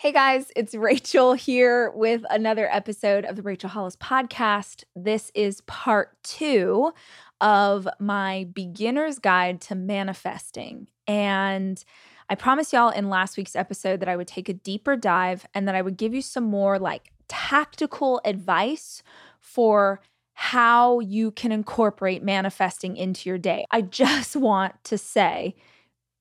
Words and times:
Hey 0.00 0.12
guys, 0.12 0.50
it's 0.56 0.74
Rachel 0.88 1.34
here 1.34 1.90
with 1.90 2.24
another 2.30 2.66
episode 2.72 3.26
of 3.26 3.36
the 3.36 3.42
Rachel 3.42 3.68
Hollis 3.68 3.96
podcast. 3.96 4.84
This 4.96 5.30
is 5.34 5.60
part 5.66 6.16
two 6.22 6.94
of 7.42 7.86
my 7.98 8.48
beginner's 8.54 9.18
guide 9.18 9.60
to 9.60 9.74
manifesting. 9.74 10.88
And 11.06 11.84
I 12.30 12.34
promised 12.34 12.72
y'all 12.72 12.88
in 12.88 13.10
last 13.10 13.36
week's 13.36 13.54
episode 13.54 14.00
that 14.00 14.08
I 14.08 14.16
would 14.16 14.26
take 14.26 14.48
a 14.48 14.54
deeper 14.54 14.96
dive 14.96 15.44
and 15.52 15.68
that 15.68 15.74
I 15.74 15.82
would 15.82 15.98
give 15.98 16.14
you 16.14 16.22
some 16.22 16.44
more 16.44 16.78
like 16.78 17.12
tactical 17.28 18.22
advice 18.24 19.02
for 19.38 20.00
how 20.32 21.00
you 21.00 21.30
can 21.30 21.52
incorporate 21.52 22.22
manifesting 22.22 22.96
into 22.96 23.28
your 23.28 23.36
day. 23.36 23.66
I 23.70 23.82
just 24.00 24.34
want 24.34 24.82
to 24.84 24.96
say, 24.96 25.56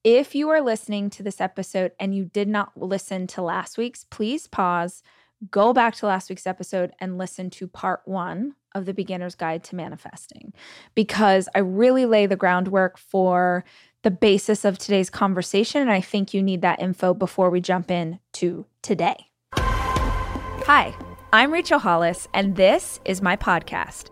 if 0.03 0.33
you 0.33 0.49
are 0.49 0.61
listening 0.61 1.09
to 1.11 1.23
this 1.23 1.41
episode 1.41 1.91
and 1.99 2.15
you 2.15 2.25
did 2.25 2.47
not 2.47 2.71
listen 2.75 3.27
to 3.27 3.41
last 3.41 3.77
week's, 3.77 4.05
please 4.05 4.47
pause, 4.47 5.03
go 5.51 5.73
back 5.73 5.95
to 5.95 6.05
last 6.05 6.29
week's 6.29 6.47
episode 6.47 6.91
and 6.99 7.17
listen 7.17 7.49
to 7.49 7.67
part 7.67 8.01
one 8.05 8.55
of 8.75 8.85
the 8.85 8.93
beginner's 8.93 9.35
guide 9.35 9.63
to 9.63 9.75
manifesting 9.75 10.53
because 10.95 11.49
I 11.55 11.59
really 11.59 12.05
lay 12.05 12.27
the 12.27 12.35
groundwork 12.35 12.97
for 12.97 13.65
the 14.03 14.11
basis 14.11 14.63
of 14.63 14.77
today's 14.77 15.09
conversation. 15.09 15.81
And 15.81 15.91
I 15.91 16.01
think 16.01 16.33
you 16.33 16.41
need 16.41 16.61
that 16.61 16.81
info 16.81 17.13
before 17.13 17.49
we 17.49 17.59
jump 17.59 17.91
in 17.91 18.19
to 18.33 18.65
today. 18.81 19.25
Hi, 19.53 20.95
I'm 21.33 21.51
Rachel 21.51 21.79
Hollis, 21.79 22.27
and 22.33 22.55
this 22.55 22.99
is 23.03 23.21
my 23.21 23.35
podcast. 23.35 24.11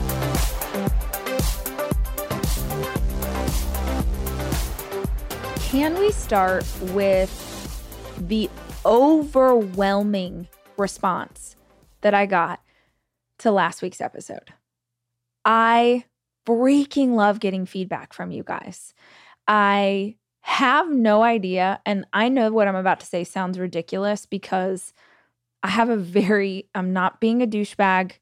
Can 5.71 5.97
we 5.97 6.11
start 6.11 6.65
with 6.93 7.31
the 8.17 8.49
overwhelming 8.85 10.47
response 10.77 11.55
that 12.01 12.13
I 12.13 12.25
got 12.25 12.61
to 13.39 13.51
last 13.51 13.81
week's 13.81 14.01
episode? 14.01 14.53
I 15.45 16.05
freaking 16.45 17.15
love 17.15 17.39
getting 17.39 17.65
feedback 17.65 18.13
from 18.13 18.31
you 18.31 18.43
guys. 18.43 18.93
I 19.47 20.17
have 20.41 20.91
no 20.91 21.23
idea, 21.23 21.79
and 21.85 22.05
I 22.13 22.29
know 22.29 22.51
what 22.51 22.67
I'm 22.67 22.75
about 22.75 22.99
to 23.01 23.05
say 23.05 23.23
sounds 23.23 23.59
ridiculous 23.59 24.25
because 24.25 24.93
I 25.63 25.69
have 25.69 25.89
a 25.89 25.97
very, 25.97 26.67
I'm 26.73 26.93
not 26.93 27.19
being 27.21 27.41
a 27.41 27.47
douchebag. 27.47 28.13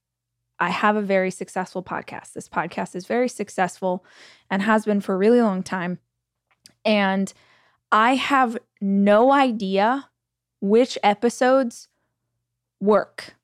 I 0.59 0.69
have 0.69 0.95
a 0.95 1.01
very 1.01 1.31
successful 1.31 1.81
podcast. 1.81 2.33
This 2.33 2.49
podcast 2.49 2.95
is 2.95 3.05
very 3.05 3.29
successful 3.29 4.05
and 4.49 4.61
has 4.61 4.85
been 4.85 5.01
for 5.01 5.15
a 5.15 5.17
really 5.17 5.41
long 5.41 5.63
time. 5.63 5.99
And 6.83 7.31
I 7.91 8.15
have 8.15 8.57
no 8.81 9.31
idea 9.31 10.09
which 10.61 10.97
episodes 11.01 11.87
work. 12.79 13.35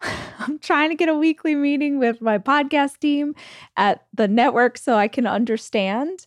I'm 0.38 0.58
trying 0.58 0.90
to 0.90 0.94
get 0.94 1.08
a 1.08 1.14
weekly 1.14 1.54
meeting 1.54 1.98
with 1.98 2.20
my 2.20 2.38
podcast 2.38 2.98
team 2.98 3.34
at 3.76 4.06
the 4.12 4.28
network 4.28 4.76
so 4.78 4.96
I 4.96 5.08
can 5.08 5.26
understand. 5.26 6.26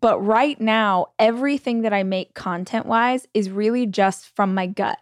But 0.00 0.18
right 0.20 0.60
now, 0.60 1.06
everything 1.18 1.80
that 1.82 1.94
I 1.94 2.02
make 2.02 2.34
content 2.34 2.84
wise 2.84 3.26
is 3.32 3.50
really 3.50 3.86
just 3.86 4.34
from 4.36 4.54
my 4.54 4.66
gut. 4.66 4.98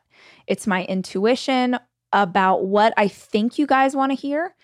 It's 0.47 0.66
my 0.66 0.84
intuition 0.84 1.78
about 2.12 2.65
what 2.67 2.94
I 2.97 3.09
think 3.09 3.59
you 3.59 3.67
guys 3.67 3.97
want 3.97 4.12
to 4.12 4.17
hear. 4.17 4.55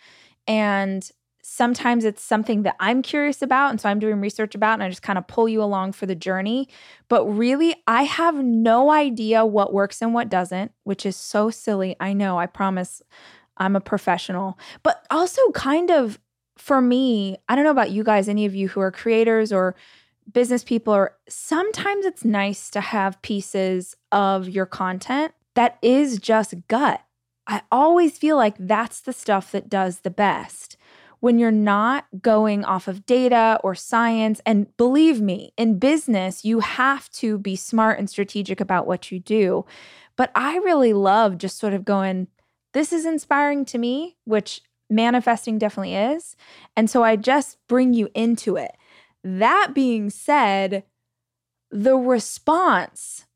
And 0.46 1.08
sometimes 1.42 2.04
it's 2.04 2.22
something 2.22 2.62
that 2.62 2.76
I'm 2.78 3.02
curious 3.02 3.42
about. 3.42 3.70
And 3.70 3.80
so 3.80 3.88
I'm 3.88 3.98
doing 3.98 4.20
research 4.20 4.54
about, 4.54 4.74
and 4.74 4.82
I 4.82 4.88
just 4.88 5.02
kind 5.02 5.18
of 5.18 5.26
pull 5.26 5.48
you 5.48 5.62
along 5.62 5.92
for 5.92 6.06
the 6.06 6.14
journey. 6.14 6.68
But 7.08 7.26
really, 7.26 7.74
I 7.86 8.04
have 8.04 8.36
no 8.36 8.90
idea 8.90 9.44
what 9.44 9.72
works 9.72 10.00
and 10.00 10.14
what 10.14 10.28
doesn't, 10.28 10.72
which 10.84 11.04
is 11.04 11.16
so 11.16 11.50
silly. 11.50 11.96
I 11.98 12.12
know, 12.12 12.38
I 12.38 12.46
promise 12.46 13.02
I'm 13.56 13.76
a 13.76 13.80
professional, 13.80 14.58
but 14.82 15.04
also 15.10 15.42
kind 15.50 15.90
of 15.90 16.18
for 16.56 16.80
me, 16.80 17.36
I 17.48 17.56
don't 17.56 17.64
know 17.64 17.70
about 17.70 17.90
you 17.90 18.04
guys, 18.04 18.28
any 18.28 18.46
of 18.46 18.54
you 18.54 18.68
who 18.68 18.80
are 18.80 18.92
creators 18.92 19.52
or 19.52 19.74
business 20.32 20.62
people, 20.62 20.94
or 20.94 21.16
sometimes 21.28 22.06
it's 22.06 22.24
nice 22.24 22.70
to 22.70 22.80
have 22.80 23.20
pieces 23.22 23.96
of 24.12 24.48
your 24.48 24.66
content 24.66 25.34
that 25.54 25.78
is 25.82 26.18
just 26.18 26.54
gut. 26.68 27.02
I 27.46 27.62
always 27.70 28.18
feel 28.18 28.36
like 28.36 28.56
that's 28.58 29.00
the 29.00 29.12
stuff 29.12 29.52
that 29.52 29.68
does 29.68 30.00
the 30.00 30.10
best 30.10 30.76
when 31.20 31.38
you're 31.38 31.52
not 31.52 32.06
going 32.20 32.64
off 32.64 32.88
of 32.88 33.06
data 33.06 33.58
or 33.62 33.74
science. 33.74 34.40
And 34.44 34.76
believe 34.76 35.20
me, 35.20 35.52
in 35.56 35.78
business, 35.78 36.44
you 36.44 36.60
have 36.60 37.08
to 37.10 37.38
be 37.38 37.54
smart 37.54 37.98
and 37.98 38.10
strategic 38.10 38.60
about 38.60 38.86
what 38.86 39.12
you 39.12 39.20
do. 39.20 39.64
But 40.16 40.32
I 40.34 40.56
really 40.58 40.92
love 40.92 41.38
just 41.38 41.58
sort 41.58 41.74
of 41.74 41.84
going, 41.84 42.26
this 42.72 42.92
is 42.92 43.06
inspiring 43.06 43.64
to 43.66 43.78
me, 43.78 44.16
which 44.24 44.62
manifesting 44.90 45.58
definitely 45.58 45.94
is. 45.94 46.36
And 46.76 46.90
so 46.90 47.04
I 47.04 47.16
just 47.16 47.56
bring 47.68 47.94
you 47.94 48.08
into 48.14 48.56
it. 48.56 48.72
That 49.22 49.70
being 49.74 50.10
said, 50.10 50.82
the 51.70 51.96
response 51.96 53.26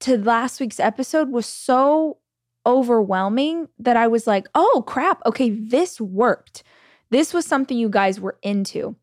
to 0.00 0.18
last 0.18 0.60
week's 0.60 0.80
episode 0.80 1.30
was 1.30 1.46
so 1.46 2.18
overwhelming 2.66 3.68
that 3.78 3.96
I 3.96 4.06
was 4.06 4.26
like, 4.26 4.46
oh 4.54 4.84
crap, 4.86 5.20
okay, 5.26 5.50
this 5.50 6.00
worked. 6.00 6.62
This 7.10 7.34
was 7.34 7.44
something 7.44 7.76
you 7.76 7.88
guys 7.88 8.20
were 8.20 8.38
into. 8.42 8.96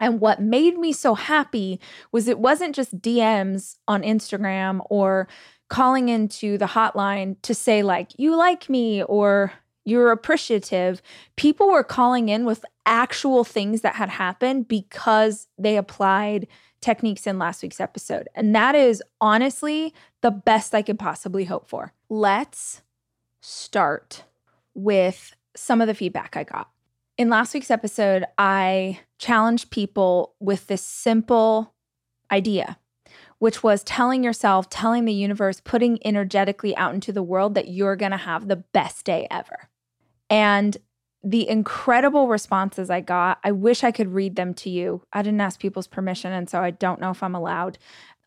And 0.00 0.20
what 0.20 0.42
made 0.42 0.76
me 0.76 0.92
so 0.92 1.14
happy 1.14 1.80
was 2.10 2.26
it 2.26 2.38
wasn't 2.38 2.74
just 2.74 3.00
DMs 3.00 3.76
on 3.86 4.02
Instagram 4.02 4.80
or 4.90 5.28
calling 5.68 6.08
into 6.08 6.58
the 6.58 6.66
hotline 6.66 7.40
to 7.42 7.54
say, 7.54 7.82
like, 7.82 8.10
you 8.18 8.36
like 8.36 8.68
me 8.68 9.02
or 9.04 9.52
you're 9.84 10.10
appreciative. 10.10 11.00
People 11.36 11.70
were 11.70 11.84
calling 11.84 12.28
in 12.28 12.44
with 12.44 12.64
actual 12.86 13.44
things 13.44 13.82
that 13.82 13.94
had 13.94 14.08
happened 14.08 14.68
because 14.68 15.46
they 15.58 15.76
applied 15.76 16.48
techniques 16.80 17.26
in 17.26 17.38
last 17.38 17.62
week's 17.62 17.80
episode. 17.80 18.28
And 18.34 18.54
that 18.54 18.74
is 18.74 19.02
honestly 19.20 19.94
the 20.20 20.30
best 20.30 20.74
I 20.74 20.82
could 20.82 20.98
possibly 20.98 21.44
hope 21.44 21.66
for. 21.66 21.92
Let's 22.08 22.82
start 23.44 24.24
with 24.74 25.36
some 25.54 25.80
of 25.80 25.86
the 25.86 25.94
feedback 25.94 26.36
I 26.36 26.44
got. 26.44 26.70
In 27.18 27.28
last 27.28 27.52
week's 27.52 27.70
episode, 27.70 28.24
I 28.38 29.00
challenged 29.18 29.70
people 29.70 30.34
with 30.40 30.66
this 30.66 30.82
simple 30.82 31.74
idea, 32.32 32.78
which 33.38 33.62
was 33.62 33.84
telling 33.84 34.24
yourself, 34.24 34.70
telling 34.70 35.04
the 35.04 35.12
universe, 35.12 35.60
putting 35.62 36.04
energetically 36.06 36.74
out 36.76 36.94
into 36.94 37.12
the 37.12 37.22
world 37.22 37.54
that 37.54 37.68
you're 37.68 37.96
going 37.96 38.12
to 38.12 38.16
have 38.16 38.48
the 38.48 38.56
best 38.56 39.04
day 39.04 39.28
ever. 39.30 39.68
And 40.30 40.76
the 41.22 41.48
incredible 41.48 42.28
responses 42.28 42.90
I 42.90 43.00
got, 43.00 43.38
I 43.44 43.52
wish 43.52 43.84
I 43.84 43.92
could 43.92 44.12
read 44.12 44.36
them 44.36 44.54
to 44.54 44.70
you. 44.70 45.02
I 45.12 45.22
didn't 45.22 45.40
ask 45.40 45.60
people's 45.60 45.86
permission, 45.86 46.32
and 46.32 46.48
so 46.48 46.62
I 46.62 46.70
don't 46.70 47.00
know 47.00 47.10
if 47.10 47.22
I'm 47.22 47.34
allowed 47.34 47.78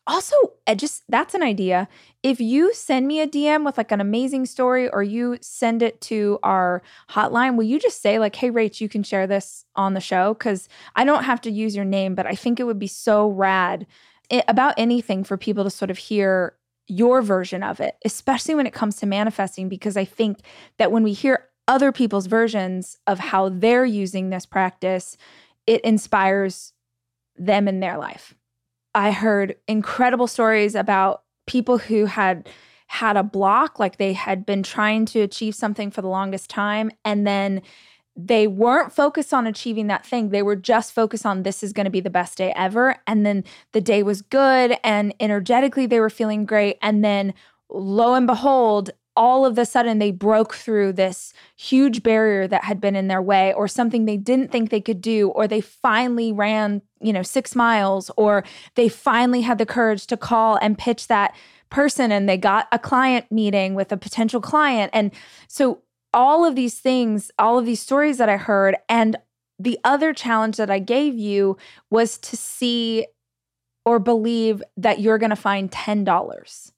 also 0.08 0.34
just 0.76 1.04
that's 1.08 1.34
an 1.34 1.42
idea. 1.42 1.86
If 2.22 2.40
you 2.40 2.74
send 2.74 3.06
me 3.06 3.20
a 3.20 3.28
dm 3.28 3.64
with 3.64 3.78
like 3.78 3.92
an 3.92 4.00
amazing 4.00 4.46
story 4.46 4.88
or 4.88 5.02
you 5.02 5.38
send 5.40 5.82
it 5.82 6.00
to 6.00 6.38
our 6.42 6.82
hotline 7.10 7.56
will 7.56 7.64
you 7.64 7.78
just 7.78 8.02
say 8.02 8.18
like 8.18 8.34
hey 8.34 8.50
rach 8.50 8.80
you 8.80 8.88
can 8.88 9.02
share 9.02 9.26
this 9.26 9.64
on 9.76 9.94
the 9.94 10.00
show? 10.00 10.34
Because 10.34 10.68
i 10.96 11.04
don't 11.04 11.24
have 11.24 11.40
to 11.42 11.50
use 11.50 11.76
your 11.76 11.84
name 11.84 12.14
but 12.14 12.26
i 12.26 12.34
think 12.34 12.58
it 12.58 12.64
would 12.64 12.78
be 12.78 12.88
so 12.88 13.28
rad 13.28 13.86
it, 14.30 14.44
about 14.48 14.74
anything 14.76 15.22
for 15.24 15.36
people 15.36 15.64
to 15.64 15.70
sort 15.70 15.90
of 15.90 15.98
hear 15.98 16.54
your 16.86 17.20
version 17.20 17.62
of 17.62 17.80
it 17.80 17.96
especially 18.04 18.54
when 18.54 18.66
it 18.66 18.72
comes 18.72 18.96
to 18.96 19.06
manifesting 19.06 19.68
because 19.68 19.96
i 19.96 20.04
think 20.04 20.38
that 20.78 20.90
when 20.90 21.02
we 21.02 21.12
hear 21.12 21.44
other 21.66 21.92
people's 21.92 22.26
versions 22.26 22.96
of 23.06 23.18
how 23.18 23.50
they're 23.50 23.84
using 23.84 24.30
this 24.30 24.46
practice 24.46 25.18
it 25.66 25.82
inspires 25.82 26.72
them 27.36 27.68
in 27.68 27.80
their 27.80 27.98
life 27.98 28.34
I 28.94 29.10
heard 29.12 29.56
incredible 29.66 30.26
stories 30.26 30.74
about 30.74 31.22
people 31.46 31.78
who 31.78 32.06
had 32.06 32.48
had 32.88 33.16
a 33.16 33.22
block, 33.22 33.78
like 33.78 33.98
they 33.98 34.14
had 34.14 34.46
been 34.46 34.62
trying 34.62 35.04
to 35.06 35.20
achieve 35.20 35.54
something 35.54 35.90
for 35.90 36.02
the 36.02 36.08
longest 36.08 36.48
time. 36.48 36.90
And 37.04 37.26
then 37.26 37.62
they 38.16 38.46
weren't 38.46 38.92
focused 38.92 39.32
on 39.32 39.46
achieving 39.46 39.86
that 39.86 40.04
thing. 40.04 40.30
They 40.30 40.42
were 40.42 40.56
just 40.56 40.92
focused 40.92 41.24
on 41.24 41.42
this 41.42 41.62
is 41.62 41.72
going 41.72 41.84
to 41.84 41.90
be 41.90 42.00
the 42.00 42.10
best 42.10 42.38
day 42.38 42.52
ever. 42.56 42.96
And 43.06 43.24
then 43.24 43.44
the 43.72 43.80
day 43.80 44.02
was 44.02 44.22
good 44.22 44.76
and 44.82 45.14
energetically 45.20 45.86
they 45.86 46.00
were 46.00 46.10
feeling 46.10 46.44
great. 46.44 46.78
And 46.82 47.04
then 47.04 47.34
lo 47.68 48.14
and 48.14 48.26
behold, 48.26 48.90
all 49.18 49.44
of 49.44 49.58
a 49.58 49.66
sudden 49.66 49.98
they 49.98 50.10
broke 50.10 50.54
through 50.54 50.94
this 50.94 51.34
huge 51.56 52.02
barrier 52.02 52.46
that 52.46 52.64
had 52.64 52.80
been 52.80 52.96
in 52.96 53.08
their 53.08 53.20
way 53.20 53.52
or 53.52 53.68
something 53.68 54.04
they 54.04 54.16
didn't 54.16 54.50
think 54.50 54.70
they 54.70 54.80
could 54.80 55.02
do 55.02 55.28
or 55.30 55.46
they 55.46 55.60
finally 55.60 56.32
ran 56.32 56.80
you 57.00 57.12
know 57.12 57.22
6 57.22 57.54
miles 57.54 58.10
or 58.16 58.44
they 58.76 58.88
finally 58.88 59.42
had 59.42 59.58
the 59.58 59.66
courage 59.66 60.06
to 60.06 60.16
call 60.16 60.56
and 60.62 60.78
pitch 60.78 61.08
that 61.08 61.34
person 61.68 62.10
and 62.10 62.28
they 62.28 62.38
got 62.38 62.68
a 62.72 62.78
client 62.78 63.30
meeting 63.30 63.74
with 63.74 63.92
a 63.92 63.96
potential 63.96 64.40
client 64.40 64.90
and 64.94 65.10
so 65.48 65.82
all 66.12 66.44
of 66.44 66.54
these 66.54 66.78
things, 66.78 67.30
all 67.38 67.58
of 67.58 67.66
these 67.66 67.80
stories 67.80 68.18
that 68.18 68.28
I 68.28 68.36
heard. 68.36 68.76
And 68.88 69.16
the 69.58 69.78
other 69.84 70.12
challenge 70.12 70.56
that 70.56 70.70
I 70.70 70.78
gave 70.78 71.16
you 71.16 71.56
was 71.90 72.18
to 72.18 72.36
see 72.36 73.06
or 73.84 73.98
believe 73.98 74.62
that 74.76 75.00
you're 75.00 75.18
going 75.18 75.30
to 75.30 75.36
find 75.36 75.70
$10. 75.70 76.72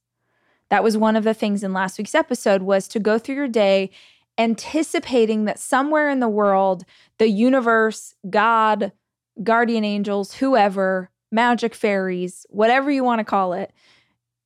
That 0.71 0.85
was 0.85 0.97
one 0.97 1.17
of 1.17 1.25
the 1.25 1.35
things 1.35 1.63
in 1.63 1.73
last 1.73 1.99
week's 1.99 2.15
episode 2.15 2.63
was 2.63 2.89
to 2.89 2.99
go 3.01 3.19
through 3.19 3.35
your 3.35 3.49
day 3.49 3.91
anticipating 4.39 5.45
that 5.45 5.59
somewhere 5.59 6.09
in 6.09 6.21
the 6.21 6.29
world, 6.29 6.85
the 7.19 7.29
universe, 7.29 8.15
God, 8.29 8.93
guardian 9.43 9.85
angels, 9.85 10.35
whoever, 10.35 11.11
magic 11.31 11.75
fairies, 11.75 12.47
whatever 12.49 12.91
you 12.91 13.05
want 13.05 13.19
to 13.19 13.25
call 13.25 13.53
it, 13.53 13.73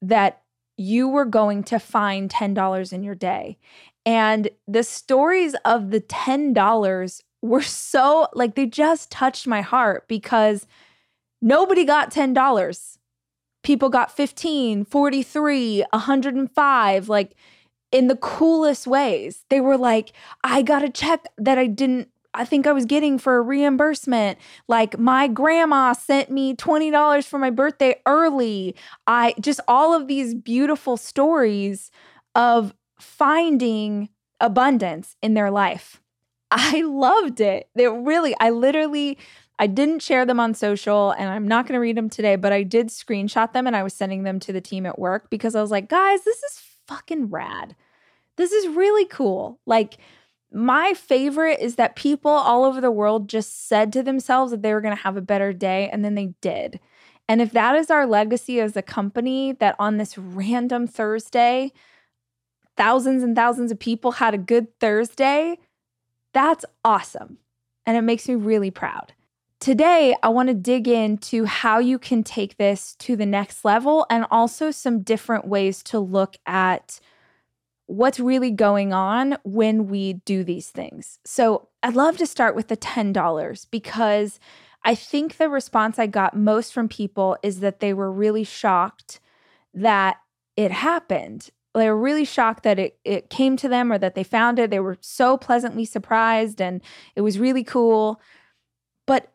that 0.02 0.42
you 0.76 1.08
were 1.08 1.24
going 1.24 1.62
to 1.64 1.78
find 1.78 2.30
$10 2.30 2.92
in 2.92 3.02
your 3.02 3.14
day. 3.14 3.58
And 4.04 4.48
the 4.66 4.82
stories 4.82 5.54
of 5.64 5.90
the 5.90 6.00
$10 6.00 7.22
were 7.42 7.62
so 7.62 8.26
like 8.34 8.54
they 8.54 8.66
just 8.66 9.10
touched 9.10 9.46
my 9.46 9.60
heart 9.60 10.08
because 10.08 10.66
nobody 11.40 11.84
got 11.84 12.10
$10. 12.12 12.98
People 13.64 13.88
got 13.88 14.14
15, 14.14 14.84
43, 14.84 15.84
105, 15.92 17.08
like 17.08 17.34
in 17.90 18.06
the 18.06 18.16
coolest 18.16 18.86
ways. 18.86 19.44
They 19.50 19.60
were 19.60 19.76
like, 19.76 20.12
I 20.44 20.62
got 20.62 20.84
a 20.84 20.90
check 20.90 21.26
that 21.38 21.58
I 21.58 21.66
didn't 21.66 22.08
I 22.34 22.44
think 22.44 22.66
I 22.66 22.72
was 22.72 22.84
getting 22.84 23.18
for 23.18 23.36
a 23.36 23.40
reimbursement. 23.40 24.38
Like 24.66 24.98
my 24.98 25.28
grandma 25.28 25.92
sent 25.92 26.30
me 26.30 26.54
$20 26.54 27.24
for 27.26 27.38
my 27.38 27.50
birthday 27.50 27.94
early. 28.06 28.74
I 29.06 29.34
just 29.40 29.60
all 29.68 29.94
of 29.94 30.08
these 30.08 30.34
beautiful 30.34 30.96
stories 30.96 31.92
of 32.34 32.74
finding 32.98 34.08
abundance 34.40 35.16
in 35.22 35.34
their 35.34 35.50
life. 35.50 36.00
I 36.50 36.82
loved 36.86 37.40
it. 37.40 37.68
They 37.74 37.88
really, 37.88 38.34
I 38.40 38.50
literally, 38.50 39.18
I 39.58 39.66
didn't 39.66 40.02
share 40.02 40.26
them 40.26 40.40
on 40.40 40.54
social 40.54 41.12
and 41.12 41.28
I'm 41.28 41.46
not 41.46 41.66
going 41.66 41.74
to 41.74 41.80
read 41.80 41.96
them 41.96 42.10
today, 42.10 42.36
but 42.36 42.52
I 42.52 42.64
did 42.64 42.88
screenshot 42.88 43.52
them 43.52 43.66
and 43.66 43.76
I 43.76 43.82
was 43.82 43.94
sending 43.94 44.24
them 44.24 44.40
to 44.40 44.52
the 44.52 44.60
team 44.60 44.84
at 44.84 44.98
work 44.98 45.30
because 45.30 45.54
I 45.54 45.60
was 45.60 45.70
like, 45.70 45.88
guys, 45.88 46.24
this 46.24 46.42
is 46.42 46.62
fucking 46.88 47.30
rad. 47.30 47.76
This 48.36 48.50
is 48.50 48.74
really 48.74 49.04
cool. 49.06 49.60
Like, 49.64 49.98
my 50.52 50.94
favorite 50.94 51.58
is 51.60 51.76
that 51.76 51.96
people 51.96 52.30
all 52.30 52.64
over 52.64 52.80
the 52.80 52.90
world 52.90 53.28
just 53.28 53.68
said 53.68 53.92
to 53.92 54.02
themselves 54.02 54.50
that 54.50 54.62
they 54.62 54.72
were 54.72 54.80
going 54.80 54.96
to 54.96 55.02
have 55.02 55.16
a 55.16 55.22
better 55.22 55.52
day 55.52 55.88
and 55.92 56.04
then 56.04 56.14
they 56.14 56.34
did. 56.40 56.78
And 57.28 57.40
if 57.40 57.52
that 57.52 57.74
is 57.76 57.90
our 57.90 58.06
legacy 58.06 58.60
as 58.60 58.76
a 58.76 58.82
company, 58.82 59.52
that 59.52 59.74
on 59.78 59.96
this 59.96 60.18
random 60.18 60.86
Thursday, 60.86 61.72
thousands 62.76 63.22
and 63.22 63.34
thousands 63.34 63.72
of 63.72 63.78
people 63.78 64.12
had 64.12 64.34
a 64.34 64.38
good 64.38 64.78
Thursday, 64.78 65.58
that's 66.32 66.64
awesome. 66.84 67.38
And 67.86 67.96
it 67.96 68.02
makes 68.02 68.28
me 68.28 68.34
really 68.34 68.70
proud. 68.70 69.12
Today, 69.60 70.14
I 70.22 70.28
want 70.28 70.48
to 70.48 70.54
dig 70.54 70.88
into 70.88 71.44
how 71.46 71.78
you 71.78 71.98
can 71.98 72.22
take 72.22 72.56
this 72.56 72.94
to 72.96 73.16
the 73.16 73.26
next 73.26 73.64
level 73.64 74.06
and 74.10 74.26
also 74.30 74.70
some 74.70 75.02
different 75.02 75.46
ways 75.46 75.82
to 75.84 75.98
look 75.98 76.36
at 76.44 77.00
what's 77.86 78.20
really 78.20 78.50
going 78.50 78.92
on 78.92 79.36
when 79.44 79.88
we 79.88 80.14
do 80.14 80.44
these 80.44 80.68
things. 80.68 81.18
So, 81.24 81.68
I'd 81.82 81.94
love 81.94 82.18
to 82.18 82.26
start 82.26 82.54
with 82.54 82.68
the 82.68 82.76
$10 82.76 83.66
because 83.70 84.38
I 84.84 84.94
think 84.94 85.36
the 85.36 85.48
response 85.48 85.98
I 85.98 86.06
got 86.06 86.36
most 86.36 86.72
from 86.72 86.88
people 86.88 87.38
is 87.42 87.60
that 87.60 87.80
they 87.80 87.94
were 87.94 88.12
really 88.12 88.44
shocked 88.44 89.20
that 89.72 90.16
it 90.56 90.70
happened 90.70 91.50
they 91.74 91.88
were 91.88 91.98
really 91.98 92.24
shocked 92.24 92.62
that 92.62 92.78
it, 92.78 92.98
it 93.04 93.30
came 93.30 93.56
to 93.56 93.68
them 93.68 93.90
or 93.90 93.98
that 93.98 94.14
they 94.14 94.22
found 94.22 94.58
it. 94.58 94.70
They 94.70 94.80
were 94.80 94.96
so 95.00 95.36
pleasantly 95.36 95.84
surprised 95.84 96.60
and 96.60 96.80
it 97.16 97.22
was 97.22 97.38
really 97.38 97.64
cool. 97.64 98.20
But 99.06 99.32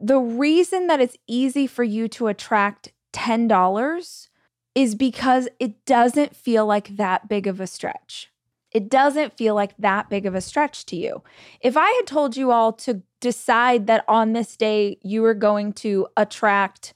the 0.00 0.18
reason 0.18 0.86
that 0.88 1.00
it's 1.00 1.16
easy 1.26 1.66
for 1.66 1.84
you 1.84 2.08
to 2.08 2.26
attract 2.26 2.92
$10 3.12 4.28
is 4.74 4.94
because 4.94 5.48
it 5.60 5.84
doesn't 5.84 6.34
feel 6.34 6.66
like 6.66 6.96
that 6.96 7.28
big 7.28 7.46
of 7.46 7.60
a 7.60 7.66
stretch. 7.66 8.30
It 8.72 8.90
doesn't 8.90 9.38
feel 9.38 9.54
like 9.54 9.76
that 9.78 10.10
big 10.10 10.26
of 10.26 10.34
a 10.34 10.40
stretch 10.40 10.84
to 10.86 10.96
you. 10.96 11.22
If 11.60 11.76
I 11.76 11.88
had 11.90 12.06
told 12.06 12.36
you 12.36 12.50
all 12.50 12.72
to 12.72 13.02
decide 13.20 13.86
that 13.86 14.04
on 14.08 14.32
this 14.32 14.56
day 14.56 14.98
you 15.02 15.22
were 15.22 15.34
going 15.34 15.72
to 15.74 16.08
attract 16.16 16.92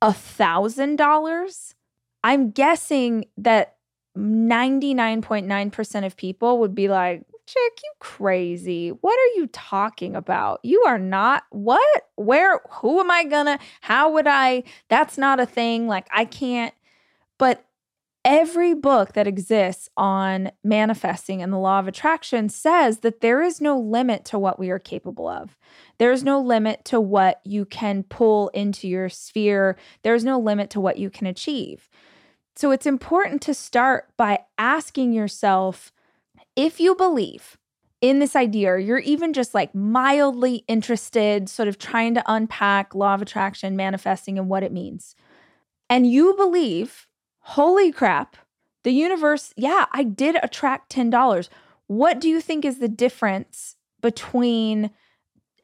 a 0.00 0.12
thousand 0.12 0.96
dollars, 0.96 1.74
I'm 2.22 2.52
guessing 2.52 3.24
that 3.36 3.76
99.9% 4.16 6.06
of 6.06 6.16
people 6.16 6.58
would 6.58 6.74
be 6.74 6.88
like, 6.88 7.24
Chick, 7.52 7.80
you 7.82 7.90
crazy. 7.98 8.90
What 8.90 9.18
are 9.18 9.40
you 9.40 9.48
talking 9.48 10.14
about? 10.14 10.60
You 10.62 10.84
are 10.86 11.00
not 11.00 11.42
what? 11.50 12.06
Where? 12.14 12.60
Who 12.74 13.00
am 13.00 13.10
I 13.10 13.24
gonna? 13.24 13.58
How 13.80 14.12
would 14.12 14.28
I? 14.28 14.62
That's 14.88 15.18
not 15.18 15.40
a 15.40 15.46
thing. 15.46 15.88
Like, 15.88 16.06
I 16.12 16.26
can't. 16.26 16.72
But 17.38 17.66
every 18.24 18.72
book 18.72 19.14
that 19.14 19.26
exists 19.26 19.88
on 19.96 20.52
manifesting 20.62 21.42
and 21.42 21.52
the 21.52 21.58
law 21.58 21.80
of 21.80 21.88
attraction 21.88 22.50
says 22.50 23.00
that 23.00 23.20
there 23.20 23.42
is 23.42 23.60
no 23.60 23.76
limit 23.76 24.24
to 24.26 24.38
what 24.38 24.60
we 24.60 24.70
are 24.70 24.78
capable 24.78 25.26
of. 25.26 25.58
There's 25.98 26.22
no 26.22 26.40
limit 26.40 26.84
to 26.84 27.00
what 27.00 27.40
you 27.44 27.64
can 27.64 28.04
pull 28.04 28.50
into 28.50 28.86
your 28.86 29.08
sphere. 29.08 29.76
There's 30.04 30.22
no 30.24 30.38
limit 30.38 30.70
to 30.70 30.80
what 30.80 30.98
you 30.98 31.10
can 31.10 31.26
achieve. 31.26 31.88
So 32.54 32.70
it's 32.70 32.86
important 32.86 33.42
to 33.42 33.54
start 33.54 34.08
by 34.16 34.40
asking 34.56 35.14
yourself 35.14 35.90
if 36.60 36.78
you 36.78 36.94
believe 36.94 37.56
in 38.02 38.18
this 38.18 38.36
idea, 38.36 38.70
or 38.72 38.78
you're 38.78 38.98
even 38.98 39.32
just 39.32 39.54
like 39.54 39.74
mildly 39.74 40.64
interested, 40.68 41.48
sort 41.48 41.68
of 41.68 41.78
trying 41.78 42.14
to 42.14 42.22
unpack 42.26 42.94
law 42.94 43.14
of 43.14 43.22
attraction, 43.22 43.76
manifesting, 43.76 44.38
and 44.38 44.48
what 44.48 44.62
it 44.62 44.72
means. 44.72 45.14
And 45.88 46.06
you 46.06 46.34
believe, 46.34 47.06
holy 47.40 47.90
crap, 47.90 48.36
the 48.84 48.90
universe, 48.90 49.54
yeah, 49.56 49.86
I 49.92 50.04
did 50.04 50.36
attract 50.42 50.94
$10. 50.94 51.48
What 51.86 52.20
do 52.20 52.28
you 52.28 52.40
think 52.40 52.64
is 52.64 52.78
the 52.78 52.88
difference 52.88 53.76
between 54.00 54.90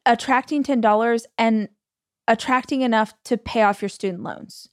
attracting 0.05 0.63
$10 0.63 1.25
and 1.37 1.69
attracting 2.27 2.81
enough 2.81 3.13
to 3.25 3.37
pay 3.37 3.61
off 3.61 3.81
your 3.81 3.89
student 3.89 4.23
loans? 4.23 4.69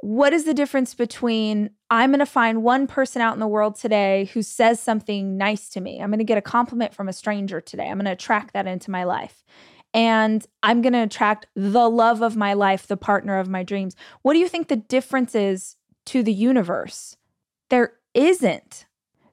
what 0.00 0.32
is 0.32 0.44
the 0.44 0.54
difference 0.54 0.94
between 0.94 1.70
I'm 1.90 2.10
going 2.10 2.18
to 2.18 2.26
find 2.26 2.62
one 2.62 2.86
person 2.86 3.22
out 3.22 3.34
in 3.34 3.40
the 3.40 3.46
world 3.46 3.76
today 3.76 4.30
who 4.34 4.42
says 4.42 4.80
something 4.80 5.38
nice 5.38 5.70
to 5.70 5.80
me? 5.80 6.00
I'm 6.00 6.10
going 6.10 6.18
to 6.18 6.24
get 6.24 6.38
a 6.38 6.42
compliment 6.42 6.94
from 6.94 7.08
a 7.08 7.12
stranger 7.12 7.60
today. 7.60 7.88
I'm 7.88 7.96
going 7.96 8.04
to 8.04 8.12
attract 8.12 8.52
that 8.52 8.66
into 8.66 8.90
my 8.90 9.04
life. 9.04 9.42
And 9.94 10.46
I'm 10.62 10.82
going 10.82 10.92
to 10.92 11.02
attract 11.02 11.46
the 11.56 11.88
love 11.88 12.20
of 12.20 12.36
my 12.36 12.52
life, 12.52 12.86
the 12.86 12.98
partner 12.98 13.38
of 13.38 13.48
my 13.48 13.62
dreams. 13.62 13.96
What 14.20 14.34
do 14.34 14.38
you 14.38 14.48
think 14.48 14.68
the 14.68 14.76
difference 14.76 15.34
is 15.34 15.76
to 16.06 16.22
the 16.22 16.32
universe? 16.32 17.16
There 17.70 17.94
isn't. 18.12 18.84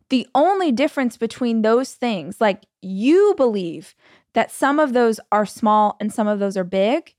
The 0.09 0.27
only 0.33 0.71
difference 0.71 1.17
between 1.17 1.61
those 1.61 1.93
things, 1.93 2.39
like 2.39 2.65
you 2.81 3.33
believe 3.35 3.95
that 4.33 4.51
some 4.51 4.79
of 4.79 4.93
those 4.93 5.19
are 5.31 5.45
small 5.45 5.97
and 5.99 6.13
some 6.13 6.27
of 6.27 6.39
those 6.39 6.55
are 6.55 6.63
big, 6.63 7.15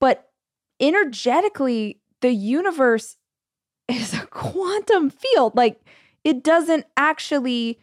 but 0.00 0.30
energetically, 0.80 2.00
the 2.22 2.32
universe 2.32 3.18
is 3.88 4.14
a 4.14 4.26
quantum 4.26 5.10
field. 5.10 5.54
Like 5.56 5.80
it 6.24 6.42
doesn't 6.42 6.86
actually, 6.96 7.78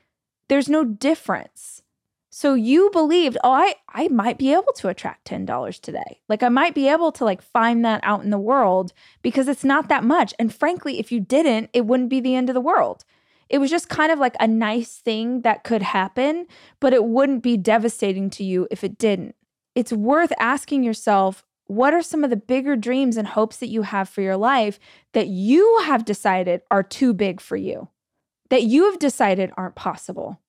there's 0.47 0.69
no 0.69 0.83
difference. 0.83 1.83
So 2.33 2.53
you 2.53 2.89
believed, 2.91 3.37
oh, 3.43 3.51
I, 3.51 3.75
I 3.89 4.07
might 4.07 4.37
be 4.37 4.53
able 4.53 4.71
to 4.77 4.87
attract 4.87 5.27
$10 5.27 5.81
today. 5.81 6.21
Like 6.29 6.41
I 6.41 6.49
might 6.49 6.73
be 6.73 6.87
able 6.87 7.11
to 7.11 7.25
like 7.25 7.41
find 7.41 7.83
that 7.83 7.99
out 8.03 8.23
in 8.23 8.29
the 8.29 8.37
world 8.37 8.93
because 9.21 9.49
it's 9.49 9.65
not 9.65 9.89
that 9.89 10.05
much. 10.05 10.33
And 10.39 10.53
frankly, 10.53 10.97
if 10.97 11.11
you 11.11 11.19
didn't, 11.19 11.69
it 11.73 11.85
wouldn't 11.85 12.09
be 12.09 12.21
the 12.21 12.35
end 12.35 12.49
of 12.49 12.53
the 12.53 12.61
world. 12.61 13.03
It 13.49 13.57
was 13.57 13.69
just 13.69 13.89
kind 13.89 14.13
of 14.13 14.19
like 14.19 14.35
a 14.39 14.47
nice 14.47 14.95
thing 14.95 15.41
that 15.41 15.65
could 15.65 15.81
happen, 15.81 16.47
but 16.79 16.93
it 16.93 17.03
wouldn't 17.03 17.43
be 17.43 17.57
devastating 17.57 18.29
to 18.31 18.45
you 18.45 18.65
if 18.71 18.81
it 18.81 18.97
didn't. 18.97 19.35
It's 19.75 19.91
worth 19.91 20.31
asking 20.39 20.83
yourself, 20.83 21.43
what 21.71 21.93
are 21.93 22.01
some 22.01 22.25
of 22.25 22.29
the 22.29 22.35
bigger 22.35 22.75
dreams 22.75 23.15
and 23.15 23.25
hopes 23.25 23.55
that 23.57 23.69
you 23.69 23.83
have 23.83 24.09
for 24.09 24.19
your 24.19 24.35
life 24.35 24.77
that 25.13 25.27
you 25.27 25.79
have 25.85 26.03
decided 26.03 26.61
are 26.69 26.83
too 26.83 27.13
big 27.13 27.39
for 27.39 27.55
you, 27.55 27.87
that 28.49 28.63
you 28.63 28.91
have 28.91 28.99
decided 28.99 29.51
aren't 29.55 29.75
possible? 29.75 30.41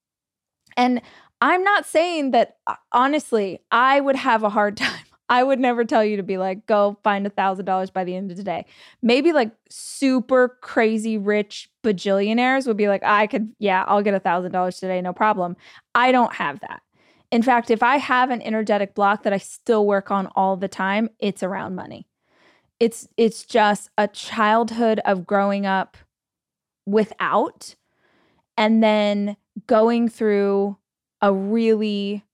And 0.77 1.01
I'm 1.41 1.63
not 1.63 1.87
saying 1.87 2.33
that, 2.33 2.57
uh, 2.67 2.75
honestly, 2.91 3.61
I 3.71 4.01
would 4.01 4.17
have 4.17 4.43
a 4.43 4.51
hard 4.51 4.77
time. 4.79 5.05
I 5.29 5.45
would 5.45 5.61
never 5.61 5.85
tell 5.85 6.05
you 6.05 6.17
to 6.17 6.25
be 6.25 6.39
like, 6.39 6.67
go 6.67 6.99
find 7.05 7.25
a 7.25 7.31
thousand 7.31 7.67
dollars 7.67 7.91
by 7.91 8.03
the 8.03 8.17
end 8.17 8.33
of 8.33 8.37
the 8.37 8.43
day. 8.43 8.67
Maybe 9.01 9.33
like 9.33 9.53
super 9.71 10.59
crazy 10.61 11.19
rich 11.19 11.71
bajillionaires 11.85 12.67
would 12.67 12.77
be 12.77 12.89
like, 12.89 13.05
I 13.05 13.29
could, 13.29 13.53
yeah, 13.61 13.85
I'll 13.87 14.03
get 14.03 14.15
a 14.15 14.19
thousand 14.19 14.51
dollars 14.51 14.81
today, 14.81 15.01
no 15.01 15.13
problem. 15.13 15.57
I 15.95 16.11
don't 16.11 16.35
have 16.35 16.59
that. 16.61 16.83
In 17.33 17.43
fact, 17.43 17.71
if 17.71 17.83
I 17.83 17.97
have 17.97 18.29
an 18.29 18.43
energetic 18.43 18.95
block 18.95 19.23
that 19.23 19.33
I 19.33 19.39
still 19.39 19.87
work 19.87 20.11
on 20.11 20.27
all 20.37 20.59
the 20.59 20.69
time, 20.69 21.09
it's 21.19 21.43
around 21.43 21.75
money. 21.75 22.07
It's 22.79 23.09
it's 23.17 23.45
just 23.45 23.89
a 23.97 24.07
childhood 24.07 25.01
of 25.07 25.27
growing 25.27 25.65
up 25.65 25.97
without 26.85 27.75
and 28.59 28.83
then 28.83 29.37
going 29.67 30.09
through 30.11 30.77
a 31.23 31.33
really 31.33 32.25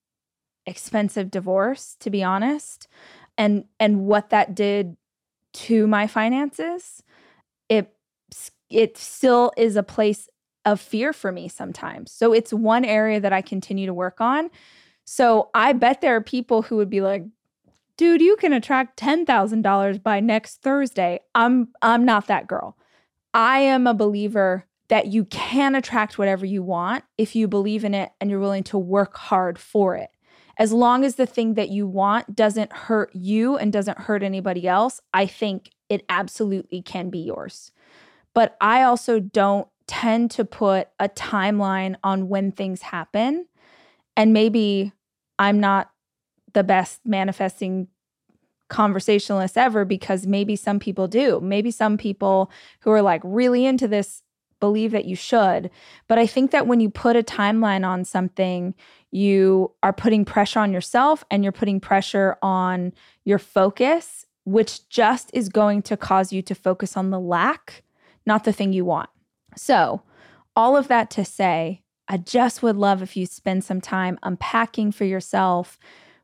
expensive 0.65 1.31
divorce 1.31 1.95
to 1.99 2.09
be 2.09 2.23
honest 2.23 2.87
and 3.37 3.65
and 3.79 4.05
what 4.05 4.31
that 4.31 4.53
did 4.53 4.97
to 5.53 5.87
my 5.87 6.07
finances 6.07 7.03
it 7.69 7.95
it 8.69 8.97
still 8.97 9.51
is 9.57 9.75
a 9.75 9.83
place 9.83 10.27
of 10.65 10.79
fear 10.79 11.13
for 11.13 11.31
me 11.31 11.47
sometimes 11.47 12.11
so 12.11 12.33
it's 12.33 12.51
one 12.53 12.85
area 12.85 13.19
that 13.19 13.33
I 13.33 13.41
continue 13.41 13.85
to 13.85 13.93
work 13.93 14.19
on 14.19 14.49
so 15.11 15.49
I 15.55 15.73
bet 15.73 16.01
there 16.01 16.15
are 16.15 16.21
people 16.21 16.61
who 16.61 16.75
would 16.75 16.89
be 16.91 17.01
like, 17.01 17.25
dude, 17.97 18.21
you 18.21 18.35
can 18.35 18.53
attract 18.53 18.99
$10,000 18.99 20.03
by 20.03 20.19
next 20.19 20.61
Thursday. 20.61 21.19
I'm 21.33 21.69
I'm 21.81 22.05
not 22.05 22.27
that 22.27 22.45
girl. 22.45 22.77
I 23.33 23.57
am 23.61 23.87
a 23.87 23.95
believer 23.95 24.67
that 24.89 25.07
you 25.07 25.25
can 25.25 25.73
attract 25.73 26.19
whatever 26.19 26.45
you 26.45 26.61
want 26.61 27.05
if 27.17 27.35
you 27.35 27.47
believe 27.47 27.83
in 27.83 27.95
it 27.95 28.11
and 28.21 28.29
you're 28.29 28.39
willing 28.39 28.63
to 28.65 28.77
work 28.77 29.17
hard 29.17 29.57
for 29.57 29.95
it. 29.95 30.11
As 30.59 30.71
long 30.71 31.03
as 31.03 31.15
the 31.15 31.25
thing 31.25 31.55
that 31.55 31.69
you 31.69 31.87
want 31.87 32.35
doesn't 32.35 32.71
hurt 32.71 33.09
you 33.15 33.57
and 33.57 33.73
doesn't 33.73 33.97
hurt 33.97 34.21
anybody 34.21 34.67
else, 34.67 35.01
I 35.11 35.25
think 35.25 35.71
it 35.89 36.05
absolutely 36.07 36.83
can 36.83 37.09
be 37.09 37.17
yours. 37.17 37.71
But 38.35 38.55
I 38.61 38.83
also 38.83 39.19
don't 39.19 39.67
tend 39.87 40.29
to 40.31 40.45
put 40.45 40.89
a 40.99 41.09
timeline 41.09 41.95
on 42.03 42.29
when 42.29 42.51
things 42.51 42.83
happen. 42.83 43.47
And 44.15 44.33
maybe 44.33 44.93
I'm 45.39 45.59
not 45.59 45.89
the 46.53 46.63
best 46.63 46.99
manifesting 47.05 47.87
conversationalist 48.69 49.57
ever 49.57 49.83
because 49.83 50.27
maybe 50.27 50.55
some 50.55 50.79
people 50.79 51.07
do. 51.07 51.39
Maybe 51.41 51.71
some 51.71 51.97
people 51.97 52.51
who 52.81 52.91
are 52.91 53.01
like 53.01 53.21
really 53.23 53.65
into 53.65 53.87
this 53.87 54.21
believe 54.59 54.91
that 54.91 55.05
you 55.05 55.15
should. 55.15 55.71
But 56.07 56.19
I 56.19 56.27
think 56.27 56.51
that 56.51 56.67
when 56.67 56.79
you 56.79 56.89
put 56.89 57.15
a 57.15 57.23
timeline 57.23 57.87
on 57.87 58.03
something, 58.03 58.75
you 59.11 59.73
are 59.81 59.93
putting 59.93 60.25
pressure 60.25 60.59
on 60.59 60.71
yourself 60.71 61.23
and 61.31 61.43
you're 61.43 61.51
putting 61.51 61.79
pressure 61.79 62.37
on 62.41 62.93
your 63.23 63.39
focus, 63.39 64.25
which 64.43 64.87
just 64.89 65.31
is 65.33 65.49
going 65.49 65.81
to 65.83 65.97
cause 65.97 66.31
you 66.33 66.41
to 66.43 66.53
focus 66.53 66.97
on 66.97 67.09
the 67.09 67.19
lack, 67.19 67.83
not 68.25 68.43
the 68.43 68.53
thing 68.53 68.73
you 68.73 68.85
want. 68.85 69.09
So, 69.55 70.03
all 70.55 70.75
of 70.75 70.89
that 70.89 71.09
to 71.11 71.23
say, 71.23 71.83
I 72.09 72.17
just 72.17 72.63
would 72.63 72.75
love 72.75 73.01
if 73.01 73.15
you 73.15 73.25
spend 73.25 73.63
some 73.63 73.79
time 73.79 74.17
unpacking 74.23 74.91
for 74.91 75.05
yourself 75.05 75.77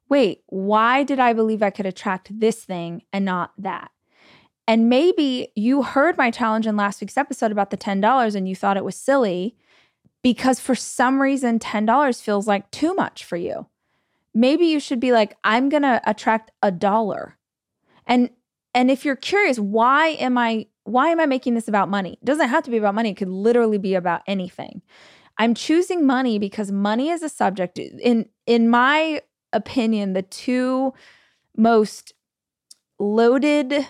wait, 0.10 0.44
why 0.48 1.04
did 1.04 1.20
I 1.20 1.34
believe 1.34 1.64
I 1.64 1.70
could 1.70 1.86
attract 1.86 2.40
this 2.40 2.64
thing 2.64 3.04
and 3.12 3.26
not 3.26 3.52
that? 3.58 3.92
And 4.68 4.90
maybe 4.90 5.50
you 5.56 5.84
heard 5.84 6.18
my 6.18 6.32
challenge 6.32 6.66
in 6.66 6.76
last 6.76 7.02
week's 7.02 7.18
episode 7.18 7.52
about 7.52 7.70
the 7.70 7.78
$10 7.78 8.36
and 8.36 8.50
you 8.50 8.56
thought 8.56 8.78
it 8.78 8.86
was 8.86 8.96
silly 8.96 9.56
because 10.24 10.60
for 10.60 10.74
some 10.74 11.22
reason 11.22 11.60
$10 11.60 12.22
feels 12.22 12.48
like 12.48 12.70
too 12.72 12.94
much 12.96 13.24
for 13.24 13.36
you. 13.36 13.68
Maybe 14.34 14.66
you 14.66 14.80
should 14.80 15.00
be 15.00 15.12
like 15.12 15.38
I'm 15.44 15.70
going 15.70 15.84
to 15.84 16.02
attract 16.06 16.52
a 16.62 16.72
dollar. 16.72 17.38
And 18.06 18.30
and 18.74 18.92
if 18.92 19.06
you're 19.06 19.16
curious 19.16 19.58
why 19.58 20.10
am 20.10 20.38
I 20.38 20.68
why 20.84 21.10
am 21.10 21.20
I 21.20 21.26
making 21.26 21.56
this 21.56 21.68
about 21.68 21.90
money? 21.90 22.20
It 22.22 22.26
doesn't 22.26 22.50
have 22.50 22.64
to 22.64 22.72
be 22.72 22.78
about 22.78 22.96
money. 22.96 23.12
It 23.12 23.18
could 23.18 23.30
literally 23.30 23.78
be 23.78 23.96
about 23.96 24.22
anything. 24.28 24.82
I'm 25.38 25.54
choosing 25.54 26.06
money 26.06 26.40
because 26.40 26.72
money 26.72 27.10
is 27.10 27.24
a 27.24 27.30
subject 27.30 27.78
in 27.78 28.30
in 28.46 28.70
my 28.70 29.22
opinion 29.54 30.14
the 30.14 30.22
two 30.22 30.94
most 31.58 32.14
loaded 33.00 33.88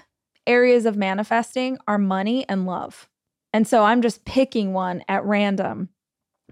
areas 0.48 0.86
of 0.86 0.96
manifesting 0.96 1.78
are 1.88 1.98
money 1.98 2.48
and 2.48 2.66
love. 2.66 3.10
And 3.54 3.68
so 3.68 3.84
I'm 3.84 4.02
just 4.02 4.26
picking 4.26 4.74
one 4.74 5.04
at 5.08 5.24
random 5.26 5.90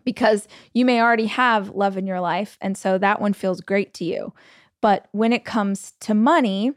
because 0.04 0.48
you 0.74 0.86
may 0.86 1.02
already 1.02 1.28
have 1.28 1.70
love 1.70 1.98
in 1.98 2.08
your 2.08 2.22
life 2.22 2.58
and 2.62 2.78
so 2.78 2.98
that 2.98 3.22
one 3.22 3.34
feels 3.34 3.62
great 3.62 3.94
to 3.96 4.06
you. 4.06 4.34
But 4.82 5.08
when 5.12 5.32
it 5.32 5.46
comes 5.46 5.94
to 6.02 6.14
money, 6.14 6.74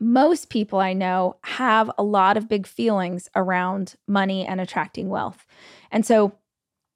most 0.00 0.50
people 0.50 0.78
I 0.78 0.92
know 0.92 1.36
have 1.42 1.90
a 1.96 2.02
lot 2.02 2.36
of 2.36 2.48
big 2.48 2.66
feelings 2.66 3.28
around 3.34 3.94
money 4.06 4.44
and 4.46 4.60
attracting 4.60 5.08
wealth. 5.08 5.46
And 5.90 6.04
so 6.04 6.34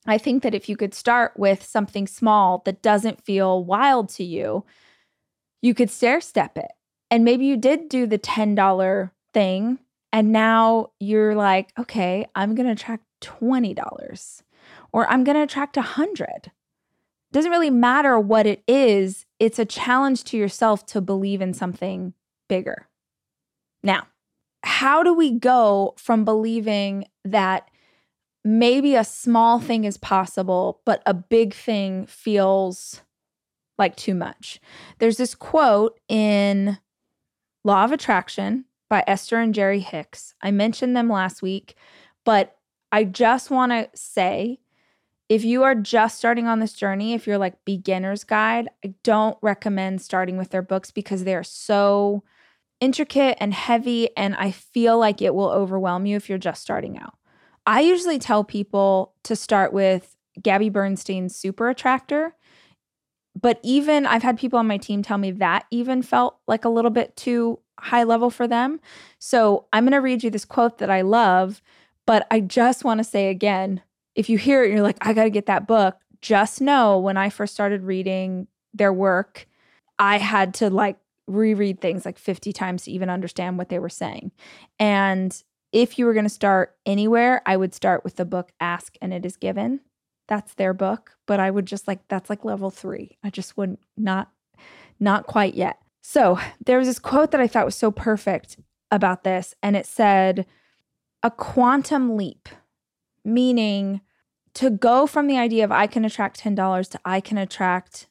I 0.09 0.19
think 0.19 0.43
that 0.43 0.55
if 0.55 0.69
you 0.69 0.77
could 0.77 0.95
start 0.95 1.33
with 1.37 1.65
something 1.65 2.07
small 2.07 2.63
that 2.65 2.83
doesn't 2.83 3.25
feel 3.25 3.63
wild 3.63 4.09
to 4.11 4.25
you, 4.25 4.65
you 5.61 5.75
could 5.75 5.91
stair 5.91 6.21
step 6.21 6.57
it. 6.57 6.71
And 7.11 7.25
maybe 7.25 7.45
you 7.45 7.57
did 7.57 7.89
do 7.89 8.07
the 8.07 8.19
$10 8.19 9.11
thing 9.33 9.79
and 10.13 10.33
now 10.33 10.91
you're 10.99 11.35
like, 11.35 11.73
okay, 11.79 12.27
I'm 12.35 12.55
going 12.55 12.67
to 12.67 12.73
attract 12.73 13.05
$20 13.21 14.43
or 14.93 15.11
I'm 15.11 15.25
going 15.25 15.37
to 15.37 15.43
attract 15.43 15.77
100. 15.77 16.53
Doesn't 17.31 17.51
really 17.51 17.71
matter 17.71 18.19
what 18.19 18.47
it 18.47 18.63
is, 18.67 19.27
it's 19.39 19.59
a 19.59 19.67
challenge 19.67 20.25
to 20.25 20.39
yourself 20.39 20.87
to 20.87 21.01
believe 21.03 21.43
in 21.43 21.53
something 21.53 22.15
bigger. 22.49 22.89
Now, 23.83 24.07
how 24.63 25.03
do 25.03 25.13
we 25.13 25.33
go 25.33 25.95
from 25.99 26.25
believing 26.25 27.05
that 27.25 27.71
maybe 28.45 28.95
a 28.95 29.05
small 29.05 29.61
thing 29.61 29.85
is 29.85 29.97
possible, 29.97 30.81
but 30.85 31.03
a 31.07 31.15
big 31.15 31.55
thing 31.55 32.07
feels 32.07 33.03
like 33.79 33.97
too 33.97 34.15
much. 34.15 34.61
There's 34.99 35.17
this 35.17 35.35
quote 35.35 35.99
in 36.09 36.79
Law 37.65 37.85
of 37.85 37.93
Attraction 37.93 38.65
by 38.89 39.05
Esther 39.07 39.39
and 39.39 39.55
Jerry 39.55 39.81
Hicks. 39.81 40.35
I 40.43 40.51
mentioned 40.51 40.97
them 40.97 41.09
last 41.09 41.43
week, 41.43 41.77
but 42.25 42.57
I 42.91 43.05
just 43.05 43.51
want 43.51 43.73
to 43.73 43.89
say 43.95 44.61
if 45.29 45.45
you 45.45 45.63
are 45.63 45.75
just 45.75 46.17
starting 46.17 46.47
on 46.47 46.59
this 46.59 46.73
journey, 46.73 47.13
if 47.13 47.27
you're 47.27 47.39
like 47.39 47.65
beginner's 47.65 48.25
guide, 48.25 48.69
I 48.85 48.95
don't 49.05 49.37
recommend 49.43 50.01
starting 50.01 50.39
with 50.39 50.51
their 50.51 50.63
books 50.63 50.91
because 50.91 51.25
they 51.25 51.35
are 51.35 51.45
so 51.45 52.25
intricate 52.81 53.37
and 53.41 53.53
heavy 53.53 54.17
and 54.17 54.35
I 54.37 54.53
feel 54.53 54.99
like 54.99 55.21
it 55.21 55.35
will 55.35 55.51
overwhelm 55.51 56.07
you 56.07 56.17
if 56.17 56.29
you're 56.29 56.39
just 56.39 56.63
starting 56.63 56.99
out. 56.99 57.18
I 57.69 57.81
usually 57.81 58.19
tell 58.19 58.45
people 58.45 59.13
to 59.25 59.37
start 59.37 59.75
with 59.75 60.17
Gabby 60.41 60.71
Bernstein's 60.71 61.37
Super 61.37 61.69
Attractor. 61.69 62.35
But 63.39 63.61
even 63.63 64.07
I've 64.07 64.23
had 64.23 64.39
people 64.39 64.59
on 64.59 64.67
my 64.67 64.79
team 64.79 65.03
tell 65.03 65.19
me 65.19 65.33
that 65.33 65.67
even 65.71 66.01
felt 66.01 66.39
like 66.49 66.65
a 66.65 66.71
little 66.71 66.91
bit 66.91 67.15
too 67.15 67.59
high 67.79 68.05
level 68.05 68.31
for 68.31 68.49
them. 68.49 68.81
So 69.19 69.67
I'm 69.71 69.85
going 69.85 69.93
to 69.93 69.99
read 69.99 70.25
you 70.25 70.31
this 70.31 70.47
quote 70.47 70.79
that 70.79 70.89
I 70.89 71.03
love. 71.03 71.61
But 72.07 72.27
I 72.31 72.41
just 72.41 72.85
want 72.85 72.99
to 72.99 73.05
say 73.05 73.29
again 73.29 73.83
if 74.15 74.31
you 74.31 74.39
hear 74.39 74.65
it, 74.65 74.71
you're 74.71 74.83
like, 74.83 74.97
I 75.03 75.13
got 75.13 75.25
to 75.25 75.31
get 75.31 75.45
that 75.47 75.69
book. 75.69 75.99
Just 76.23 76.63
know 76.63 76.99
when 76.99 77.19
I 77.19 77.29
first 77.29 77.53
started 77.53 77.83
reading 77.83 78.49
their 78.73 78.95
work, 78.95 79.47
I 79.99 80.17
had 80.17 80.55
to 80.55 80.71
like 80.71 80.97
reread 81.27 81.83
things 81.83 82.07
like 82.07 82.19
50 82.19 82.51
times 82.55 82.85
to 82.85 82.93
even 82.93 83.11
understand 83.11 83.59
what 83.59 83.69
they 83.69 83.79
were 83.79 83.91
saying. 83.91 84.33
And 84.79 85.41
if 85.73 85.99
you 85.99 86.07
were 86.07 86.15
going 86.15 86.25
to 86.25 86.31
start 86.31 86.77
anywhere, 86.87 87.43
I 87.45 87.57
would 87.57 87.75
start 87.75 88.05
with 88.05 88.17
the 88.17 88.25
book 88.25 88.53
Ask 88.61 88.97
and 89.01 89.13
It 89.13 89.27
Is 89.27 89.37
Given. 89.37 89.81
That's 90.27 90.55
their 90.55 90.75
book, 90.75 91.17
but 91.27 91.41
I 91.41 91.51
would 91.51 91.67
just 91.67 91.89
like 91.89 92.07
that's 92.09 92.29
like 92.31 92.45
level 92.45 92.71
3. 92.71 93.19
I 93.23 93.31
just 93.31 93.57
would 93.57 93.79
not 93.97 94.31
not 95.01 95.27
quite 95.27 95.55
yet. 95.55 95.79
So, 96.03 96.39
there 96.65 96.79
was 96.79 96.89
this 96.89 96.99
quote 96.99 97.31
that 97.31 97.41
I 97.41 97.47
thought 97.47 97.65
was 97.65 97.77
so 97.77 97.91
perfect 97.91 98.57
about 98.91 99.25
this 99.25 99.55
and 99.63 99.77
it 99.77 99.87
said 99.87 100.47
a 101.23 101.31
quantum 101.31 102.17
leap, 102.17 102.49
meaning 103.25 104.01
to 104.55 104.71
go 104.71 105.07
from 105.07 105.27
the 105.27 105.39
idea 105.39 105.65
of 105.65 105.73
I 105.73 105.87
can 105.87 106.05
attract 106.05 106.43
$10 106.43 106.91
to 106.91 107.01
I 107.05 107.21
can 107.21 107.39
attract 107.39 108.07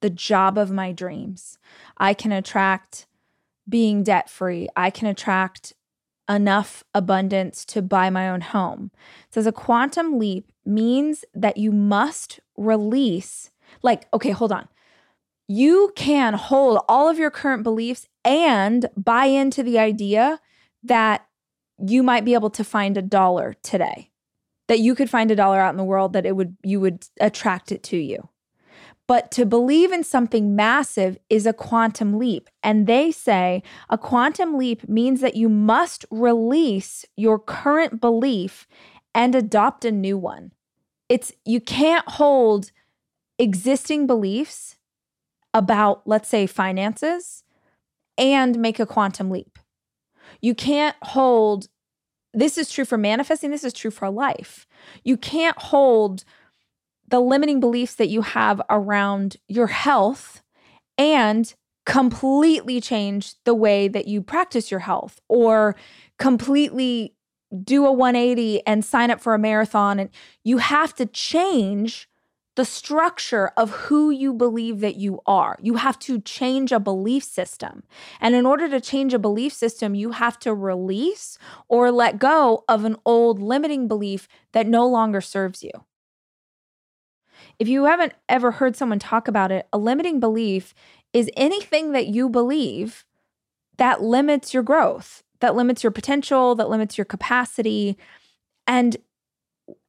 the 0.00 0.10
job 0.10 0.58
of 0.58 0.70
my 0.70 0.92
dreams. 0.92 1.58
I 1.96 2.14
can 2.14 2.32
attract 2.32 3.06
being 3.68 4.02
debt 4.02 4.28
free. 4.28 4.68
I 4.76 4.90
can 4.90 5.06
attract 5.06 5.72
enough 6.28 6.84
abundance 6.94 7.64
to 7.66 7.82
buy 7.82 8.10
my 8.10 8.28
own 8.28 8.40
home. 8.40 8.90
Says 9.30 9.46
a 9.46 9.52
quantum 9.52 10.18
leap 10.18 10.50
means 10.64 11.24
that 11.34 11.56
you 11.56 11.70
must 11.70 12.40
release, 12.56 13.50
like, 13.82 14.06
okay, 14.12 14.30
hold 14.30 14.52
on. 14.52 14.68
You 15.46 15.92
can 15.94 16.34
hold 16.34 16.82
all 16.88 17.08
of 17.08 17.18
your 17.18 17.30
current 17.30 17.62
beliefs 17.62 18.08
and 18.24 18.88
buy 18.96 19.26
into 19.26 19.62
the 19.62 19.78
idea 19.78 20.40
that 20.82 21.26
you 21.78 22.02
might 22.02 22.24
be 22.24 22.34
able 22.34 22.50
to 22.50 22.64
find 22.64 22.96
a 22.96 23.02
dollar 23.02 23.54
today 23.62 24.10
that 24.68 24.80
you 24.80 24.94
could 24.94 25.10
find 25.10 25.30
a 25.30 25.36
dollar 25.36 25.60
out 25.60 25.70
in 25.70 25.76
the 25.76 25.84
world 25.84 26.12
that 26.12 26.26
it 26.26 26.36
would 26.36 26.56
you 26.62 26.80
would 26.80 27.06
attract 27.20 27.72
it 27.72 27.82
to 27.82 27.96
you 27.96 28.28
but 29.06 29.30
to 29.32 29.44
believe 29.44 29.92
in 29.92 30.02
something 30.02 30.56
massive 30.56 31.18
is 31.28 31.46
a 31.46 31.52
quantum 31.52 32.18
leap. 32.18 32.48
And 32.62 32.86
they 32.86 33.12
say 33.12 33.62
a 33.90 33.98
quantum 33.98 34.56
leap 34.56 34.88
means 34.88 35.20
that 35.20 35.36
you 35.36 35.48
must 35.48 36.04
release 36.10 37.04
your 37.16 37.38
current 37.38 38.00
belief 38.00 38.66
and 39.14 39.34
adopt 39.34 39.84
a 39.84 39.92
new 39.92 40.16
one. 40.16 40.52
It's 41.08 41.32
you 41.44 41.60
can't 41.60 42.08
hold 42.08 42.70
existing 43.38 44.06
beliefs 44.06 44.76
about 45.52 46.02
let's 46.06 46.28
say 46.28 46.46
finances 46.46 47.44
and 48.16 48.58
make 48.58 48.78
a 48.80 48.86
quantum 48.86 49.30
leap. 49.30 49.58
You 50.40 50.54
can't 50.54 50.96
hold, 51.02 51.68
this 52.32 52.58
is 52.58 52.70
true 52.70 52.84
for 52.84 52.98
manifesting, 52.98 53.50
this 53.50 53.64
is 53.64 53.72
true 53.72 53.90
for 53.90 54.10
life. 54.10 54.66
You 55.04 55.16
can't 55.16 55.58
hold 55.58 56.24
the 57.14 57.20
limiting 57.20 57.60
beliefs 57.60 57.94
that 57.94 58.08
you 58.08 58.22
have 58.22 58.60
around 58.68 59.36
your 59.46 59.68
health 59.68 60.42
and 60.98 61.54
completely 61.86 62.80
change 62.80 63.36
the 63.44 63.54
way 63.54 63.86
that 63.86 64.08
you 64.08 64.20
practice 64.20 64.68
your 64.68 64.80
health 64.80 65.20
or 65.28 65.76
completely 66.18 67.14
do 67.62 67.86
a 67.86 67.92
180 67.92 68.66
and 68.66 68.84
sign 68.84 69.12
up 69.12 69.20
for 69.20 69.32
a 69.32 69.38
marathon 69.38 70.00
and 70.00 70.10
you 70.42 70.58
have 70.58 70.92
to 70.92 71.06
change 71.06 72.08
the 72.56 72.64
structure 72.64 73.52
of 73.56 73.70
who 73.70 74.10
you 74.10 74.34
believe 74.34 74.80
that 74.80 74.96
you 74.96 75.20
are. 75.24 75.56
You 75.62 75.76
have 75.76 76.00
to 76.00 76.20
change 76.20 76.72
a 76.72 76.80
belief 76.80 77.22
system. 77.22 77.84
And 78.20 78.34
in 78.34 78.44
order 78.44 78.68
to 78.68 78.80
change 78.80 79.14
a 79.14 79.20
belief 79.20 79.52
system, 79.52 79.94
you 79.94 80.10
have 80.10 80.36
to 80.40 80.52
release 80.52 81.38
or 81.68 81.92
let 81.92 82.18
go 82.18 82.64
of 82.68 82.84
an 82.84 82.96
old 83.06 83.40
limiting 83.40 83.86
belief 83.86 84.26
that 84.50 84.66
no 84.66 84.84
longer 84.84 85.20
serves 85.20 85.62
you. 85.62 85.84
If 87.58 87.68
you 87.68 87.84
haven't 87.84 88.14
ever 88.28 88.52
heard 88.52 88.76
someone 88.76 88.98
talk 88.98 89.28
about 89.28 89.52
it, 89.52 89.66
a 89.72 89.78
limiting 89.78 90.20
belief 90.20 90.74
is 91.12 91.30
anything 91.36 91.92
that 91.92 92.08
you 92.08 92.28
believe 92.28 93.04
that 93.76 94.02
limits 94.02 94.52
your 94.52 94.62
growth, 94.62 95.22
that 95.40 95.54
limits 95.54 95.82
your 95.82 95.90
potential, 95.90 96.54
that 96.54 96.68
limits 96.68 96.98
your 96.98 97.04
capacity. 97.04 97.96
And 98.66 98.96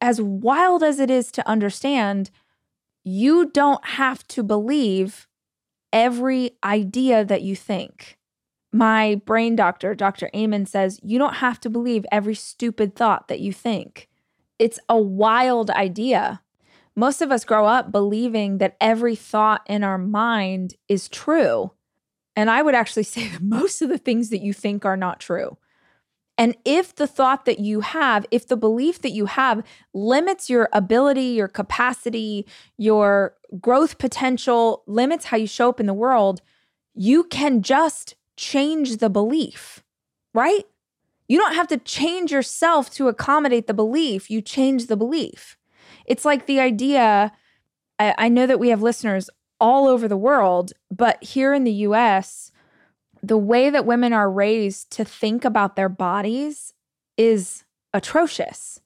as 0.01 0.21
wild 0.21 0.83
as 0.83 0.99
it 0.99 1.09
is 1.09 1.31
to 1.33 1.47
understand, 1.47 2.31
you 3.03 3.49
don't 3.51 3.85
have 3.85 4.27
to 4.29 4.43
believe 4.43 5.27
every 5.93 6.51
idea 6.63 7.23
that 7.23 7.41
you 7.41 7.55
think. 7.55 8.17
My 8.73 9.21
brain 9.25 9.55
doctor, 9.55 9.95
Dr. 9.95 10.29
Amen, 10.35 10.65
says 10.65 10.99
you 11.01 11.17
don't 11.17 11.35
have 11.35 11.59
to 11.61 11.69
believe 11.69 12.05
every 12.11 12.35
stupid 12.35 12.95
thought 12.95 13.29
that 13.29 13.39
you 13.39 13.53
think. 13.53 14.09
It's 14.59 14.79
a 14.89 14.97
wild 14.97 15.69
idea. 15.69 16.41
Most 16.95 17.21
of 17.21 17.31
us 17.31 17.43
grow 17.43 17.65
up 17.65 17.91
believing 17.91 18.59
that 18.59 18.77
every 18.79 19.15
thought 19.15 19.61
in 19.67 19.83
our 19.83 19.97
mind 19.97 20.75
is 20.87 21.09
true. 21.09 21.71
And 22.35 22.49
I 22.49 22.61
would 22.61 22.75
actually 22.75 23.03
say 23.15 23.27
that 23.29 23.41
most 23.41 23.81
of 23.81 23.89
the 23.89 23.97
things 23.97 24.29
that 24.29 24.41
you 24.41 24.53
think 24.53 24.85
are 24.85 24.97
not 24.97 25.19
true. 25.19 25.57
And 26.37 26.55
if 26.65 26.93
the 26.93 27.07
thought 27.07 27.45
that 27.45 27.59
you 27.59 27.79
have, 27.79 28.25
if 28.29 28.47
the 28.47 28.57
belief 28.57 29.01
that 29.01 29.11
you 29.11 29.25
have 29.25 29.63
limits 29.93 30.49
your 30.49 30.67
ability, 30.73 31.27
your 31.27 31.47
capacity, 31.47 32.45
your 32.77 33.35
growth 33.61 33.97
potential, 33.97 34.83
limits 34.85 35.25
how 35.25 35.37
you 35.37 35.47
show 35.47 35.69
up 35.69 35.79
in 35.79 35.85
the 35.85 35.93
world, 35.93 36.41
you 36.93 37.23
can 37.23 37.61
just 37.61 38.15
change 38.35 38.97
the 38.97 39.09
belief, 39.09 39.83
right? 40.33 40.65
You 41.27 41.37
don't 41.37 41.55
have 41.55 41.67
to 41.69 41.77
change 41.77 42.33
yourself 42.33 42.89
to 42.91 43.07
accommodate 43.07 43.67
the 43.67 43.73
belief, 43.73 44.29
you 44.29 44.41
change 44.41 44.87
the 44.87 44.97
belief. 44.97 45.57
It's 46.05 46.25
like 46.25 46.45
the 46.45 46.59
idea 46.59 47.31
I, 47.99 48.15
I 48.17 48.29
know 48.29 48.47
that 48.47 48.59
we 48.59 48.69
have 48.69 48.81
listeners 48.81 49.29
all 49.59 49.87
over 49.87 50.07
the 50.07 50.17
world, 50.17 50.73
but 50.91 51.23
here 51.23 51.53
in 51.53 51.63
the 51.63 51.71
US, 51.71 52.51
the 53.23 53.37
way 53.37 53.69
that 53.69 53.85
women 53.85 54.13
are 54.13 54.29
raised 54.29 54.91
to 54.91 55.05
think 55.05 55.45
about 55.45 55.75
their 55.75 55.89
bodies 55.89 56.73
is 57.17 57.63
atrocious. 57.93 58.81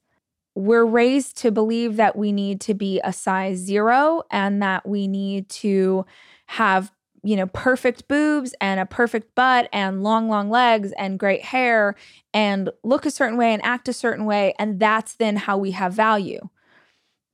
We're 0.55 0.85
raised 0.85 1.37
to 1.39 1.51
believe 1.51 1.95
that 1.95 2.15
we 2.15 2.31
need 2.31 2.61
to 2.61 2.73
be 2.73 2.99
a 3.03 3.13
size 3.13 3.57
zero 3.57 4.23
and 4.31 4.61
that 4.61 4.87
we 4.87 5.07
need 5.07 5.49
to 5.49 6.05
have, 6.47 6.91
you 7.23 7.35
know, 7.35 7.47
perfect 7.47 8.07
boobs 8.07 8.53
and 8.59 8.79
a 8.79 8.85
perfect 8.85 9.35
butt 9.35 9.69
and 9.71 10.03
long, 10.03 10.27
long 10.27 10.49
legs 10.49 10.91
and 10.97 11.19
great 11.19 11.43
hair 11.45 11.95
and 12.33 12.69
look 12.83 13.05
a 13.05 13.11
certain 13.11 13.37
way 13.37 13.53
and 13.53 13.63
act 13.63 13.87
a 13.87 13.93
certain 13.93 14.25
way. 14.25 14.53
And 14.59 14.79
that's 14.79 15.15
then 15.15 15.37
how 15.37 15.57
we 15.57 15.71
have 15.71 15.93
value. 15.93 16.49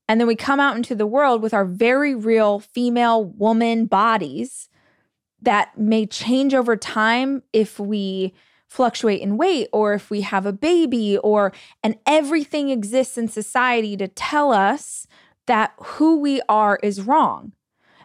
And 0.08 0.20
then 0.20 0.28
we 0.28 0.36
come 0.36 0.60
out 0.60 0.76
into 0.76 0.96
the 0.96 1.08
world 1.08 1.42
with 1.42 1.54
our 1.54 1.66
very 1.66 2.14
real 2.14 2.60
female 2.60 3.24
woman 3.26 3.86
bodies 3.86 4.70
that 5.42 5.78
may 5.78 6.06
change 6.06 6.54
over 6.54 6.76
time 6.76 7.44
if 7.54 7.80
we 7.80 8.34
fluctuate 8.68 9.22
in 9.22 9.38
weight 9.38 9.70
or 9.72 9.94
if 9.94 10.10
we 10.10 10.22
have 10.22 10.46
a 10.46 10.54
baby 10.54 11.18
or 11.18 11.54
and 11.84 11.96
everything 12.06 12.70
exists 12.70 13.18
in 13.18 13.28
society 13.28 13.96
to 13.96 14.08
tell 14.08 14.52
us 14.52 15.08
that 15.46 15.74
who 15.78 16.20
we 16.20 16.42
are 16.50 16.80
is 16.82 17.02
wrong. 17.02 17.54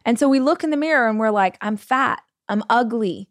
And 0.05 0.19
so 0.19 0.29
we 0.29 0.39
look 0.39 0.63
in 0.63 0.71
the 0.71 0.77
mirror 0.77 1.09
and 1.09 1.19
we're 1.19 1.31
like 1.31 1.57
I'm 1.61 1.77
fat, 1.77 2.23
I'm 2.49 2.63
ugly, 2.71 3.29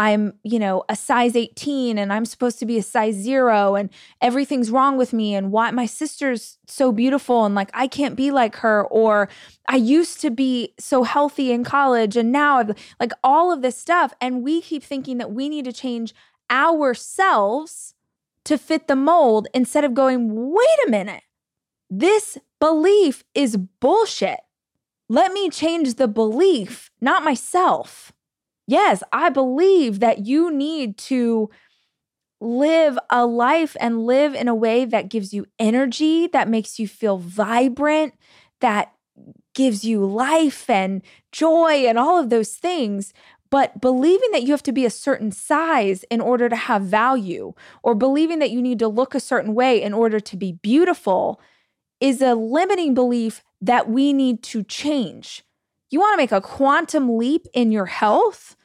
I'm, 0.00 0.32
you 0.42 0.58
know, 0.58 0.82
a 0.88 0.96
size 0.96 1.36
18 1.36 1.98
and 1.98 2.10
I'm 2.10 2.24
supposed 2.24 2.58
to 2.60 2.64
be 2.64 2.78
a 2.78 2.82
size 2.82 3.16
0 3.16 3.74
and 3.74 3.90
everything's 4.22 4.70
wrong 4.70 4.96
with 4.96 5.12
me 5.12 5.34
and 5.34 5.52
why 5.52 5.70
my 5.72 5.84
sister's 5.84 6.56
so 6.66 6.90
beautiful 6.90 7.44
and 7.44 7.54
like 7.54 7.70
I 7.74 7.86
can't 7.86 8.16
be 8.16 8.30
like 8.30 8.56
her 8.56 8.86
or 8.86 9.28
I 9.68 9.76
used 9.76 10.22
to 10.22 10.30
be 10.30 10.72
so 10.78 11.02
healthy 11.02 11.52
in 11.52 11.64
college 11.64 12.16
and 12.16 12.32
now 12.32 12.56
I've 12.56 12.74
like 12.98 13.12
all 13.22 13.52
of 13.52 13.60
this 13.60 13.76
stuff 13.76 14.14
and 14.22 14.42
we 14.42 14.62
keep 14.62 14.82
thinking 14.82 15.18
that 15.18 15.32
we 15.32 15.50
need 15.50 15.66
to 15.66 15.72
change 15.72 16.14
ourselves 16.50 17.92
to 18.44 18.56
fit 18.56 18.88
the 18.88 18.96
mold 18.96 19.48
instead 19.52 19.84
of 19.84 19.92
going, 19.92 20.50
"Wait 20.50 20.78
a 20.86 20.90
minute. 20.90 21.24
This 21.90 22.38
belief 22.58 23.22
is 23.34 23.58
bullshit. 23.58 24.40
Let 25.10 25.34
me 25.34 25.50
change 25.50 25.96
the 25.96 26.08
belief, 26.08 26.90
not 27.02 27.22
myself." 27.22 28.12
Yes, 28.70 29.02
I 29.12 29.28
believe 29.30 30.00
that 30.00 30.26
you 30.26 30.50
need 30.50 30.96
to 30.98 31.50
live 32.40 32.98
a 33.10 33.26
life 33.26 33.76
and 33.80 34.06
live 34.06 34.34
in 34.34 34.48
a 34.48 34.54
way 34.54 34.84
that 34.84 35.10
gives 35.10 35.34
you 35.34 35.46
energy, 35.58 36.26
that 36.28 36.48
makes 36.48 36.78
you 36.78 36.88
feel 36.88 37.18
vibrant, 37.18 38.14
that 38.60 38.92
gives 39.54 39.84
you 39.84 40.06
life 40.06 40.70
and 40.70 41.02
joy 41.32 41.84
and 41.86 41.98
all 41.98 42.18
of 42.18 42.30
those 42.30 42.54
things. 42.54 43.12
But 43.50 43.80
believing 43.80 44.30
that 44.30 44.44
you 44.44 44.52
have 44.52 44.62
to 44.62 44.72
be 44.72 44.86
a 44.86 44.90
certain 44.90 45.32
size 45.32 46.04
in 46.04 46.20
order 46.20 46.48
to 46.48 46.56
have 46.56 46.82
value, 46.82 47.52
or 47.82 47.94
believing 47.96 48.38
that 48.38 48.52
you 48.52 48.62
need 48.62 48.78
to 48.78 48.88
look 48.88 49.14
a 49.14 49.20
certain 49.20 49.54
way 49.54 49.82
in 49.82 49.92
order 49.92 50.20
to 50.20 50.36
be 50.36 50.52
beautiful, 50.52 51.40
is 52.00 52.22
a 52.22 52.34
limiting 52.34 52.94
belief 52.94 53.42
that 53.60 53.90
we 53.90 54.12
need 54.12 54.42
to 54.44 54.62
change. 54.62 55.44
You 55.90 55.98
want 55.98 56.14
to 56.14 56.22
make 56.22 56.32
a 56.32 56.40
quantum 56.40 57.18
leap 57.18 57.46
in 57.52 57.72
your 57.72 57.86
health? 57.86 58.56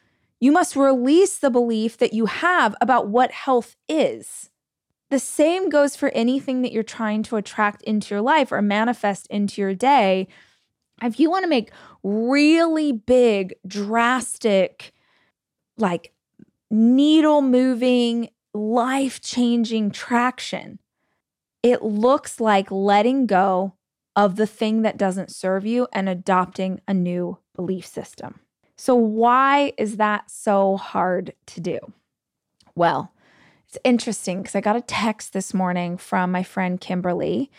You 0.45 0.51
must 0.51 0.75
release 0.75 1.39
the 1.39 1.49
belief 1.49 1.97
that 1.97 2.13
you 2.13 2.27
have 2.27 2.75
about 2.79 3.07
what 3.07 3.31
health 3.31 3.75
is. 3.89 4.51
The 5.09 5.17
same 5.17 5.69
goes 5.69 5.95
for 5.95 6.09
anything 6.09 6.61
that 6.61 6.71
you're 6.71 6.83
trying 6.83 7.23
to 7.23 7.37
attract 7.37 7.81
into 7.81 8.13
your 8.13 8.21
life 8.21 8.51
or 8.51 8.61
manifest 8.61 9.25
into 9.31 9.59
your 9.59 9.73
day. 9.73 10.27
If 11.01 11.19
you 11.19 11.31
want 11.31 11.45
to 11.45 11.49
make 11.49 11.71
really 12.03 12.91
big, 12.91 13.55
drastic, 13.65 14.93
like 15.79 16.13
needle 16.69 17.41
moving, 17.41 18.29
life 18.53 19.21
changing 19.21 19.89
traction, 19.89 20.77
it 21.63 21.81
looks 21.81 22.39
like 22.39 22.69
letting 22.69 23.25
go 23.25 23.73
of 24.15 24.35
the 24.35 24.45
thing 24.45 24.83
that 24.83 24.95
doesn't 24.95 25.31
serve 25.31 25.65
you 25.65 25.87
and 25.91 26.07
adopting 26.07 26.81
a 26.87 26.93
new 26.93 27.39
belief 27.55 27.87
system. 27.87 28.41
So, 28.77 28.95
why 28.95 29.73
is 29.77 29.97
that 29.97 30.29
so 30.29 30.77
hard 30.77 31.33
to 31.47 31.61
do? 31.61 31.79
Well, 32.75 33.13
it's 33.67 33.77
interesting 33.83 34.41
because 34.41 34.55
I 34.55 34.61
got 34.61 34.75
a 34.75 34.81
text 34.81 35.33
this 35.33 35.53
morning 35.53 35.97
from 35.97 36.31
my 36.31 36.43
friend 36.43 36.79
Kimberly. 36.79 37.51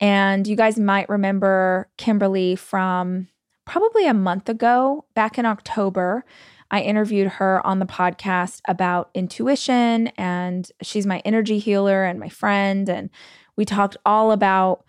And 0.00 0.46
you 0.46 0.56
guys 0.56 0.78
might 0.78 1.08
remember 1.08 1.88
Kimberly 1.96 2.56
from 2.56 3.28
probably 3.64 4.06
a 4.06 4.14
month 4.14 4.48
ago, 4.48 5.04
back 5.14 5.38
in 5.38 5.46
October. 5.46 6.24
I 6.70 6.80
interviewed 6.80 7.28
her 7.28 7.64
on 7.66 7.78
the 7.78 7.86
podcast 7.86 8.62
about 8.66 9.10
intuition, 9.14 10.08
and 10.16 10.70
she's 10.82 11.06
my 11.06 11.20
energy 11.24 11.58
healer 11.58 12.04
and 12.04 12.18
my 12.18 12.28
friend. 12.28 12.88
And 12.88 13.10
we 13.56 13.64
talked 13.64 13.96
all 14.04 14.32
about 14.32 14.84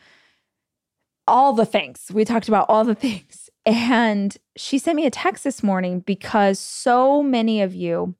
all 1.27 1.53
the 1.53 1.65
things. 1.65 2.09
We 2.11 2.25
talked 2.25 2.47
about 2.47 2.65
all 2.69 2.83
the 2.83 2.95
things. 3.07 3.42
And 3.65 4.35
she 4.57 4.77
sent 4.77 4.95
me 4.95 5.05
a 5.05 5.11
text 5.11 5.43
this 5.43 5.63
morning 5.63 6.01
because 6.01 6.59
so 6.59 7.23
many 7.23 7.61
of 7.61 7.73
you 7.73 8.15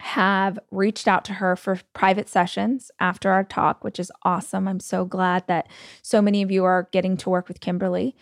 have 0.00 0.58
reached 0.70 1.06
out 1.06 1.24
to 1.26 1.34
her 1.34 1.56
for 1.56 1.78
private 1.92 2.28
sessions 2.28 2.90
after 3.00 3.30
our 3.30 3.44
talk, 3.44 3.84
which 3.84 3.98
is 3.98 4.10
awesome. 4.22 4.66
I'm 4.66 4.80
so 4.80 5.04
glad 5.04 5.46
that 5.46 5.68
so 6.02 6.22
many 6.22 6.40
of 6.40 6.50
you 6.50 6.64
are 6.64 6.88
getting 6.90 7.16
to 7.18 7.30
work 7.30 7.48
with 7.48 7.60
Kimberly. 7.60 8.16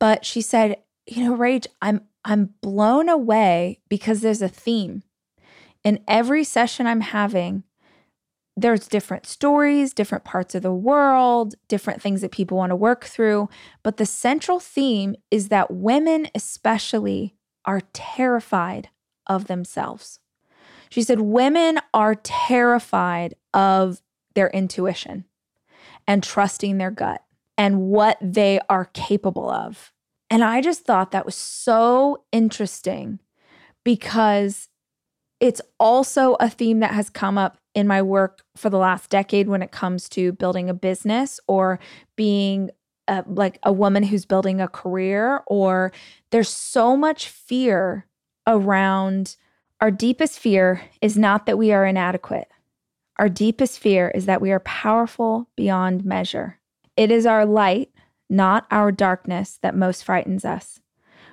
But 0.00 0.24
she 0.24 0.40
said, 0.40 0.78
"You 1.06 1.24
know, 1.24 1.36
Rach, 1.36 1.66
I'm 1.80 2.00
I'm 2.24 2.54
blown 2.62 3.08
away 3.08 3.80
because 3.88 4.22
there's 4.22 4.42
a 4.42 4.48
theme. 4.48 5.02
In 5.84 6.02
every 6.08 6.42
session 6.42 6.86
I'm 6.86 7.02
having, 7.02 7.62
there's 8.56 8.86
different 8.86 9.26
stories, 9.26 9.92
different 9.92 10.24
parts 10.24 10.54
of 10.54 10.62
the 10.62 10.72
world, 10.72 11.54
different 11.68 12.00
things 12.00 12.20
that 12.20 12.30
people 12.30 12.56
want 12.56 12.70
to 12.70 12.76
work 12.76 13.04
through, 13.04 13.48
but 13.82 13.96
the 13.96 14.06
central 14.06 14.60
theme 14.60 15.16
is 15.30 15.48
that 15.48 15.72
women 15.72 16.28
especially 16.34 17.34
are 17.64 17.82
terrified 17.92 18.90
of 19.26 19.46
themselves." 19.46 20.20
She 20.94 21.02
said, 21.02 21.18
Women 21.18 21.80
are 21.92 22.14
terrified 22.14 23.34
of 23.52 24.00
their 24.36 24.48
intuition 24.50 25.24
and 26.06 26.22
trusting 26.22 26.78
their 26.78 26.92
gut 26.92 27.24
and 27.58 27.80
what 27.80 28.16
they 28.20 28.60
are 28.68 28.84
capable 28.84 29.50
of. 29.50 29.92
And 30.30 30.44
I 30.44 30.60
just 30.60 30.84
thought 30.84 31.10
that 31.10 31.26
was 31.26 31.34
so 31.34 32.22
interesting 32.30 33.18
because 33.82 34.68
it's 35.40 35.60
also 35.80 36.36
a 36.38 36.48
theme 36.48 36.78
that 36.78 36.92
has 36.92 37.10
come 37.10 37.38
up 37.38 37.58
in 37.74 37.86
my 37.86 38.00
work 38.00 38.42
for 38.56 38.70
the 38.70 38.78
last 38.78 39.10
decade 39.10 39.48
when 39.48 39.62
it 39.62 39.72
comes 39.72 40.08
to 40.10 40.32
building 40.32 40.70
a 40.70 40.74
business 40.74 41.40
or 41.46 41.80
being 42.16 42.70
a, 43.08 43.24
like 43.26 43.58
a 43.62 43.72
woman 43.72 44.04
who's 44.04 44.24
building 44.24 44.60
a 44.60 44.68
career 44.68 45.42
or 45.46 45.92
there's 46.30 46.48
so 46.48 46.96
much 46.96 47.28
fear 47.28 48.06
around 48.46 49.36
our 49.80 49.90
deepest 49.90 50.38
fear 50.38 50.82
is 51.02 51.18
not 51.18 51.46
that 51.46 51.58
we 51.58 51.72
are 51.72 51.84
inadequate. 51.84 52.48
Our 53.18 53.28
deepest 53.28 53.78
fear 53.78 54.10
is 54.14 54.26
that 54.26 54.40
we 54.40 54.50
are 54.50 54.60
powerful 54.60 55.48
beyond 55.56 56.04
measure. 56.04 56.58
It 56.96 57.10
is 57.10 57.26
our 57.26 57.44
light, 57.44 57.90
not 58.30 58.66
our 58.70 58.90
darkness, 58.90 59.58
that 59.62 59.76
most 59.76 60.04
frightens 60.04 60.44
us. 60.44 60.80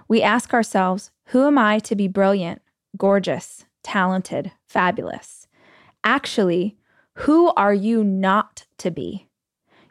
We 0.08 0.22
ask 0.22 0.54
ourselves, 0.54 1.12
who 1.28 1.48
am 1.48 1.58
I 1.58 1.80
to 1.80 1.96
be 1.96 2.08
brilliant, 2.08 2.62
gorgeous, 2.98 3.66
talented, 3.84 4.52
fabulous? 4.68 5.41
Actually, 6.04 6.78
who 7.16 7.54
are 7.56 7.74
you 7.74 8.04
not 8.04 8.66
to 8.78 8.90
be? 8.92 9.28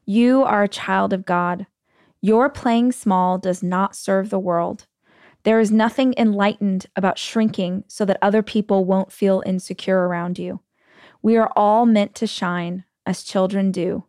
You 0.05 0.43
are 0.43 0.65
a 0.65 0.69
child 0.69 1.13
of 1.13 1.25
God. 1.25 1.67
Your 2.21 2.51
playing 2.51 2.93
small 2.93 3.39
does 3.39 3.63
not 3.63 3.95
serve 3.95 4.31
the 4.31 4.39
world. 4.39 4.87
There 5.45 5.61
is 5.61 5.71
nothing 5.71 6.13
enlightened 6.19 6.87
about 6.97 7.19
shrinking 7.19 7.85
so 7.87 8.05
that 8.05 8.19
other 8.21 8.43
people 8.43 8.85
won't 8.85 9.13
feel 9.13 9.43
insecure 9.47 10.07
around 10.07 10.39
you. 10.39 10.61
We 11.23 11.37
are 11.37 11.53
all 11.57 11.87
meant 11.87 12.15
to 12.17 12.27
shine, 12.27 12.85
as 13.07 13.23
children 13.23 13.71
do. 13.71 14.05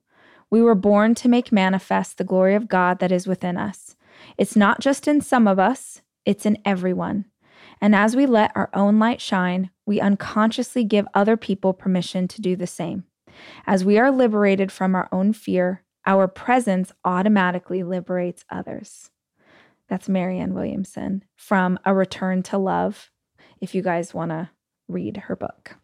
We 0.50 0.62
were 0.62 0.76
born 0.76 1.16
to 1.16 1.30
make 1.30 1.52
manifest 1.52 2.18
the 2.18 2.24
glory 2.24 2.56
of 2.56 2.68
God 2.68 3.00
that 3.00 3.12
is 3.12 3.28
within 3.28 3.58
us. 3.58 3.96
It's 4.38 4.56
not 4.56 4.82
just 4.82 5.08
in 5.08 5.22
some 5.22 5.48
of 5.48 5.60
us, 5.60 6.02
it's 6.26 6.46
in 6.46 6.58
everyone. 6.66 7.26
And 7.80 7.96
as 7.96 8.16
we 8.16 8.26
let 8.26 8.52
our 8.56 8.70
own 8.74 9.00
light 9.00 9.22
shine, 9.22 9.72
we 9.92 10.00
unconsciously 10.00 10.86
give 10.86 11.06
other 11.14 11.36
people 11.36 11.74
permission 11.74 12.26
to 12.26 12.40
do 12.40 12.56
the 12.56 12.66
same. 12.66 13.04
As 13.68 13.84
we 13.84 13.98
are 13.98 14.10
liberated 14.10 14.72
from 14.72 14.96
our 14.96 15.10
own 15.12 15.34
fear, 15.34 15.84
our 16.06 16.30
presence 16.30 16.94
automatically 17.04 17.84
liberates 17.84 18.46
others. 18.50 19.12
That's 19.90 20.08
Marianne 20.08 20.54
Williamson 20.54 21.26
from 21.36 21.78
A 21.84 21.94
Return 21.94 22.42
to 22.44 22.58
Love, 22.58 23.12
if 23.60 23.76
you 23.76 23.82
guys 23.82 24.14
want 24.14 24.32
to 24.32 24.50
read 24.88 25.18
her 25.18 25.36
book. 25.36 25.76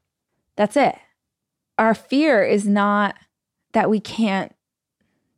That's 0.55 0.77
it. 0.77 0.95
Our 1.77 1.93
fear 1.93 2.41
is 2.41 2.65
not 2.65 3.15
that 3.73 3.89
we 3.89 3.99
can't 3.99 4.55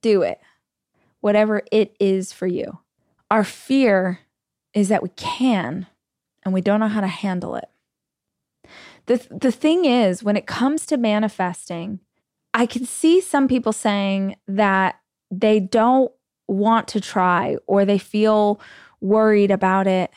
do 0.03 0.21
it, 0.21 0.39
whatever 1.21 1.63
it 1.71 1.95
is 1.99 2.31
for 2.31 2.45
you. 2.45 2.77
Our 3.31 3.43
fear 3.43 4.19
is 4.75 4.89
that 4.89 5.01
we 5.01 5.09
can 5.09 5.87
and 6.43 6.53
we 6.53 6.61
don't 6.61 6.79
know 6.79 6.87
how 6.87 7.01
to 7.01 7.07
handle 7.07 7.55
it. 7.55 7.67
The, 9.09 9.27
the 9.31 9.51
thing 9.51 9.85
is, 9.85 10.23
when 10.23 10.37
it 10.37 10.45
comes 10.45 10.85
to 10.85 10.95
manifesting, 10.95 11.99
I 12.53 12.67
can 12.67 12.85
see 12.85 13.21
some 13.21 13.47
people 13.47 13.73
saying 13.73 14.35
that 14.47 14.99
they 15.31 15.59
don't 15.59 16.11
want 16.47 16.87
to 16.89 17.01
try 17.01 17.57
or 17.65 17.85
they 17.85 17.97
feel 17.97 18.61
worried 19.01 19.49
about 19.49 19.87
it 19.87 20.11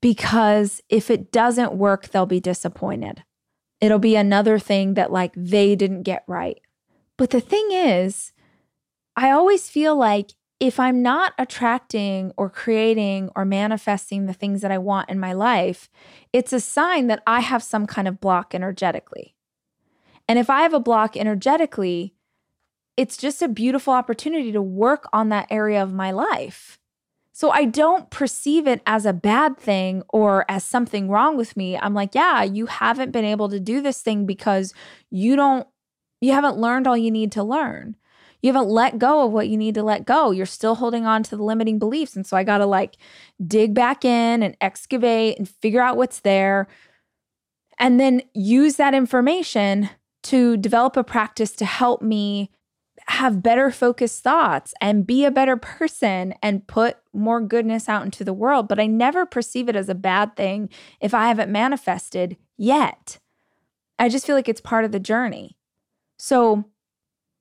because 0.00 0.80
if 0.88 1.10
it 1.10 1.32
doesn't 1.32 1.74
work, 1.74 2.10
they'll 2.10 2.24
be 2.24 2.38
disappointed. 2.38 3.24
It'll 3.80 3.98
be 3.98 4.14
another 4.14 4.60
thing 4.60 4.94
that 4.94 5.10
like 5.10 5.32
they 5.34 5.74
didn't 5.74 6.04
get 6.04 6.22
right. 6.28 6.60
But 7.18 7.30
the 7.30 7.40
thing 7.40 7.72
is, 7.72 8.30
I 9.16 9.32
always 9.32 9.68
feel 9.68 9.96
like 9.96 10.30
if 10.62 10.78
I'm 10.78 11.02
not 11.02 11.32
attracting 11.40 12.32
or 12.36 12.48
creating 12.48 13.30
or 13.34 13.44
manifesting 13.44 14.26
the 14.26 14.32
things 14.32 14.60
that 14.60 14.70
I 14.70 14.78
want 14.78 15.10
in 15.10 15.18
my 15.18 15.32
life, 15.32 15.90
it's 16.32 16.52
a 16.52 16.60
sign 16.60 17.08
that 17.08 17.20
I 17.26 17.40
have 17.40 17.64
some 17.64 17.84
kind 17.84 18.06
of 18.06 18.20
block 18.20 18.54
energetically. 18.54 19.34
And 20.28 20.38
if 20.38 20.48
I 20.48 20.62
have 20.62 20.72
a 20.72 20.78
block 20.78 21.16
energetically, 21.16 22.14
it's 22.96 23.16
just 23.16 23.42
a 23.42 23.48
beautiful 23.48 23.92
opportunity 23.92 24.52
to 24.52 24.62
work 24.62 25.08
on 25.12 25.30
that 25.30 25.48
area 25.50 25.82
of 25.82 25.92
my 25.92 26.12
life. 26.12 26.78
So 27.32 27.50
I 27.50 27.64
don't 27.64 28.08
perceive 28.10 28.68
it 28.68 28.82
as 28.86 29.04
a 29.04 29.12
bad 29.12 29.58
thing 29.58 30.04
or 30.10 30.48
as 30.48 30.62
something 30.62 31.08
wrong 31.08 31.36
with 31.36 31.56
me. 31.56 31.76
I'm 31.76 31.92
like, 31.92 32.14
yeah, 32.14 32.44
you 32.44 32.66
haven't 32.66 33.10
been 33.10 33.24
able 33.24 33.48
to 33.48 33.58
do 33.58 33.80
this 33.80 34.00
thing 34.00 34.26
because 34.26 34.72
you 35.10 35.34
don't, 35.34 35.66
you 36.20 36.30
haven't 36.30 36.56
learned 36.56 36.86
all 36.86 36.96
you 36.96 37.10
need 37.10 37.32
to 37.32 37.42
learn. 37.42 37.96
You 38.42 38.52
haven't 38.52 38.68
let 38.68 38.98
go 38.98 39.24
of 39.24 39.32
what 39.32 39.48
you 39.48 39.56
need 39.56 39.74
to 39.76 39.82
let 39.82 40.04
go. 40.04 40.32
You're 40.32 40.46
still 40.46 40.74
holding 40.74 41.06
on 41.06 41.22
to 41.24 41.36
the 41.36 41.42
limiting 41.44 41.78
beliefs. 41.78 42.16
And 42.16 42.26
so 42.26 42.36
I 42.36 42.42
got 42.42 42.58
to 42.58 42.66
like 42.66 42.96
dig 43.44 43.72
back 43.72 44.04
in 44.04 44.42
and 44.42 44.56
excavate 44.60 45.38
and 45.38 45.48
figure 45.48 45.80
out 45.80 45.96
what's 45.96 46.20
there. 46.20 46.66
And 47.78 47.98
then 48.00 48.22
use 48.34 48.76
that 48.76 48.94
information 48.94 49.90
to 50.24 50.56
develop 50.56 50.96
a 50.96 51.04
practice 51.04 51.52
to 51.52 51.64
help 51.64 52.02
me 52.02 52.50
have 53.08 53.42
better 53.42 53.70
focused 53.70 54.22
thoughts 54.22 54.74
and 54.80 55.06
be 55.06 55.24
a 55.24 55.30
better 55.30 55.56
person 55.56 56.34
and 56.42 56.66
put 56.66 56.98
more 57.12 57.40
goodness 57.40 57.88
out 57.88 58.04
into 58.04 58.24
the 58.24 58.32
world. 58.32 58.68
But 58.68 58.78
I 58.78 58.86
never 58.86 59.26
perceive 59.26 59.68
it 59.68 59.76
as 59.76 59.88
a 59.88 59.94
bad 59.94 60.36
thing 60.36 60.68
if 61.00 61.14
I 61.14 61.28
haven't 61.28 61.50
manifested 61.50 62.36
yet. 62.56 63.18
I 63.98 64.08
just 64.08 64.26
feel 64.26 64.36
like 64.36 64.48
it's 64.48 64.60
part 64.60 64.84
of 64.84 64.92
the 64.92 65.00
journey. 65.00 65.56
So 66.18 66.64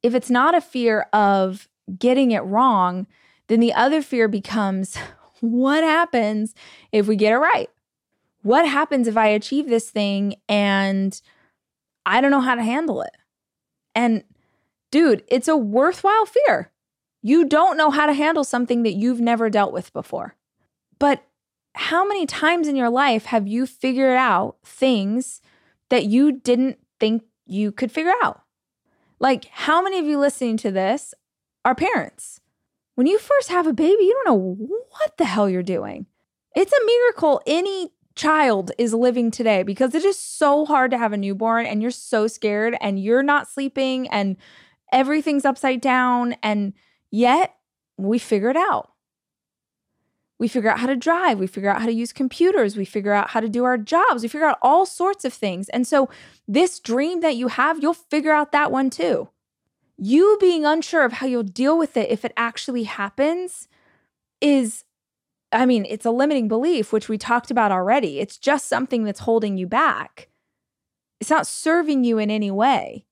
if 0.04 0.16
it's 0.16 0.30
not 0.30 0.56
a 0.56 0.62
fear 0.62 1.08
of 1.14 1.68
getting 1.98 2.32
it 2.32 2.40
wrong, 2.40 3.08
then 3.48 3.60
the 3.60 3.74
other 3.74 4.02
fear 4.02 4.28
becomes 4.28 4.98
what 5.42 5.84
happens 5.84 6.54
if 6.92 7.08
we 7.08 7.16
get 7.16 7.34
it 7.34 7.38
right? 7.38 7.70
What 8.44 8.68
happens 8.68 9.08
if 9.08 9.18
I 9.18 9.28
achieve 9.28 9.68
this 9.68 9.90
thing 9.90 10.36
and 10.50 11.20
I 12.06 12.22
don't 12.22 12.32
know 12.32 12.42
how 12.42 12.56
to 12.56 12.64
handle 12.64 13.02
it? 13.02 13.16
And 13.94 14.24
dude, 14.90 15.24
it's 15.28 15.48
a 15.48 15.58
worthwhile 15.58 16.26
fear. 16.26 16.72
You 17.22 17.46
don't 17.46 17.78
know 17.78 17.92
how 17.92 18.08
to 18.08 18.14
handle 18.14 18.44
something 18.44 18.82
that 18.84 18.94
you've 18.94 19.22
never 19.22 19.50
dealt 19.50 19.74
with 19.74 19.94
before. 19.94 20.36
But 20.98 21.24
how 21.76 22.06
many 22.06 22.26
times 22.26 22.68
in 22.68 22.76
your 22.76 22.90
life 22.90 23.26
have 23.26 23.48
you 23.48 23.66
figured 23.66 24.18
out 24.18 24.58
things 24.66 25.42
that 25.90 26.06
you 26.06 26.32
didn't 26.32 26.80
think 27.00 27.24
you 27.46 27.72
could 27.72 27.92
figure 27.92 28.14
out? 28.24 28.42
Like, 29.22 29.46
how 29.52 29.84
many 29.84 30.00
of 30.00 30.06
you 30.08 30.18
listening 30.18 30.58
to 30.58 30.72
this 30.72 31.14
are 31.64 31.76
parents? 31.76 32.42
When 32.96 33.06
you 33.06 33.20
first 33.20 33.50
have 33.50 33.68
a 33.68 33.74
baby, 33.74 34.04
you 34.04 34.14
don't 34.14 34.34
know 34.34 34.58
what 34.90 35.18
the 35.18 35.26
hell 35.26 35.48
you're 35.48 35.62
doing. 35.62 36.08
It's 36.56 36.74
a 36.74 36.86
miracle 36.86 37.40
any 37.46 37.92
child 38.16 38.72
is 38.80 38.96
living 38.96 39.30
today 39.30 39.62
because 39.62 39.94
it 39.94 40.04
is 40.04 40.18
so 40.18 40.66
hard 40.66 40.90
to 40.90 40.98
have 40.98 41.14
a 41.14 41.18
newborn 41.18 41.68
and 41.68 41.84
you're 41.84 41.92
so 41.92 42.26
scared 42.26 42.76
and 42.82 43.00
you're 43.00 43.22
not 43.22 43.48
sleeping 43.48 44.08
and 44.10 44.38
everything's 44.92 45.46
upside 45.46 45.82
down. 45.82 46.36
And 46.42 46.74
yet 47.12 47.56
we 47.98 48.18
figure 48.18 48.50
it 48.50 48.58
out. 48.58 48.91
We 50.42 50.48
figure 50.48 50.72
out 50.72 50.80
how 50.80 50.88
to 50.88 50.96
drive. 50.96 51.38
We 51.38 51.46
figure 51.46 51.70
out 51.70 51.82
how 51.82 51.86
to 51.86 51.94
use 51.94 52.12
computers. 52.12 52.76
We 52.76 52.84
figure 52.84 53.14
out 53.14 53.30
how 53.30 53.42
to 53.42 53.48
do 53.48 53.64
our 53.64 53.78
jobs. 53.78 54.24
We 54.24 54.28
figure 54.28 54.48
out 54.48 54.58
all 54.64 54.88
sorts 54.88 55.24
of 55.24 55.32
things. 55.32 55.70
And 55.70 55.86
so, 55.86 56.10
this 56.48 56.80
dream 56.80 57.22
that 57.22 57.36
you 57.36 57.48
have, 57.50 57.80
you'll 57.80 57.94
figure 57.94 58.32
out 58.32 58.52
that 58.52 58.72
one 58.72 58.90
too. 58.90 59.30
You 59.98 60.40
being 60.42 60.66
unsure 60.66 61.06
of 61.06 61.14
how 61.14 61.28
you'll 61.28 61.44
deal 61.44 61.78
with 61.78 61.96
it 61.96 62.10
if 62.10 62.26
it 62.26 62.34
actually 62.36 62.86
happens 62.86 63.68
is, 64.42 64.84
I 65.52 65.68
mean, 65.68 65.86
it's 65.88 66.08
a 66.08 66.12
limiting 66.12 66.48
belief, 66.48 66.92
which 66.92 67.08
we 67.08 67.20
talked 67.20 67.52
about 67.52 67.72
already. 67.72 68.20
It's 68.20 68.40
just 68.40 68.68
something 68.68 69.04
that's 69.04 69.20
holding 69.20 69.58
you 69.58 69.68
back. 69.68 70.28
It's 71.20 71.30
not 71.30 71.46
serving 71.46 72.04
you 72.04 72.18
in 72.18 72.32
any 72.32 72.50
way. 72.50 73.06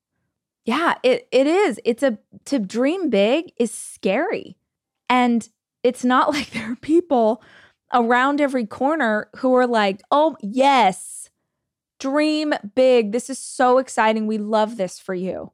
Yeah, 0.66 0.96
it 1.04 1.28
it 1.32 1.46
is. 1.46 1.80
It's 1.86 2.02
a 2.02 2.18
to 2.46 2.58
dream 2.58 3.12
big 3.12 3.52
is 3.60 3.72
scary. 3.72 4.58
And 5.08 5.48
it's 5.84 6.04
not 6.04 6.30
like 6.34 6.52
there 6.52 6.72
are 6.72 6.76
people 6.78 7.42
around 7.94 8.40
every 8.40 8.66
corner 8.66 9.30
who 9.38 9.54
are 9.56 9.68
like, 9.68 10.02
"Oh, 10.12 10.38
yes. 10.42 11.30
dream 12.00 12.54
big. 12.76 13.12
This 13.12 13.30
is 13.30 13.38
so 13.38 13.78
exciting. 13.78 14.26
We 14.26 14.38
love 14.38 14.78
this 14.78 15.00
for 15.00 15.14
you. 15.14 15.52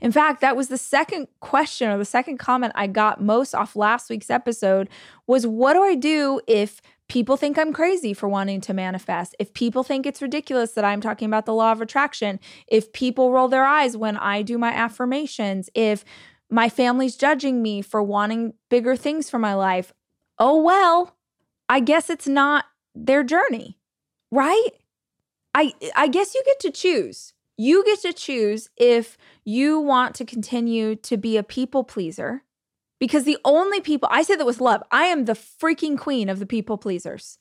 In 0.00 0.12
fact, 0.12 0.40
that 0.40 0.56
was 0.56 0.68
the 0.68 0.78
second 0.78 1.28
question 1.40 1.90
or 1.90 1.98
the 1.98 2.04
second 2.04 2.38
comment 2.38 2.72
I 2.76 2.86
got 2.86 3.20
most 3.20 3.54
off 3.54 3.74
last 3.76 4.10
week's 4.10 4.30
episode 4.30 4.88
was 5.26 5.46
what 5.46 5.72
do 5.74 5.82
I 5.82 5.94
do 5.94 6.40
if 6.46 6.80
people 7.08 7.36
think 7.36 7.58
I'm 7.58 7.72
crazy 7.72 8.12
for 8.14 8.28
wanting 8.28 8.60
to 8.62 8.74
manifest? 8.74 9.34
If 9.38 9.52
people 9.54 9.82
think 9.82 10.06
it's 10.06 10.22
ridiculous 10.22 10.72
that 10.72 10.84
I'm 10.84 11.00
talking 11.00 11.26
about 11.26 11.46
the 11.46 11.54
law 11.54 11.72
of 11.72 11.80
attraction, 11.80 12.38
if 12.66 12.92
people 12.92 13.32
roll 13.32 13.48
their 13.48 13.64
eyes 13.64 13.96
when 13.96 14.16
I 14.16 14.42
do 14.42 14.58
my 14.58 14.72
affirmations, 14.72 15.68
if 15.74 16.04
my 16.50 16.68
family's 16.68 17.16
judging 17.16 17.62
me 17.62 17.82
for 17.82 18.02
wanting 18.02 18.54
bigger 18.70 18.96
things 18.96 19.28
for 19.28 19.38
my 19.38 19.54
life, 19.54 19.92
oh 20.38 20.60
well, 20.62 21.16
I 21.68 21.80
guess 21.80 22.08
it's 22.08 22.28
not 22.28 22.64
their 22.94 23.22
journey, 23.22 23.78
right? 24.30 24.70
I 25.54 25.72
I 25.96 26.08
guess 26.08 26.34
you 26.34 26.42
get 26.44 26.60
to 26.60 26.70
choose. 26.70 27.34
You 27.56 27.84
get 27.84 28.00
to 28.02 28.12
choose 28.12 28.70
if 28.76 29.18
you 29.44 29.80
want 29.80 30.14
to 30.16 30.24
continue 30.24 30.94
to 30.96 31.16
be 31.16 31.36
a 31.36 31.42
people 31.42 31.82
pleaser 31.82 32.44
because 33.00 33.24
the 33.24 33.38
only 33.44 33.80
people 33.80 34.08
I 34.12 34.22
say 34.22 34.36
that 34.36 34.46
with 34.46 34.60
love, 34.60 34.82
I 34.90 35.04
am 35.04 35.24
the 35.24 35.32
freaking 35.32 35.98
queen 35.98 36.28
of 36.28 36.38
the 36.38 36.46
people 36.46 36.78
pleasers. 36.78 37.38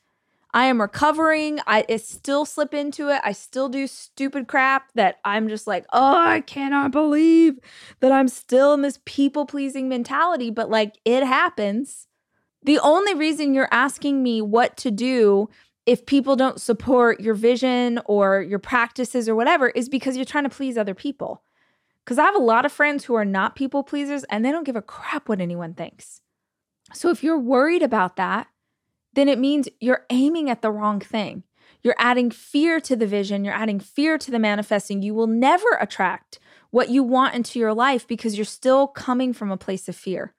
I 0.58 0.65
am 0.65 0.82
recovering. 0.82 1.60
I, 1.67 1.86
I 1.88 1.98
still 1.98 2.43
slip 2.43 2.74
into 2.74 3.10
it. 3.10 3.22
I 3.24 3.32
still 3.32 3.70
do 3.70 3.86
stupid 3.86 4.48
crap 4.48 4.91
that 4.96 5.20
I'm 5.24 5.50
just 5.50 5.67
like, 5.67 5.86
oh, 5.93 6.17
I 6.17 6.41
cannot 6.41 6.89
believe 6.89 7.60
that 8.00 8.12
I'm 8.12 8.28
still 8.28 8.74
in 8.74 8.82
this 8.82 8.98
people 9.06 9.46
pleasing 9.46 9.88
mentality. 9.88 10.50
But 10.50 10.72
like, 10.72 10.98
it 11.06 11.24
happens. 11.24 12.08
The 12.63 12.80
only 12.80 13.13
reason 13.13 13.54
you're 13.54 13.67
asking 13.70 14.24
me 14.24 14.41
what 14.41 14.78
to 14.78 14.89
do 14.89 15.48
if 15.86 16.08
people 16.08 16.36
don't 16.36 16.60
support 16.60 17.20
your 17.20 17.36
vision 17.36 18.00
or 18.06 18.41
your 18.41 18.58
practices 18.58 19.30
or 19.30 19.36
whatever 19.36 19.70
is 19.70 19.88
because 19.88 20.15
you're 20.15 20.26
trying 20.26 20.46
to 20.46 20.50
please 20.50 20.76
other 20.76 20.96
people. 20.96 21.43
Because 22.04 22.17
I 22.17 22.26
have 22.26 22.36
a 22.36 22.39
lot 22.39 22.65
of 22.65 22.72
friends 22.72 23.06
who 23.06 23.13
are 23.13 23.26
not 23.26 23.56
people 23.56 23.84
pleasers 23.84 24.24
and 24.24 24.43
they 24.43 24.52
don't 24.52 24.63
give 24.63 24.76
a 24.76 24.82
crap 24.82 25.30
what 25.30 25.39
anyone 25.39 25.76
thinks. 25.76 26.22
So 26.96 27.12
if 27.12 27.24
you're 27.24 27.38
worried 27.38 27.84
about 27.84 28.15
that, 28.15 28.48
then 29.17 29.27
it 29.27 29.39
means 29.39 29.67
you're 29.82 30.06
aiming 30.10 30.49
at 30.49 30.62
the 30.62 30.71
wrong 30.71 30.99
thing. 30.99 31.43
You're 31.82 31.95
adding 31.97 32.32
fear 32.32 32.80
to 32.82 32.95
the 32.95 33.08
vision, 33.08 33.43
you're 33.43 33.53
adding 33.53 33.80
fear 33.80 34.17
to 34.17 34.32
the 34.32 34.39
manifesting. 34.39 35.01
You 35.01 35.13
will 35.13 35.27
never 35.27 35.67
attract 35.80 36.39
what 36.69 36.89
you 36.89 37.01
want 37.01 37.34
into 37.34 37.60
your 37.60 37.73
life 37.73 38.08
because 38.08 38.38
you're 38.38 38.45
still 38.45 38.88
coming 38.88 39.34
from 39.34 39.51
a 39.51 39.58
place 39.58 39.88
of 39.88 39.95
fear. 39.95 40.34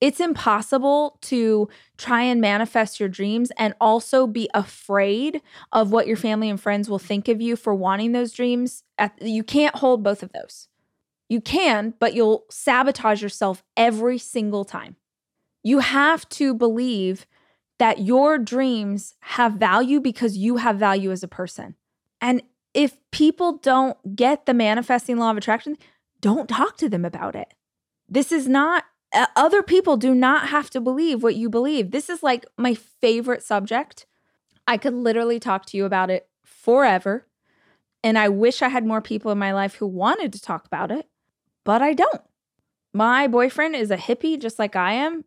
It's 0.00 0.20
impossible 0.20 1.18
to 1.22 1.68
try 1.96 2.22
and 2.22 2.40
manifest 2.40 3.00
your 3.00 3.08
dreams 3.08 3.50
and 3.56 3.74
also 3.80 4.26
be 4.26 4.48
afraid 4.52 5.40
of 5.72 5.90
what 5.90 6.06
your 6.06 6.18
family 6.18 6.50
and 6.50 6.60
friends 6.60 6.88
will 6.88 6.98
think 6.98 7.28
of 7.28 7.40
you 7.40 7.56
for 7.56 7.74
wanting 7.74 8.12
those 8.12 8.32
dreams. 8.32 8.82
You 9.20 9.42
can't 9.42 9.76
hold 9.76 10.02
both 10.02 10.22
of 10.22 10.32
those. 10.32 10.68
You 11.28 11.40
can, 11.40 11.94
but 11.98 12.14
you'll 12.14 12.44
sabotage 12.50 13.22
yourself 13.22 13.64
every 13.76 14.18
single 14.18 14.64
time. 14.64 14.96
You 15.62 15.80
have 15.80 16.28
to 16.30 16.54
believe 16.54 17.26
that 17.78 18.00
your 18.00 18.38
dreams 18.38 19.14
have 19.20 19.54
value 19.54 20.00
because 20.00 20.36
you 20.36 20.56
have 20.56 20.76
value 20.76 21.10
as 21.10 21.22
a 21.22 21.28
person. 21.28 21.74
And 22.20 22.42
if 22.74 22.96
people 23.10 23.58
don't 23.58 24.16
get 24.16 24.46
the 24.46 24.54
manifesting 24.54 25.18
law 25.18 25.30
of 25.30 25.36
attraction, 25.36 25.76
don't 26.20 26.48
talk 26.48 26.76
to 26.78 26.88
them 26.88 27.04
about 27.04 27.34
it. 27.36 27.54
This 28.08 28.32
is 28.32 28.48
not 28.48 28.84
uh, 29.12 29.26
other 29.36 29.62
people 29.62 29.96
do 29.96 30.14
not 30.14 30.48
have 30.48 30.68
to 30.70 30.80
believe 30.80 31.22
what 31.22 31.36
you 31.36 31.48
believe. 31.48 31.90
This 31.90 32.10
is 32.10 32.22
like 32.22 32.44
my 32.58 32.74
favorite 32.74 33.42
subject. 33.42 34.06
I 34.66 34.76
could 34.76 34.94
literally 34.94 35.38
talk 35.38 35.64
to 35.66 35.76
you 35.76 35.84
about 35.84 36.10
it 36.10 36.28
forever. 36.44 37.26
And 38.02 38.18
I 38.18 38.28
wish 38.28 38.62
I 38.62 38.68
had 38.68 38.84
more 38.84 39.00
people 39.00 39.30
in 39.30 39.38
my 39.38 39.52
life 39.52 39.76
who 39.76 39.86
wanted 39.86 40.32
to 40.32 40.40
talk 40.40 40.66
about 40.66 40.90
it, 40.90 41.08
but 41.64 41.82
I 41.82 41.92
don't. 41.92 42.22
My 42.92 43.26
boyfriend 43.26 43.74
is 43.74 43.90
a 43.90 43.96
hippie 43.96 44.40
just 44.40 44.58
like 44.58 44.76
I 44.76 44.92
am. 44.92 45.24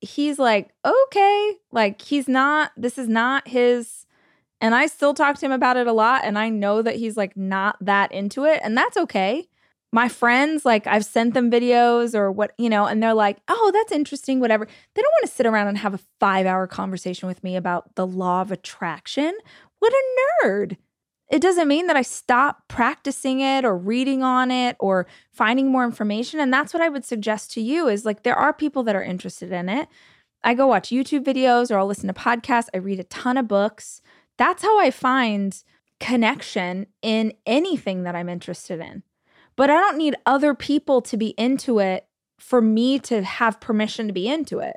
He's 0.00 0.38
like, 0.38 0.70
okay, 0.84 1.56
like 1.72 2.00
he's 2.00 2.28
not, 2.28 2.72
this 2.76 2.98
is 2.98 3.08
not 3.08 3.48
his. 3.48 4.06
And 4.60 4.74
I 4.74 4.86
still 4.86 5.14
talk 5.14 5.38
to 5.38 5.46
him 5.46 5.52
about 5.52 5.76
it 5.76 5.86
a 5.86 5.92
lot. 5.92 6.22
And 6.24 6.38
I 6.38 6.48
know 6.48 6.82
that 6.82 6.96
he's 6.96 7.16
like 7.16 7.36
not 7.36 7.76
that 7.80 8.12
into 8.12 8.44
it. 8.44 8.60
And 8.62 8.76
that's 8.76 8.96
okay 8.96 9.48
my 9.92 10.08
friends, 10.08 10.64
like 10.64 10.86
I've 10.86 11.04
sent 11.04 11.34
them 11.34 11.50
videos 11.50 12.14
or 12.14 12.30
what, 12.30 12.52
you 12.58 12.68
know, 12.68 12.86
and 12.86 13.02
they're 13.02 13.14
like, 13.14 13.38
oh, 13.48 13.70
that's 13.74 13.92
interesting, 13.92 14.38
whatever. 14.38 14.66
They 14.94 15.02
don't 15.02 15.12
want 15.12 15.26
to 15.26 15.34
sit 15.34 15.46
around 15.46 15.68
and 15.68 15.78
have 15.78 15.94
a 15.94 16.00
five 16.20 16.46
hour 16.46 16.66
conversation 16.66 17.26
with 17.26 17.42
me 17.42 17.56
about 17.56 17.96
the 17.96 18.06
law 18.06 18.40
of 18.40 18.52
attraction. 18.52 19.36
What 19.80 19.92
a 19.92 20.46
nerd. 20.46 20.76
It 21.30 21.40
doesn't 21.40 21.68
mean 21.68 21.86
that 21.86 21.96
I 21.96 22.02
stop 22.02 22.66
practicing 22.68 23.40
it 23.40 23.64
or 23.64 23.78
reading 23.78 24.22
on 24.22 24.50
it 24.50 24.76
or 24.80 25.06
finding 25.30 25.70
more 25.70 25.84
information. 25.84 26.40
And 26.40 26.52
that's 26.52 26.74
what 26.74 26.82
I 26.82 26.88
would 26.88 27.04
suggest 27.04 27.52
to 27.52 27.60
you 27.60 27.88
is 27.88 28.04
like, 28.04 28.24
there 28.24 28.36
are 28.36 28.52
people 28.52 28.82
that 28.82 28.96
are 28.96 29.02
interested 29.02 29.52
in 29.52 29.68
it. 29.68 29.88
I 30.42 30.54
go 30.54 30.66
watch 30.66 30.88
YouTube 30.90 31.24
videos 31.24 31.70
or 31.70 31.78
I'll 31.78 31.86
listen 31.86 32.08
to 32.08 32.14
podcasts. 32.14 32.68
I 32.74 32.78
read 32.78 32.98
a 32.98 33.04
ton 33.04 33.36
of 33.36 33.46
books. 33.46 34.02
That's 34.38 34.62
how 34.62 34.80
I 34.80 34.90
find 34.90 35.62
connection 36.00 36.86
in 37.02 37.34
anything 37.46 38.02
that 38.02 38.16
I'm 38.16 38.28
interested 38.28 38.80
in 38.80 39.04
but 39.60 39.68
I 39.68 39.74
don't 39.74 39.98
need 39.98 40.16
other 40.24 40.54
people 40.54 41.02
to 41.02 41.18
be 41.18 41.34
into 41.36 41.80
it 41.80 42.06
for 42.38 42.62
me 42.62 42.98
to 43.00 43.22
have 43.22 43.60
permission 43.60 44.06
to 44.06 44.12
be 44.14 44.26
into 44.26 44.58
it. 44.60 44.76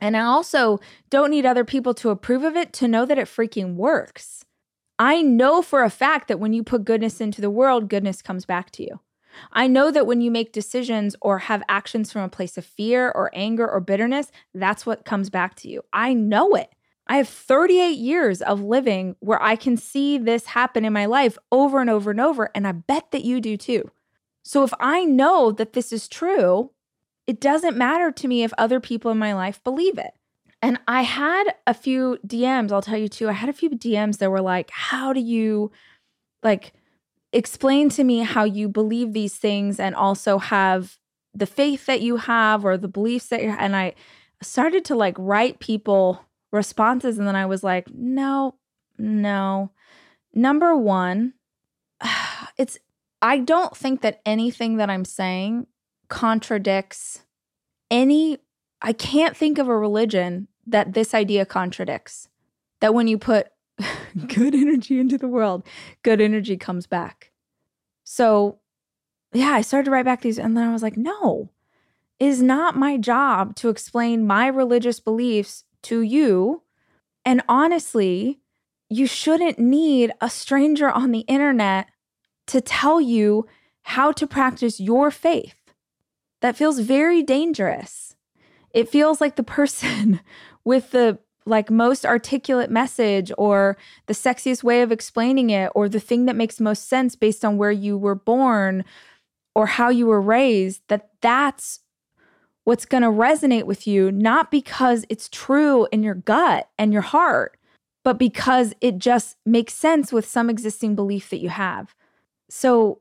And 0.00 0.16
I 0.16 0.22
also 0.22 0.80
don't 1.10 1.30
need 1.30 1.44
other 1.44 1.62
people 1.62 1.92
to 1.92 2.08
approve 2.08 2.42
of 2.42 2.56
it 2.56 2.72
to 2.72 2.88
know 2.88 3.04
that 3.04 3.18
it 3.18 3.26
freaking 3.26 3.74
works. 3.74 4.46
I 4.98 5.22
know 5.22 5.60
for 5.62 5.82
a 5.82 5.90
fact 5.90 6.28
that 6.28 6.38
when 6.38 6.52
you 6.52 6.62
put 6.62 6.84
goodness 6.84 7.20
into 7.20 7.40
the 7.40 7.50
world, 7.50 7.88
goodness 7.88 8.22
comes 8.22 8.44
back 8.44 8.70
to 8.72 8.82
you. 8.82 9.00
I 9.52 9.66
know 9.66 9.90
that 9.90 10.06
when 10.06 10.20
you 10.20 10.30
make 10.30 10.52
decisions 10.52 11.16
or 11.20 11.38
have 11.40 11.62
actions 11.68 12.12
from 12.12 12.22
a 12.22 12.28
place 12.28 12.56
of 12.56 12.64
fear 12.64 13.10
or 13.10 13.30
anger 13.34 13.68
or 13.68 13.80
bitterness, 13.80 14.30
that's 14.54 14.86
what 14.86 15.04
comes 15.04 15.30
back 15.30 15.56
to 15.56 15.68
you. 15.68 15.82
I 15.92 16.14
know 16.14 16.54
it. 16.54 16.70
I 17.06 17.16
have 17.16 17.28
38 17.28 17.98
years 17.98 18.40
of 18.40 18.62
living 18.62 19.16
where 19.20 19.42
I 19.42 19.56
can 19.56 19.76
see 19.76 20.16
this 20.16 20.46
happen 20.46 20.84
in 20.84 20.92
my 20.92 21.06
life 21.06 21.36
over 21.52 21.80
and 21.80 21.90
over 21.90 22.10
and 22.10 22.20
over. 22.20 22.50
And 22.54 22.66
I 22.66 22.72
bet 22.72 23.10
that 23.10 23.24
you 23.24 23.40
do 23.40 23.56
too. 23.56 23.90
So 24.42 24.62
if 24.62 24.72
I 24.78 25.04
know 25.04 25.50
that 25.52 25.72
this 25.72 25.92
is 25.92 26.08
true, 26.08 26.70
it 27.26 27.40
doesn't 27.40 27.76
matter 27.76 28.10
to 28.12 28.28
me 28.28 28.42
if 28.42 28.52
other 28.56 28.80
people 28.80 29.10
in 29.10 29.18
my 29.18 29.34
life 29.34 29.62
believe 29.64 29.98
it. 29.98 30.12
And 30.64 30.80
I 30.88 31.02
had 31.02 31.56
a 31.66 31.74
few 31.74 32.18
DMs, 32.26 32.72
I'll 32.72 32.80
tell 32.80 32.96
you 32.96 33.06
too. 33.06 33.28
I 33.28 33.32
had 33.32 33.50
a 33.50 33.52
few 33.52 33.68
DMs 33.68 34.16
that 34.16 34.30
were 34.30 34.40
like, 34.40 34.70
How 34.70 35.12
do 35.12 35.20
you 35.20 35.70
like 36.42 36.72
explain 37.34 37.90
to 37.90 38.02
me 38.02 38.20
how 38.20 38.44
you 38.44 38.70
believe 38.70 39.12
these 39.12 39.36
things 39.36 39.78
and 39.78 39.94
also 39.94 40.38
have 40.38 40.96
the 41.34 41.44
faith 41.44 41.84
that 41.84 42.00
you 42.00 42.16
have 42.16 42.64
or 42.64 42.78
the 42.78 42.88
beliefs 42.88 43.26
that 43.26 43.42
you're 43.42 43.60
and 43.60 43.76
I 43.76 43.92
started 44.40 44.86
to 44.86 44.94
like 44.94 45.16
write 45.18 45.58
people 45.58 46.24
responses 46.50 47.18
and 47.18 47.28
then 47.28 47.36
I 47.36 47.44
was 47.44 47.62
like, 47.62 47.92
no, 47.92 48.54
no. 48.96 49.70
Number 50.32 50.74
one, 50.74 51.34
it's 52.56 52.78
I 53.20 53.36
don't 53.36 53.76
think 53.76 54.00
that 54.00 54.22
anything 54.24 54.78
that 54.78 54.88
I'm 54.88 55.04
saying 55.04 55.66
contradicts 56.08 57.20
any. 57.90 58.38
I 58.80 58.94
can't 58.94 59.36
think 59.36 59.58
of 59.58 59.68
a 59.68 59.76
religion 59.76 60.48
that 60.66 60.94
this 60.94 61.14
idea 61.14 61.44
contradicts. 61.46 62.28
That 62.80 62.94
when 62.94 63.08
you 63.08 63.18
put 63.18 63.48
good 64.26 64.54
energy 64.54 64.98
into 64.98 65.18
the 65.18 65.28
world, 65.28 65.66
good 66.02 66.20
energy 66.20 66.56
comes 66.56 66.86
back. 66.86 67.30
So, 68.04 68.58
yeah, 69.32 69.52
I 69.52 69.62
started 69.62 69.86
to 69.86 69.90
write 69.90 70.04
back 70.04 70.20
these, 70.20 70.38
and 70.38 70.56
then 70.56 70.68
I 70.68 70.72
was 70.72 70.82
like, 70.82 70.96
no, 70.96 71.50
it 72.18 72.26
is 72.26 72.42
not 72.42 72.76
my 72.76 72.96
job 72.96 73.56
to 73.56 73.68
explain 73.68 74.26
my 74.26 74.46
religious 74.46 75.00
beliefs 75.00 75.64
to 75.82 76.02
you. 76.02 76.62
And 77.24 77.42
honestly, 77.48 78.40
you 78.88 79.06
shouldn't 79.06 79.58
need 79.58 80.12
a 80.20 80.30
stranger 80.30 80.90
on 80.90 81.10
the 81.10 81.20
internet 81.20 81.88
to 82.46 82.60
tell 82.60 83.00
you 83.00 83.46
how 83.82 84.12
to 84.12 84.26
practice 84.26 84.78
your 84.78 85.10
faith. 85.10 85.56
That 86.40 86.56
feels 86.56 86.78
very 86.78 87.22
dangerous. 87.22 88.16
It 88.70 88.88
feels 88.88 89.20
like 89.20 89.36
the 89.36 89.42
person 89.42 90.20
with 90.64 90.90
the 90.90 91.18
like 91.46 91.70
most 91.70 92.06
articulate 92.06 92.70
message 92.70 93.30
or 93.36 93.76
the 94.06 94.14
sexiest 94.14 94.62
way 94.62 94.80
of 94.80 94.90
explaining 94.90 95.50
it 95.50 95.70
or 95.74 95.88
the 95.88 96.00
thing 96.00 96.24
that 96.24 96.36
makes 96.36 96.58
most 96.60 96.88
sense 96.88 97.14
based 97.14 97.44
on 97.44 97.58
where 97.58 97.72
you 97.72 97.98
were 97.98 98.14
born 98.14 98.84
or 99.54 99.66
how 99.66 99.90
you 99.90 100.06
were 100.06 100.22
raised 100.22 100.80
that 100.88 101.10
that's 101.20 101.80
what's 102.64 102.86
going 102.86 103.02
to 103.02 103.10
resonate 103.10 103.64
with 103.64 103.86
you 103.86 104.10
not 104.10 104.50
because 104.50 105.04
it's 105.10 105.28
true 105.28 105.86
in 105.92 106.02
your 106.02 106.14
gut 106.14 106.68
and 106.78 106.92
your 106.92 107.02
heart 107.02 107.58
but 108.04 108.18
because 108.18 108.72
it 108.80 108.98
just 108.98 109.36
makes 109.44 109.74
sense 109.74 110.12
with 110.12 110.26
some 110.26 110.48
existing 110.48 110.94
belief 110.94 111.28
that 111.28 111.40
you 111.40 111.50
have 111.50 111.94
so 112.48 113.00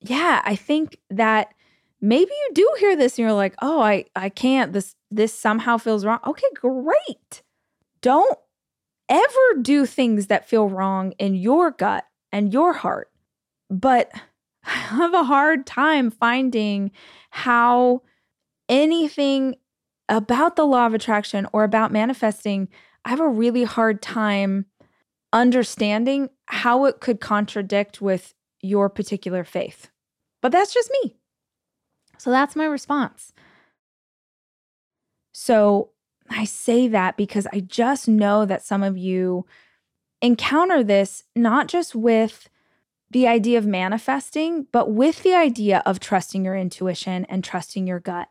yeah, 0.00 0.42
I 0.44 0.56
think 0.56 0.98
that 1.10 1.54
maybe 2.00 2.30
you 2.30 2.54
do 2.54 2.74
hear 2.78 2.96
this 2.96 3.12
and 3.18 3.24
you're 3.24 3.32
like, 3.32 3.54
"Oh, 3.62 3.80
I 3.80 4.06
I 4.14 4.28
can't. 4.28 4.72
This 4.72 4.94
this 5.10 5.32
somehow 5.32 5.78
feels 5.78 6.04
wrong." 6.04 6.20
Okay, 6.26 6.46
great. 6.54 7.42
Don't 8.00 8.38
ever 9.08 9.62
do 9.62 9.86
things 9.86 10.26
that 10.26 10.48
feel 10.48 10.68
wrong 10.68 11.12
in 11.18 11.34
your 11.34 11.70
gut 11.70 12.04
and 12.32 12.52
your 12.52 12.72
heart. 12.72 13.10
But 13.70 14.10
I 14.64 14.70
have 14.70 15.14
a 15.14 15.24
hard 15.24 15.66
time 15.66 16.10
finding 16.10 16.90
how 17.30 18.02
anything 18.68 19.56
about 20.08 20.56
the 20.56 20.66
law 20.66 20.86
of 20.86 20.94
attraction 20.94 21.46
or 21.52 21.64
about 21.64 21.92
manifesting, 21.92 22.68
I 23.04 23.10
have 23.10 23.20
a 23.20 23.28
really 23.28 23.64
hard 23.64 24.02
time 24.02 24.66
understanding 25.32 26.30
how 26.46 26.84
it 26.84 27.00
could 27.00 27.20
contradict 27.20 28.00
with 28.00 28.34
your 28.62 28.88
particular 28.88 29.44
faith. 29.44 29.90
But 30.40 30.52
that's 30.52 30.72
just 30.72 30.90
me. 31.02 31.16
So 32.18 32.30
that's 32.30 32.56
my 32.56 32.64
response. 32.64 33.32
So 35.38 35.90
I 36.30 36.46
say 36.46 36.88
that 36.88 37.18
because 37.18 37.46
I 37.52 37.60
just 37.60 38.08
know 38.08 38.46
that 38.46 38.64
some 38.64 38.82
of 38.82 38.96
you 38.96 39.44
encounter 40.22 40.82
this 40.82 41.24
not 41.36 41.68
just 41.68 41.94
with 41.94 42.48
the 43.10 43.28
idea 43.28 43.58
of 43.58 43.66
manifesting, 43.66 44.66
but 44.72 44.90
with 44.90 45.22
the 45.22 45.34
idea 45.34 45.82
of 45.84 46.00
trusting 46.00 46.42
your 46.42 46.56
intuition 46.56 47.26
and 47.26 47.44
trusting 47.44 47.86
your 47.86 48.00
gut. 48.00 48.28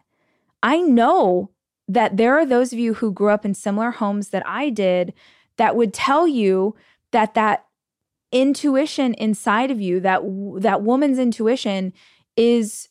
I 0.63 0.82
know 0.82 1.52
that 1.88 2.18
there 2.18 2.39
are 2.39 2.46
those 2.46 2.74
of 2.74 2.80
you 2.80 2.96
who 2.96 3.13
grew 3.13 3.30
up 3.30 3.46
in 3.46 3.54
similar 3.54 3.91
homes 3.91 4.30
that 4.30 4.44
I 4.48 4.72
did 4.72 5.13
that 5.58 5.76
would 5.76 5.94
tell 5.94 6.28
you 6.28 6.76
that 7.12 7.36
that 7.36 7.68
intuition 8.32 9.13
inside 9.13 9.70
of 9.70 9.80
you 9.80 10.00
that 10.00 10.24
that 10.63 10.82
woman's 10.82 11.20
intuition 11.20 11.94
is 12.36 12.89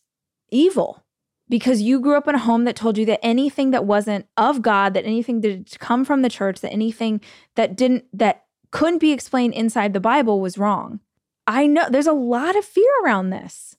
evil 0.53 1.04
because 1.49 1.83
you 1.83 2.01
grew 2.01 2.17
up 2.17 2.29
in 2.29 2.35
a 2.35 2.39
home 2.39 2.65
that 2.65 2.77
told 2.77 2.97
you 2.97 3.05
that 3.07 3.25
anything 3.25 3.71
that 3.71 3.85
wasn't 3.85 4.27
of 4.37 4.63
God 4.63 4.95
that 4.95 5.05
anything 5.05 5.41
that 5.43 5.79
come 5.79 6.05
from 6.05 6.23
the 6.23 6.29
church 6.29 6.61
that 6.61 6.73
anything 6.73 7.21
that 7.55 7.77
didn't 7.77 8.05
that 8.13 8.45
couldn't 8.71 8.99
be 8.99 9.13
explained 9.13 9.55
inside 9.55 9.93
the 9.93 10.01
Bible 10.01 10.41
was 10.41 10.59
wrong. 10.59 11.01
I 11.47 11.67
know 11.67 11.89
there's 11.89 12.09
a 12.09 12.13
lot 12.13 12.57
of 12.57 12.65
fear 12.65 12.91
around 13.05 13.31
this. 13.31 13.77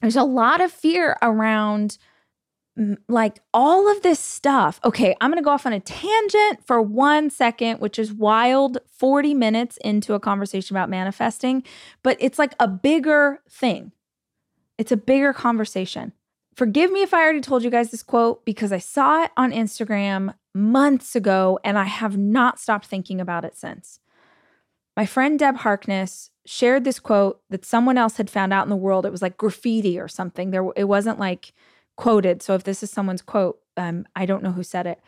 There's 0.00 0.16
a 0.16 0.24
lot 0.24 0.60
of 0.60 0.72
fear 0.72 1.16
around 1.20 1.98
like 3.08 3.40
all 3.52 3.90
of 3.90 4.02
this 4.02 4.18
stuff. 4.18 4.80
Okay, 4.84 5.14
I'm 5.20 5.30
going 5.30 5.36
to 5.36 5.44
go 5.44 5.50
off 5.50 5.66
on 5.66 5.74
a 5.74 5.80
tangent 5.80 6.66
for 6.66 6.80
one 6.80 7.28
second, 7.28 7.80
which 7.80 7.98
is 7.98 8.12
wild 8.12 8.78
40 8.86 9.34
minutes 9.34 9.76
into 9.84 10.14
a 10.14 10.20
conversation 10.20 10.74
about 10.74 10.88
manifesting, 10.88 11.62
but 12.02 12.16
it's 12.18 12.38
like 12.38 12.54
a 12.58 12.66
bigger 12.66 13.42
thing. 13.50 13.92
It's 14.78 14.92
a 14.92 14.96
bigger 14.96 15.32
conversation. 15.32 16.12
Forgive 16.54 16.92
me 16.92 17.02
if 17.02 17.14
I 17.14 17.22
already 17.22 17.40
told 17.40 17.62
you 17.62 17.70
guys 17.70 17.90
this 17.90 18.02
quote 18.02 18.44
because 18.44 18.72
I 18.72 18.78
saw 18.78 19.24
it 19.24 19.30
on 19.36 19.52
Instagram 19.52 20.34
months 20.54 21.16
ago 21.16 21.58
and 21.64 21.78
I 21.78 21.84
have 21.84 22.16
not 22.16 22.60
stopped 22.60 22.86
thinking 22.86 23.20
about 23.20 23.44
it 23.44 23.56
since. 23.56 24.00
My 24.96 25.06
friend 25.06 25.38
Deb 25.38 25.56
Harkness 25.56 26.30
shared 26.44 26.84
this 26.84 27.00
quote 27.00 27.40
that 27.48 27.64
someone 27.64 27.96
else 27.96 28.16
had 28.18 28.28
found 28.28 28.52
out 28.52 28.64
in 28.64 28.70
the 28.70 28.76
world. 28.76 29.06
It 29.06 29.12
was 29.12 29.22
like 29.22 29.38
graffiti 29.38 29.98
or 29.98 30.08
something. 30.08 30.50
There 30.50 30.68
it 30.76 30.84
wasn't 30.84 31.18
like 31.18 31.52
quoted. 31.96 32.42
So 32.42 32.54
if 32.54 32.64
this 32.64 32.82
is 32.82 32.90
someone's 32.90 33.22
quote, 33.22 33.58
um, 33.76 34.06
I 34.14 34.26
don't 34.26 34.42
know 34.42 34.52
who 34.52 34.62
said 34.62 34.86
it, 34.86 35.00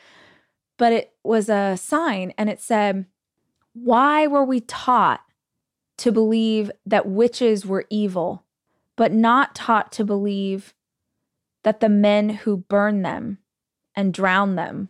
but 0.78 0.92
it 0.92 1.12
was 1.22 1.48
a 1.50 1.76
sign 1.76 2.32
and 2.38 2.48
it 2.48 2.60
said, 2.60 3.04
Why 3.74 4.26
were 4.26 4.44
we 4.44 4.60
taught 4.60 5.20
to 5.98 6.12
believe 6.12 6.70
that 6.86 7.06
witches 7.06 7.66
were 7.66 7.84
evil, 7.90 8.44
but 8.96 9.12
not 9.12 9.54
taught 9.54 9.92
to 9.92 10.04
believe 10.04 10.72
that 11.64 11.80
the 11.80 11.88
men 11.88 12.30
who 12.30 12.56
burned 12.56 13.04
them 13.04 13.38
and 13.94 14.14
drowned 14.14 14.56
them 14.56 14.88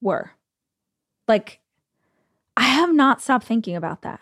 were? 0.00 0.32
Like, 1.26 1.60
I 2.56 2.64
have 2.64 2.94
not 2.94 3.22
stopped 3.22 3.46
thinking 3.46 3.74
about 3.74 4.02
that. 4.02 4.20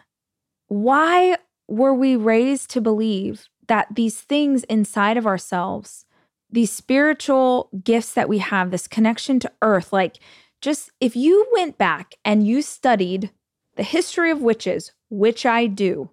Why 0.69 1.37
were 1.69 1.93
we 1.93 2.17
raised 2.17 2.71
to 2.71 2.81
believe 2.81 3.49
that 3.67 3.89
these 3.95 4.21
things 4.21 4.65
inside 4.65 5.17
of 5.17 5.27
ourselves 5.27 6.07
these 6.53 6.71
spiritual 6.71 7.71
gifts 7.83 8.13
that 8.13 8.29
we 8.29 8.39
have, 8.39 8.71
this 8.71 8.87
connection 8.87 9.41
to 9.41 9.51
earth, 9.63 9.93
like 9.93 10.19
just 10.61 10.91
if 11.01 11.17
you 11.17 11.49
went 11.53 11.79
back 11.79 12.15
and 12.25 12.47
you 12.47 12.63
studied 12.63 13.31
the 13.77 13.83
history 13.83 14.31
of 14.31 14.43
witches, 14.43 14.93
which 15.09 15.47
I 15.47 15.67
do, 15.67 16.11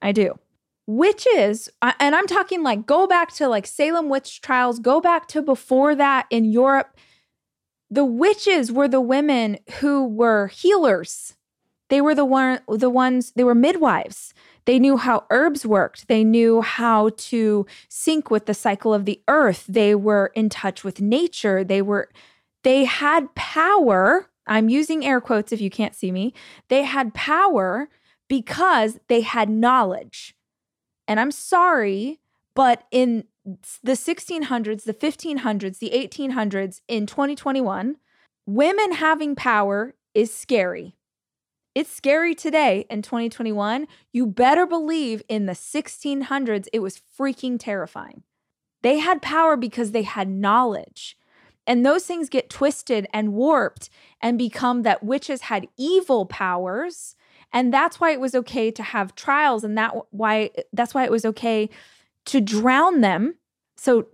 I 0.00 0.12
do. 0.12 0.38
Witches, 0.88 1.68
and 1.82 2.16
I'm 2.16 2.26
talking 2.26 2.62
like 2.62 2.86
go 2.86 3.06
back 3.06 3.34
to 3.34 3.46
like 3.46 3.66
Salem 3.66 4.08
witch 4.08 4.40
trials, 4.40 4.78
go 4.78 5.02
back 5.02 5.28
to 5.28 5.42
before 5.42 5.94
that 5.94 6.26
in 6.30 6.46
Europe. 6.46 6.96
The 7.90 8.06
witches 8.06 8.72
were 8.72 8.88
the 8.88 9.00
women 9.00 9.58
who 9.80 10.06
were 10.06 10.46
healers. 10.46 11.36
They 11.90 12.00
were 12.00 12.14
the 12.14 12.24
one 12.24 12.60
the 12.68 12.88
ones 12.88 13.32
they 13.32 13.44
were 13.44 13.54
midwives. 13.54 14.32
They 14.64 14.78
knew 14.78 14.96
how 14.96 15.26
herbs 15.28 15.66
worked. 15.66 16.08
They 16.08 16.24
knew 16.24 16.62
how 16.62 17.10
to 17.16 17.66
sync 17.90 18.30
with 18.30 18.46
the 18.46 18.54
cycle 18.54 18.94
of 18.94 19.04
the 19.04 19.20
earth. 19.28 19.66
They 19.68 19.94
were 19.94 20.30
in 20.34 20.48
touch 20.48 20.84
with 20.84 21.02
nature. 21.02 21.64
They 21.64 21.82
were 21.82 22.08
they 22.64 22.86
had 22.86 23.34
power. 23.34 24.30
I'm 24.46 24.70
using 24.70 25.04
air 25.04 25.20
quotes 25.20 25.52
if 25.52 25.60
you 25.60 25.68
can't 25.68 25.94
see 25.94 26.10
me. 26.10 26.32
They 26.68 26.84
had 26.84 27.12
power 27.12 27.90
because 28.26 28.98
they 29.08 29.20
had 29.20 29.50
knowledge. 29.50 30.34
And 31.08 31.18
I'm 31.18 31.32
sorry, 31.32 32.20
but 32.54 32.84
in 32.90 33.24
the 33.44 33.92
1600s, 33.92 34.84
the 34.84 34.94
1500s, 34.94 35.78
the 35.78 35.90
1800s, 35.90 36.82
in 36.86 37.06
2021, 37.06 37.96
women 38.46 38.92
having 38.92 39.34
power 39.34 39.94
is 40.14 40.32
scary. 40.34 40.94
It's 41.74 41.90
scary 41.90 42.34
today 42.34 42.86
in 42.90 43.02
2021. 43.02 43.86
You 44.12 44.26
better 44.26 44.66
believe 44.66 45.22
in 45.28 45.46
the 45.46 45.52
1600s, 45.54 46.66
it 46.72 46.80
was 46.80 47.00
freaking 47.18 47.58
terrifying. 47.58 48.24
They 48.82 48.98
had 48.98 49.22
power 49.22 49.56
because 49.56 49.92
they 49.92 50.02
had 50.02 50.28
knowledge. 50.28 51.16
And 51.66 51.84
those 51.84 52.04
things 52.04 52.28
get 52.28 52.50
twisted 52.50 53.06
and 53.12 53.32
warped 53.32 53.90
and 54.20 54.38
become 54.38 54.82
that 54.82 55.04
witches 55.04 55.42
had 55.42 55.68
evil 55.76 56.26
powers. 56.26 57.14
And 57.52 57.72
that's 57.72 57.98
why 57.98 58.10
it 58.12 58.20
was 58.20 58.34
okay 58.34 58.70
to 58.70 58.82
have 58.82 59.14
trials 59.14 59.64
and 59.64 59.76
that 59.78 59.94
why 60.10 60.50
that's 60.72 60.94
why 60.94 61.04
it 61.04 61.10
was 61.10 61.24
okay 61.24 61.70
to 62.26 62.40
drown 62.40 63.00
them. 63.00 63.36
So 63.76 64.06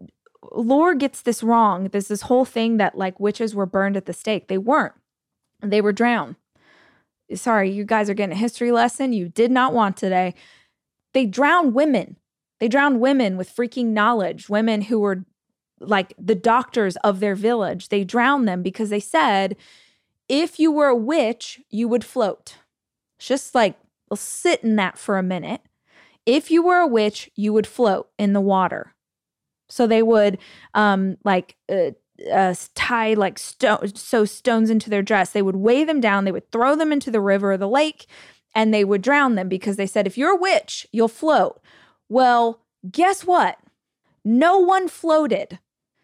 lore 0.52 0.94
gets 0.94 1.22
this 1.22 1.42
wrong. 1.42 1.88
There's 1.88 2.08
this 2.08 2.22
whole 2.22 2.44
thing 2.44 2.76
that 2.76 2.96
like 2.96 3.18
witches 3.18 3.54
were 3.54 3.66
burned 3.66 3.96
at 3.96 4.06
the 4.06 4.12
stake. 4.12 4.48
They 4.48 4.58
weren't. 4.58 4.94
They 5.60 5.80
were 5.80 5.92
drowned 5.92 6.36
sorry, 7.34 7.70
you 7.70 7.84
guys 7.84 8.10
are 8.10 8.14
getting 8.14 8.34
a 8.34 8.38
history 8.38 8.70
lesson 8.70 9.12
you 9.12 9.28
did 9.28 9.50
not 9.50 9.72
want 9.72 9.96
today. 9.96 10.34
They 11.12 11.26
drowned 11.26 11.74
women. 11.74 12.16
They 12.60 12.68
drowned 12.68 13.00
women 13.00 13.36
with 13.36 13.54
freaking 13.54 13.88
knowledge, 13.88 14.48
women 14.48 14.82
who 14.82 15.00
were 15.00 15.24
like 15.80 16.14
the 16.18 16.34
doctors 16.34 16.96
of 16.96 17.20
their 17.20 17.34
village. 17.34 17.88
They 17.88 18.04
drowned 18.04 18.46
them 18.48 18.62
because 18.62 18.90
they 18.90 19.00
said, 19.00 19.56
if 20.28 20.58
you 20.58 20.70
were 20.72 20.88
a 20.88 20.96
witch, 20.96 21.60
you 21.70 21.88
would 21.88 22.04
float. 22.04 22.58
Just 23.18 23.54
like, 23.54 23.76
we'll 24.08 24.16
sit 24.16 24.62
in 24.62 24.76
that 24.76 24.98
for 24.98 25.18
a 25.18 25.22
minute. 25.22 25.60
If 26.26 26.50
you 26.50 26.62
were 26.62 26.78
a 26.78 26.86
witch, 26.86 27.30
you 27.36 27.52
would 27.52 27.66
float 27.66 28.08
in 28.18 28.32
the 28.32 28.40
water. 28.40 28.94
So 29.68 29.86
they 29.86 30.02
would 30.02 30.38
um 30.74 31.16
like 31.24 31.56
uh, 31.70 31.92
uh, 32.32 32.54
tie 32.74 33.14
like 33.14 33.38
stone, 33.38 33.94
so 33.94 34.24
stones 34.24 34.70
into 34.70 34.88
their 34.90 35.02
dress. 35.02 35.30
They 35.30 35.42
would 35.42 35.56
weigh 35.56 35.84
them 35.84 36.00
down. 36.00 36.24
They 36.24 36.32
would 36.32 36.50
throw 36.50 36.76
them 36.76 36.92
into 36.92 37.10
the 37.10 37.20
river 37.20 37.52
or 37.52 37.56
the 37.56 37.68
lake, 37.68 38.06
and 38.54 38.72
they 38.72 38.84
would 38.84 39.02
drown 39.02 39.34
them 39.34 39.48
because 39.48 39.76
they 39.76 39.86
said, 39.86 40.06
if 40.06 40.16
you're 40.16 40.36
a 40.36 40.40
witch, 40.40 40.86
you'll 40.92 41.08
float. 41.08 41.60
Well, 42.08 42.60
guess 42.90 43.24
what? 43.24 43.58
No 44.24 44.58
one 44.58 44.88
floated. 44.88 45.58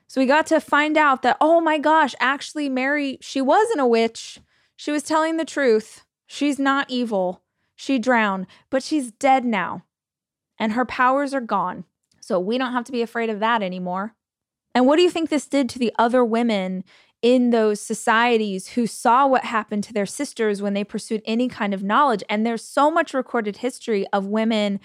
So 0.09 0.20
we 0.20 0.27
got 0.27 0.46
to 0.49 0.61
find 0.61 0.96
out 0.96 1.23
that, 1.23 1.37
oh 1.40 1.61
my 1.61 1.79
gosh, 1.79 2.14
actually, 2.18 2.68
Mary, 2.68 3.18
she 3.20 3.40
wasn't 3.40 3.81
a 3.81 3.87
witch. 3.87 4.40
She 4.75 4.90
was 4.90 5.05
telling 5.05 5.37
the 5.37 5.44
truth. 5.44 6.05
She's 6.33 6.61
not 6.61 6.88
evil. 6.88 7.43
She 7.75 7.99
drowned, 7.99 8.47
but 8.71 8.85
she's 8.85 9.11
dead 9.11 9.45
now, 9.45 9.83
and 10.61 10.75
her 10.75 10.85
powers 10.85 11.35
are 11.35 11.40
gone. 11.40 11.87
So 12.20 12.39
we 12.39 12.57
don't 12.57 12.70
have 12.70 12.85
to 12.85 12.93
be 12.93 13.03
afraid 13.03 13.31
of 13.31 13.41
that 13.41 13.64
anymore. 13.64 14.14
And 14.72 14.87
what 14.87 14.95
do 14.95 15.03
you 15.03 15.11
think 15.11 15.28
this 15.28 15.49
did 15.49 15.68
to 15.70 15.81
the 15.81 15.93
other 15.99 16.24
women 16.24 16.85
in 17.20 17.51
those 17.51 17.81
societies 17.81 18.68
who 18.68 18.87
saw 18.87 19.26
what 19.26 19.43
happened 19.43 19.83
to 19.85 19.93
their 19.93 20.07
sisters 20.07 20.62
when 20.62 20.72
they 20.72 20.85
pursued 20.85 21.20
any 21.24 21.49
kind 21.49 21.74
of 21.74 21.83
knowledge? 21.83 22.22
And 22.28 22.47
there's 22.47 22.64
so 22.64 22.93
much 22.93 23.12
recorded 23.12 23.57
history 23.57 24.07
of 24.12 24.24
women 24.24 24.78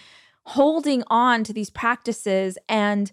holding 0.48 1.04
on 1.12 1.44
to 1.44 1.54
these 1.54 1.70
practices 1.70 2.58
and 2.68 3.12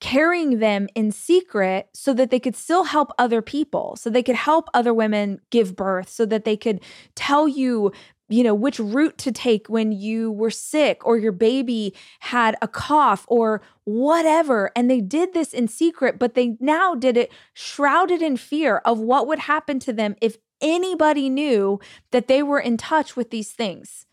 carrying 0.00 0.58
them 0.58 0.88
in 0.94 1.12
secret 1.12 1.88
so 1.92 2.12
that 2.14 2.30
they 2.30 2.40
could 2.40 2.56
still 2.56 2.84
help 2.84 3.12
other 3.18 3.42
people, 3.42 3.96
so 3.96 4.10
they 4.10 4.22
could 4.22 4.36
help 4.36 4.68
other 4.74 4.94
women 4.94 5.40
give 5.50 5.76
birth, 5.76 6.08
so 6.08 6.26
that 6.26 6.44
they 6.44 6.56
could 6.56 6.80
tell 7.14 7.46
you 7.46 7.92
you 8.30 8.44
know, 8.44 8.54
which 8.54 8.78
route 8.78 9.18
to 9.18 9.32
take 9.32 9.66
when 9.66 9.90
you 9.90 10.30
were 10.30 10.52
sick 10.52 11.04
or 11.04 11.18
your 11.18 11.32
baby 11.32 11.92
had 12.20 12.56
a 12.62 12.68
cough 12.68 13.24
or 13.26 13.60
whatever. 13.84 14.70
And 14.76 14.88
they 14.88 15.00
did 15.00 15.34
this 15.34 15.52
in 15.52 15.66
secret, 15.66 16.16
but 16.16 16.34
they 16.34 16.56
now 16.60 16.94
did 16.94 17.16
it 17.16 17.32
shrouded 17.54 18.22
in 18.22 18.36
fear 18.36 18.78
of 18.84 19.00
what 19.00 19.26
would 19.26 19.40
happen 19.40 19.80
to 19.80 19.92
them 19.92 20.14
if 20.20 20.38
anybody 20.60 21.28
knew 21.28 21.80
that 22.12 22.28
they 22.28 22.42
were 22.42 22.60
in 22.60 22.76
touch 22.76 23.16
with 23.16 23.30
these 23.30 23.50
things. 23.50 24.06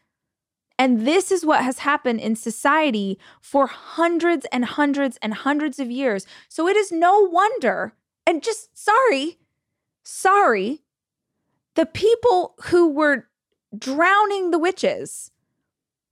And 0.79 1.07
this 1.07 1.31
is 1.31 1.45
what 1.45 1.63
has 1.63 1.79
happened 1.79 2.19
in 2.19 2.35
society 2.35 3.17
for 3.41 3.67
hundreds 3.67 4.45
and 4.51 4.65
hundreds 4.65 5.17
and 5.21 5.33
hundreds 5.33 5.79
of 5.79 5.89
years. 5.89 6.27
So 6.49 6.67
it 6.67 6.77
is 6.77 6.91
no 6.91 7.21
wonder, 7.21 7.93
and 8.25 8.43
just 8.43 8.77
sorry, 8.77 9.39
sorry, 10.03 10.83
the 11.75 11.85
people 11.85 12.55
who 12.65 12.89
were 12.89 13.27
drowning 13.77 14.51
the 14.51 14.59
witches, 14.59 15.31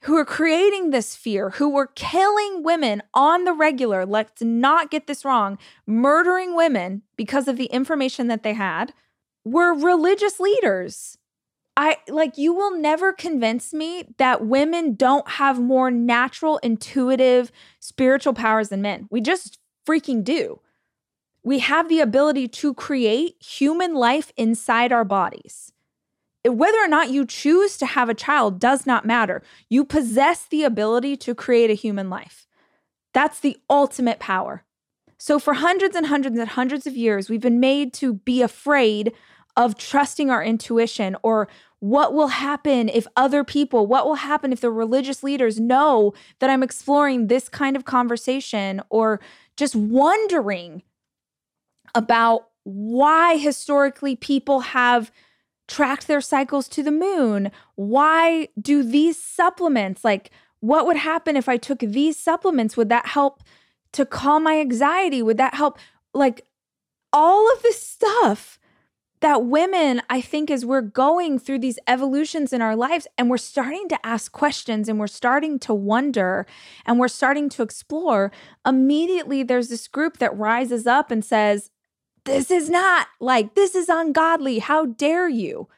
who 0.02 0.14
were 0.14 0.26
creating 0.26 0.90
this 0.90 1.16
fear, 1.16 1.52
who 1.52 1.70
were 1.70 1.88
killing 1.88 2.64
women 2.64 3.02
on 3.14 3.44
the 3.44 3.54
regular, 3.54 4.06
let's 4.06 4.42
not 4.42 4.92
get 4.92 5.08
this 5.08 5.26
wrong, 5.26 5.58
murdering 5.88 6.56
women 6.56 7.02
because 7.16 7.48
of 7.48 7.58
the 7.58 7.66
information 7.66 8.28
that 8.28 8.44
they 8.44 8.54
had, 8.54 8.94
were 9.44 9.74
religious 9.74 10.40
leaders. 10.40 11.18
I 11.78 11.98
like 12.08 12.38
you 12.38 12.54
will 12.54 12.78
never 12.78 13.12
convince 13.12 13.74
me 13.74 14.06
that 14.18 14.46
women 14.46 14.96
don't 14.96 15.28
have 15.32 15.60
more 15.60 15.92
natural, 15.92 16.58
intuitive, 16.60 17.52
spiritual 17.80 18.34
powers 18.34 18.70
than 18.70 18.82
men. 18.82 19.08
We 19.12 19.20
just 19.20 19.60
freaking 19.86 20.24
do. 20.24 20.62
We 21.44 21.60
have 21.60 21.90
the 21.90 22.00
ability 22.00 22.48
to 22.48 22.74
create 22.74 23.36
human 23.44 23.94
life 23.94 24.32
inside 24.38 24.92
our 24.92 25.04
bodies. 25.04 25.72
Whether 26.44 26.78
or 26.78 26.88
not 26.88 27.10
you 27.10 27.26
choose 27.26 27.78
to 27.78 27.86
have 27.86 28.08
a 28.08 28.14
child 28.14 28.60
does 28.60 28.86
not 28.86 29.06
matter. 29.06 29.44
You 29.68 29.84
possess 29.84 30.46
the 30.46 30.64
ability 30.64 31.18
to 31.18 31.36
create 31.36 31.70
a 31.70 31.76
human 31.76 32.10
life. 32.10 32.48
That's 33.14 33.40
the 33.40 33.58
ultimate 33.70 34.20
power. 34.20 34.64
So, 35.18 35.40
for 35.40 35.56
hundreds 35.56 35.96
and 35.96 36.08
hundreds 36.08 36.38
and 36.38 36.50
hundreds 36.50 36.86
of 36.86 36.96
years, 36.96 37.30
we've 37.30 37.42
been 37.42 37.60
made 37.60 37.94
to 37.96 38.14
be 38.14 38.42
afraid 38.42 39.14
of 39.58 39.78
trusting 39.78 40.30
our 40.30 40.44
intuition 40.44 41.16
or 41.24 41.48
what 41.80 42.14
will 42.14 42.28
happen 42.30 42.90
if 42.90 43.06
other 43.16 43.44
people, 43.44 43.86
what 43.86 44.06
will 44.06 44.16
happen 44.16 44.52
if 44.52 44.62
the 44.62 44.72
religious 44.72 45.24
leaders 45.24 45.60
know 45.60 46.14
that 46.40 46.50
I'm 46.50 46.64
exploring 46.64 47.28
this 47.28 47.48
kind 47.48 47.76
of 47.76 47.86
conversation 47.86 48.82
or 48.90 49.20
just 49.56 49.76
wondering 49.76 50.82
about 51.94 52.50
why 52.64 53.38
historically 53.38 54.16
people 54.16 54.62
have 54.62 55.12
tracked 55.68 56.08
their 56.08 56.22
cycles 56.22 56.68
to 56.70 56.84
the 56.84 56.92
moon. 56.92 57.52
Why 57.76 58.50
do 58.60 58.84
these 58.84 59.22
supplements, 59.22 60.04
like 60.04 60.32
what 60.60 60.86
would 60.88 60.98
happen 60.98 61.36
if 61.38 61.48
I 61.48 61.58
took 61.58 61.80
these 61.80 62.18
supplements? 62.18 62.76
Would 62.76 62.90
that 62.90 63.08
help 63.08 63.44
to 63.94 64.06
calm 64.06 64.44
my 64.44 64.60
anxiety? 64.60 65.22
Would 65.22 65.38
that 65.38 65.54
help? 65.54 65.78
Like 66.14 66.46
all 67.14 67.52
of 67.54 67.62
this 67.62 67.82
stuff 67.82 68.60
that 69.22 69.46
women, 69.46 70.02
I 70.10 70.22
think, 70.22 70.52
as 70.52 70.66
we're 70.66 70.82
going 70.82 71.40
through 71.40 71.60
these 71.60 71.80
evolutions 71.88 72.54
in 72.54 72.62
our 72.62 72.76
lives 72.76 73.08
and 73.18 73.30
we're 73.30 73.38
starting 73.38 73.88
to 73.90 74.06
ask 74.06 74.32
questions 74.32 74.90
and 74.90 75.00
we're 75.00 75.08
starting 75.08 75.58
to 75.60 75.74
wonder 75.74 76.46
and 76.86 77.00
we're 77.00 77.08
starting 77.08 77.50
to 77.50 77.64
explore, 77.64 78.32
immediately 78.66 79.42
there's 79.42 79.70
this 79.70 79.88
group 79.88 80.18
that 80.18 80.38
rises 80.38 80.86
up 80.86 81.12
and 81.12 81.24
says, 81.24 81.72
This 82.26 82.52
is 82.52 82.70
not 82.70 83.08
like, 83.20 83.56
this 83.56 83.74
is 83.74 83.90
ungodly. 83.90 84.60
How 84.60 84.86
dare 84.86 85.30
you? 85.30 85.70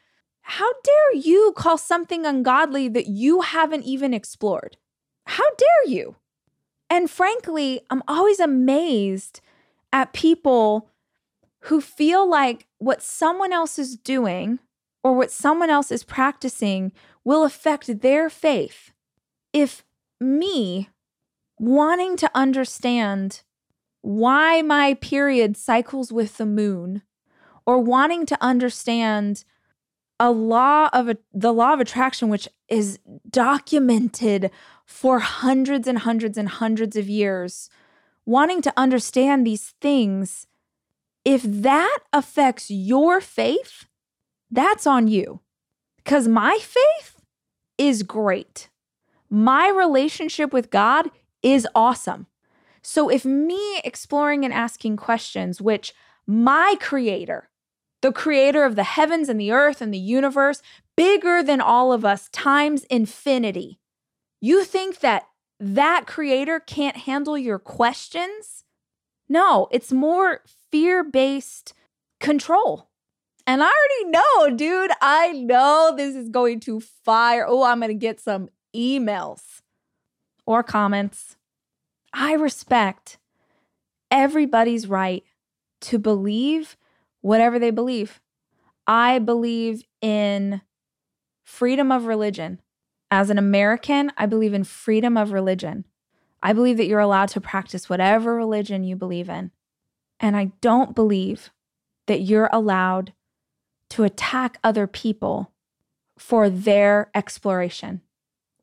How 0.41 0.71
dare 0.83 1.15
you 1.15 1.53
call 1.55 1.77
something 1.77 2.25
ungodly 2.25 2.87
that 2.89 3.07
you 3.07 3.41
haven't 3.41 3.83
even 3.83 4.13
explored? 4.13 4.77
How 5.25 5.43
dare 5.57 5.93
you? 5.93 6.15
And 6.89 7.09
frankly, 7.09 7.81
I'm 7.89 8.01
always 8.07 8.39
amazed 8.39 9.41
at 9.91 10.13
people 10.13 10.89
who 11.67 11.81
feel 11.81 12.29
like 12.29 12.65
what 12.77 13.01
someone 13.01 13.51
else 13.51 13.77
is 13.77 13.97
doing 13.97 14.59
or 15.03 15.13
what 15.13 15.31
someone 15.31 15.69
else 15.69 15.91
is 15.91 16.03
practicing 16.03 16.91
will 17.25 17.43
affect 17.43 18.01
their 18.01 18.29
faith. 18.29 18.91
If 19.51 19.83
me 20.19 20.89
wanting 21.59 22.15
to 22.17 22.31
understand 22.33 23.41
why 24.01 24.61
my 24.61 24.93
period 24.95 25.57
cycles 25.57 26.11
with 26.11 26.37
the 26.37 26.45
moon 26.45 27.01
or 27.65 27.79
wanting 27.79 28.25
to 28.27 28.37
understand 28.39 29.43
a 30.19 30.31
law 30.31 30.89
of 30.93 31.09
a, 31.09 31.17
the 31.33 31.53
law 31.53 31.73
of 31.73 31.81
attraction 31.81 32.29
which 32.29 32.47
is 32.69 32.97
documented 33.29 34.51
for 34.85 35.19
hundreds 35.19 35.85
and 35.87 35.99
hundreds 35.99 36.37
and 36.37 36.47
hundreds 36.47 36.95
of 36.95 37.09
years 37.09 37.69
wanting 38.25 38.61
to 38.61 38.73
understand 38.77 39.45
these 39.45 39.73
things 39.81 40.47
if 41.27 41.43
that 41.43 41.99
affects 42.13 42.71
your 42.71 43.19
faith, 43.19 43.85
that's 44.49 44.87
on 44.87 45.09
you. 45.09 45.41
Because 45.97 46.25
my 46.25 46.57
faith 46.61 47.19
is 47.77 48.01
great. 48.03 48.69
My 49.29 49.67
relationship 49.67 50.53
with 50.53 50.69
God 50.69 51.11
is 51.43 51.67
awesome. 51.75 52.27
So 52.81 53.09
if 53.09 53.25
me 53.25 53.81
exploring 53.83 54.45
and 54.45 54.53
asking 54.53 54.95
questions, 54.95 55.59
which 55.61 55.93
my 56.25 56.77
creator, 56.79 57.49
the 58.01 58.13
creator 58.13 58.63
of 58.63 58.77
the 58.77 58.85
heavens 58.85 59.27
and 59.27 59.37
the 59.37 59.51
earth 59.51 59.81
and 59.81 59.93
the 59.93 59.97
universe, 59.97 60.61
bigger 60.95 61.43
than 61.43 61.59
all 61.59 61.91
of 61.91 62.05
us 62.05 62.29
times 62.29 62.85
infinity, 62.85 63.81
you 64.39 64.63
think 64.63 64.99
that 64.99 65.27
that 65.59 66.07
creator 66.07 66.61
can't 66.61 66.95
handle 66.95 67.37
your 67.37 67.59
questions? 67.59 68.63
No, 69.27 69.67
it's 69.71 69.91
more 69.91 70.39
fear 70.71 71.03
based 71.03 71.73
control. 72.19 72.89
And 73.45 73.63
I 73.63 73.67
already 73.67 74.11
know, 74.11 74.57
dude, 74.57 74.91
I 75.01 75.31
know 75.31 75.93
this 75.95 76.15
is 76.15 76.29
going 76.29 76.59
to 76.61 76.81
fire. 76.81 77.45
Oh, 77.47 77.63
I'm 77.63 77.79
going 77.79 77.89
to 77.89 77.95
get 77.95 78.19
some 78.19 78.49
emails 78.75 79.61
or 80.45 80.63
comments. 80.63 81.37
I 82.13 82.33
respect 82.33 83.17
everybody's 84.11 84.87
right 84.87 85.23
to 85.81 85.99
believe 85.99 86.75
whatever 87.21 87.57
they 87.59 87.71
believe. 87.71 88.19
I 88.85 89.19
believe 89.19 89.83
in 90.01 90.61
freedom 91.43 91.91
of 91.91 92.05
religion. 92.05 92.61
As 93.09 93.29
an 93.29 93.37
American, 93.37 94.11
I 94.17 94.25
believe 94.25 94.53
in 94.53 94.65
freedom 94.65 95.15
of 95.15 95.31
religion. 95.31 95.85
I 96.43 96.53
believe 96.53 96.77
that 96.77 96.87
you're 96.87 96.99
allowed 96.99 97.29
to 97.29 97.41
practice 97.41 97.89
whatever 97.89 98.35
religion 98.35 98.83
you 98.83 98.95
believe 98.95 99.29
in. 99.29 99.51
And 100.19 100.35
I 100.35 100.51
don't 100.61 100.95
believe 100.95 101.51
that 102.07 102.21
you're 102.21 102.49
allowed 102.51 103.13
to 103.91 104.03
attack 104.03 104.57
other 104.63 104.87
people 104.87 105.51
for 106.17 106.49
their 106.49 107.09
exploration 107.13 108.01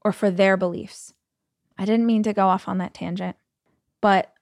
or 0.02 0.12
for 0.12 0.30
their 0.30 0.56
beliefs. 0.56 1.14
I 1.78 1.84
didn't 1.84 2.06
mean 2.06 2.22
to 2.24 2.32
go 2.32 2.48
off 2.48 2.68
on 2.68 2.78
that 2.78 2.94
tangent, 2.94 3.36
but 4.00 4.32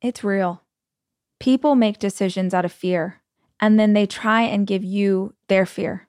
it's 0.00 0.24
real. 0.24 0.62
People 1.40 1.74
make 1.74 1.98
decisions 1.98 2.54
out 2.54 2.64
of 2.64 2.72
fear 2.72 3.22
and 3.60 3.80
then 3.80 3.92
they 3.92 4.06
try 4.06 4.42
and 4.42 4.66
give 4.66 4.84
you 4.84 5.34
their 5.48 5.66
fear. 5.66 6.08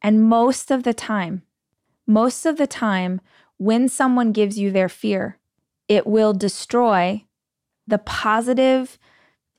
And 0.00 0.22
most 0.22 0.70
of 0.70 0.82
the 0.82 0.94
time, 0.94 1.42
most 2.06 2.46
of 2.46 2.56
the 2.58 2.66
time, 2.66 3.20
when 3.58 3.88
someone 3.88 4.32
gives 4.32 4.58
you 4.58 4.70
their 4.70 4.88
fear, 4.88 5.38
it 5.88 6.06
will 6.06 6.32
destroy 6.32 7.24
the 7.86 7.98
positive 7.98 8.98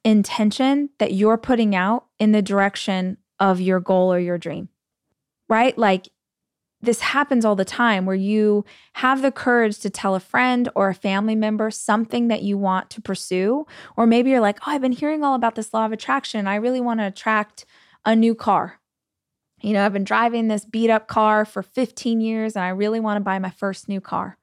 intention 0.04 0.90
that 1.00 1.14
you're 1.14 1.38
putting 1.38 1.76
out 1.76 2.06
in 2.20 2.32
the 2.32 2.42
direction 2.42 3.18
of 3.40 3.62
your 3.62 3.80
goal 3.80 4.14
or 4.14 4.20
your 4.20 4.38
dream, 4.38 4.70
right? 5.50 5.78
Like 5.78 6.10
this 6.82 7.00
happens 7.00 7.46
all 7.46 7.56
the 7.56 7.64
time 7.64 8.06
where 8.06 8.16
you 8.16 8.66
have 8.94 9.22
the 9.22 9.32
courage 9.32 9.80
to 9.80 9.90
tell 9.90 10.16
a 10.16 10.20
friend 10.20 10.68
or 10.76 10.90
a 10.90 10.94
family 10.94 11.34
member 11.34 11.72
something 11.72 12.28
that 12.28 12.44
you 12.44 12.58
want 12.58 12.90
to 12.90 13.02
pursue. 13.02 13.66
Or 13.96 14.06
maybe 14.06 14.30
you're 14.30 14.42
like, 14.42 14.60
oh, 14.62 14.72
I've 14.72 14.82
been 14.82 14.92
hearing 14.92 15.24
all 15.24 15.34
about 15.34 15.56
this 15.56 15.74
law 15.74 15.86
of 15.86 15.94
attraction. 15.94 16.46
I 16.46 16.56
really 16.56 16.82
want 16.82 17.00
to 17.00 17.08
attract 17.08 17.66
a 18.06 18.16
new 18.18 18.36
car. 18.36 18.82
You 19.62 19.72
know, 19.72 19.86
I've 19.86 19.94
been 19.94 20.04
driving 20.04 20.50
this 20.50 20.66
beat 20.66 20.90
up 20.90 21.08
car 21.08 21.46
for 21.46 21.64
15 21.64 22.20
years 22.20 22.58
and 22.58 22.66
I 22.66 22.70
really 22.70 23.00
want 23.00 23.16
to 23.16 23.24
buy 23.24 23.40
my 23.40 23.50
first 23.50 23.88
new 23.88 24.02
car. 24.02 24.38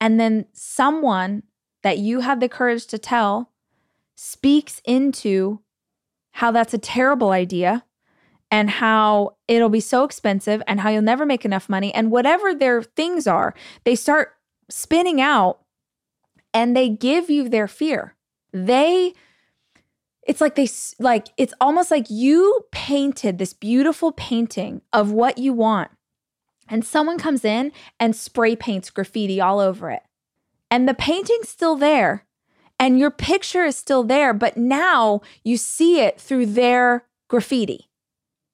And 0.00 0.18
then 0.18 0.46
someone 0.52 1.44
that 1.84 1.98
you 1.98 2.20
had 2.20 2.40
the 2.40 2.48
courage 2.48 2.86
to 2.88 2.98
tell 2.98 3.52
speaks 4.20 4.82
into 4.84 5.60
how 6.32 6.50
that's 6.50 6.74
a 6.74 6.78
terrible 6.78 7.30
idea 7.30 7.84
and 8.50 8.68
how 8.68 9.36
it'll 9.46 9.68
be 9.68 9.78
so 9.78 10.02
expensive 10.02 10.60
and 10.66 10.80
how 10.80 10.90
you'll 10.90 11.02
never 11.02 11.24
make 11.24 11.44
enough 11.44 11.68
money 11.68 11.94
and 11.94 12.10
whatever 12.10 12.52
their 12.52 12.82
things 12.82 13.28
are 13.28 13.54
they 13.84 13.94
start 13.94 14.32
spinning 14.68 15.20
out 15.20 15.60
and 16.52 16.76
they 16.76 16.88
give 16.88 17.30
you 17.30 17.48
their 17.48 17.68
fear. 17.68 18.16
They 18.52 19.12
it's 20.26 20.40
like 20.40 20.56
they 20.56 20.68
like 20.98 21.28
it's 21.36 21.54
almost 21.60 21.92
like 21.92 22.06
you 22.10 22.66
painted 22.72 23.38
this 23.38 23.52
beautiful 23.52 24.10
painting 24.10 24.82
of 24.92 25.12
what 25.12 25.38
you 25.38 25.52
want 25.52 25.92
and 26.68 26.84
someone 26.84 27.18
comes 27.18 27.44
in 27.44 27.70
and 28.00 28.16
spray 28.16 28.56
paints 28.56 28.90
graffiti 28.90 29.40
all 29.40 29.60
over 29.60 29.92
it. 29.92 30.02
And 30.72 30.88
the 30.88 30.94
painting's 30.94 31.48
still 31.48 31.76
there 31.76 32.26
and 32.78 32.98
your 32.98 33.10
picture 33.10 33.64
is 33.64 33.76
still 33.76 34.04
there, 34.04 34.32
but 34.32 34.56
now 34.56 35.20
you 35.42 35.56
see 35.56 36.00
it 36.00 36.20
through 36.20 36.46
their 36.46 37.04
graffiti. 37.28 37.84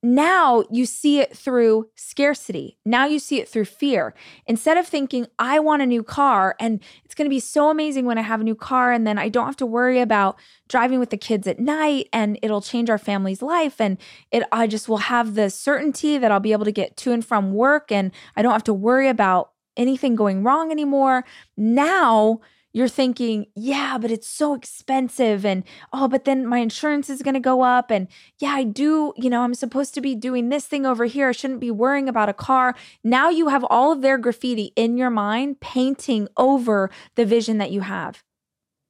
now 0.02 0.64
you 0.70 0.84
see 0.84 1.18
it 1.18 1.34
through 1.34 1.88
scarcity. 1.96 2.76
Now 2.84 3.06
you 3.06 3.18
see 3.18 3.40
it 3.40 3.48
through 3.48 3.64
fear. 3.64 4.12
Instead 4.46 4.76
of 4.76 4.86
thinking, 4.86 5.26
I 5.38 5.58
want 5.60 5.80
a 5.80 5.86
new 5.86 6.02
car 6.02 6.56
and 6.60 6.82
it's 7.06 7.14
going 7.14 7.24
to 7.24 7.30
be 7.30 7.40
so 7.40 7.70
amazing 7.70 8.04
when 8.04 8.18
I 8.18 8.20
have 8.20 8.42
a 8.42 8.44
new 8.44 8.54
car 8.54 8.92
and 8.92 9.06
then 9.06 9.16
I 9.18 9.30
don't 9.30 9.46
have 9.46 9.56
to 9.56 9.66
worry 9.66 10.00
about 10.00 10.36
driving 10.68 11.00
with 11.00 11.08
the 11.08 11.16
kids 11.16 11.46
at 11.46 11.58
night 11.58 12.10
and 12.12 12.38
it'll 12.42 12.60
change 12.60 12.90
our 12.90 12.98
family's 12.98 13.40
life 13.40 13.80
and 13.80 13.96
it 14.30 14.42
I 14.52 14.66
just 14.66 14.90
will 14.90 14.98
have 14.98 15.36
the 15.36 15.48
certainty 15.48 16.18
that 16.18 16.30
I'll 16.30 16.38
be 16.38 16.52
able 16.52 16.66
to 16.66 16.72
get 16.72 16.98
to 16.98 17.12
and 17.12 17.24
from 17.24 17.54
work 17.54 17.90
and 17.90 18.12
I 18.36 18.42
don't 18.42 18.52
have 18.52 18.64
to 18.64 18.74
worry 18.74 19.08
about 19.08 19.52
anything 19.74 20.16
going 20.16 20.42
wrong 20.42 20.70
anymore. 20.70 21.24
Now 21.56 22.40
you're 22.74 22.88
thinking, 22.88 23.46
yeah, 23.54 23.96
but 23.98 24.10
it's 24.10 24.28
so 24.28 24.52
expensive. 24.52 25.46
And 25.46 25.62
oh, 25.92 26.08
but 26.08 26.24
then 26.24 26.44
my 26.44 26.58
insurance 26.58 27.08
is 27.08 27.22
going 27.22 27.34
to 27.34 27.40
go 27.40 27.62
up. 27.62 27.90
And 27.90 28.08
yeah, 28.40 28.50
I 28.50 28.64
do, 28.64 29.14
you 29.16 29.30
know, 29.30 29.42
I'm 29.42 29.54
supposed 29.54 29.94
to 29.94 30.00
be 30.00 30.16
doing 30.16 30.48
this 30.48 30.66
thing 30.66 30.84
over 30.84 31.04
here. 31.04 31.28
I 31.28 31.32
shouldn't 31.32 31.60
be 31.60 31.70
worrying 31.70 32.08
about 32.08 32.28
a 32.28 32.34
car. 32.34 32.74
Now 33.04 33.30
you 33.30 33.48
have 33.48 33.64
all 33.70 33.92
of 33.92 34.02
their 34.02 34.18
graffiti 34.18 34.72
in 34.74 34.96
your 34.96 35.08
mind 35.08 35.60
painting 35.60 36.26
over 36.36 36.90
the 37.14 37.24
vision 37.24 37.58
that 37.58 37.70
you 37.70 37.82
have. 37.82 38.24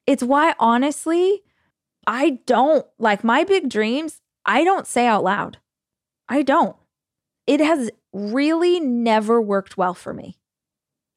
It's 0.06 0.22
why, 0.22 0.54
honestly, 0.58 1.42
I 2.06 2.40
don't 2.46 2.86
like 2.98 3.22
my 3.22 3.44
big 3.44 3.68
dreams, 3.68 4.22
I 4.46 4.64
don't 4.64 4.86
say 4.86 5.06
out 5.06 5.24
loud. 5.24 5.58
I 6.26 6.40
don't. 6.40 6.76
It 7.46 7.60
has 7.60 7.90
really 8.14 8.80
never 8.80 9.42
worked 9.42 9.76
well 9.76 9.94
for 9.94 10.14
me. 10.14 10.38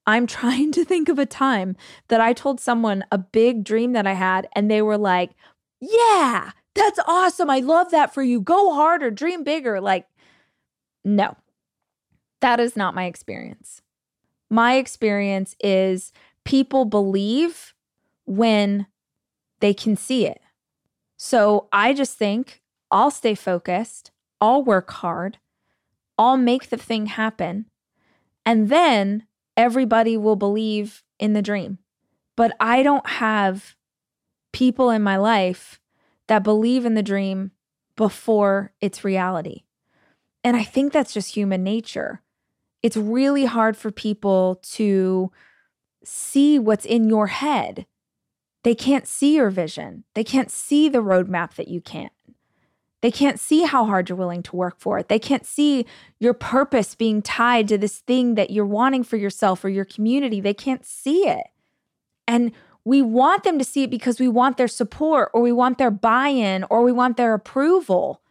I'm 0.08 0.26
trying 0.26 0.72
to 0.72 0.86
think 0.86 1.10
of 1.10 1.20
a 1.20 1.26
time 1.26 1.76
that 2.08 2.22
I 2.22 2.34
told 2.34 2.60
someone 2.60 3.04
a 3.12 3.18
big 3.18 3.64
dream 3.64 3.92
that 3.94 4.08
I 4.08 4.14
had, 4.14 4.48
and 4.56 4.72
they 4.72 4.82
were 4.82 4.98
like, 4.98 5.32
Yeah, 5.80 6.52
that's 6.74 7.00
awesome. 7.08 7.50
I 7.50 7.60
love 7.60 7.92
that 7.92 8.14
for 8.14 8.24
you. 8.24 8.40
Go 8.40 8.74
harder, 8.74 9.12
dream 9.12 9.44
bigger. 9.44 9.82
Like, 9.82 10.08
no, 11.04 11.36
that 12.42 12.60
is 12.60 12.76
not 12.76 12.96
my 12.96 13.06
experience. 13.06 13.82
My 14.50 14.76
experience 14.76 15.56
is 15.60 16.14
people 16.46 16.86
believe 16.86 17.74
when 18.26 18.88
they 19.60 19.74
can 19.74 19.96
see 19.96 20.26
it. 20.26 20.40
So 21.18 21.68
I 21.72 21.94
just 21.94 22.18
think 22.18 22.62
I'll 22.92 23.12
stay 23.12 23.36
focused, 23.36 24.12
I'll 24.40 24.64
work 24.64 24.92
hard, 24.92 25.40
I'll 26.18 26.38
make 26.38 26.70
the 26.70 26.78
thing 26.78 27.08
happen. 27.08 27.66
And 28.46 28.70
then 28.70 29.27
everybody 29.58 30.16
will 30.16 30.36
believe 30.38 31.04
in 31.20 31.34
the 31.34 31.42
dream. 31.42 31.80
But 32.36 32.56
I 32.60 32.84
don't 32.84 33.08
have 33.08 33.76
people 34.54 34.92
in 34.92 35.02
my 35.02 35.18
life 35.18 35.82
that 36.28 36.44
believe 36.44 36.86
in 36.86 36.94
the 36.94 37.04
dream 37.04 37.52
before 37.96 38.72
it's 38.80 39.04
reality. 39.04 39.64
And 40.44 40.56
I 40.56 40.64
think 40.64 40.94
that's 40.94 41.14
just 41.14 41.36
human 41.36 41.64
nature. 41.64 42.22
It's 42.84 42.96
really 42.96 43.46
hard 43.46 43.76
for 43.76 43.92
people 43.92 44.62
to 44.74 45.32
see 46.04 46.60
what's 46.60 46.86
in 46.86 47.10
your 47.10 47.28
head. 47.28 47.86
They 48.64 48.76
can't 48.76 49.08
see 49.08 49.36
your 49.36 49.50
vision, 49.50 50.04
they 50.14 50.24
can't 50.24 50.52
see 50.52 50.88
the 50.90 51.04
roadmap 51.04 51.56
that 51.56 51.68
you 51.68 51.82
can't. 51.82 52.14
They 53.02 53.12
can't 53.12 53.40
see 53.40 53.64
how 53.64 53.86
hard 53.86 54.10
you're 54.10 54.18
willing 54.18 54.44
to 54.44 54.56
work 54.56 54.80
for 54.80 54.98
it. 54.98 55.08
They 55.08 55.20
can't 55.20 55.46
see 55.46 55.86
your 56.20 56.34
purpose 56.34 56.96
being 56.96 57.22
tied 57.22 57.68
to 57.68 57.78
this 57.78 58.00
thing 58.00 58.36
that 58.36 58.50
you're 58.50 58.66
wanting 58.66 59.04
for 59.04 59.18
yourself 59.18 59.64
or 59.64 59.70
your 59.70 59.86
community. 59.86 60.42
They 60.42 60.54
can't 60.54 60.86
see 60.86 61.28
it. 61.28 61.48
And 62.28 62.52
we 62.84 63.02
want 63.02 63.44
them 63.44 63.60
to 63.60 63.66
see 63.66 63.84
it 63.84 63.92
because 63.92 64.20
we 64.20 64.28
want 64.28 64.58
their 64.58 64.68
support 64.68 65.30
or 65.34 65.42
we 65.42 65.52
want 65.52 65.78
their 65.78 65.92
buy 65.92 66.30
in 66.30 66.66
or 66.70 66.82
we 66.82 66.92
want 66.92 67.18
their 67.18 67.34
approval. 67.34 68.22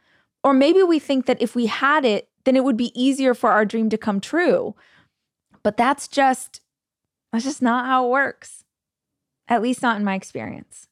Or 0.42 0.52
maybe 0.52 0.82
we 0.82 0.98
think 0.98 1.26
that 1.26 1.40
if 1.40 1.54
we 1.54 1.66
had 1.66 2.04
it, 2.04 2.28
then 2.44 2.56
it 2.56 2.64
would 2.64 2.76
be 2.76 2.92
easier 3.00 3.34
for 3.34 3.50
our 3.50 3.64
dream 3.64 3.88
to 3.90 3.98
come 3.98 4.20
true. 4.20 4.74
But 5.62 5.76
that's 5.76 6.08
just, 6.08 6.60
that's 7.32 7.44
just 7.44 7.62
not 7.62 7.86
how 7.86 8.06
it 8.06 8.10
works, 8.10 8.64
at 9.46 9.62
least 9.62 9.82
not 9.82 9.96
in 9.96 10.04
my 10.04 10.14
experience 10.14 10.88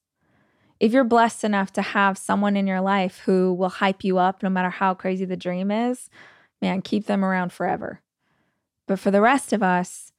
if 0.81 0.93
you're 0.93 1.05
blessed 1.05 1.45
enough 1.45 1.72
to 1.75 1.83
have 1.83 2.18
someone 2.18 2.57
in 2.57 2.66
your 2.66 2.81
life 2.81 3.22
who 3.25 3.55
will 3.55 3.68
hype 3.68 4.05
you 4.05 4.18
up 4.18 4.43
no 4.43 4.51
matter 4.51 4.70
how 4.70 4.95
crazy 4.95 5.25
the 5.25 5.37
dream 5.37 5.70
is, 5.70 6.11
man, 6.61 6.83
keep 6.83 7.07
them 7.07 7.25
around 7.25 7.53
forever. 7.53 8.01
But 8.87 8.99
for 8.99 9.11
the 9.11 9.20
rest 9.20 9.53
of 9.53 9.62
us, 9.62 10.12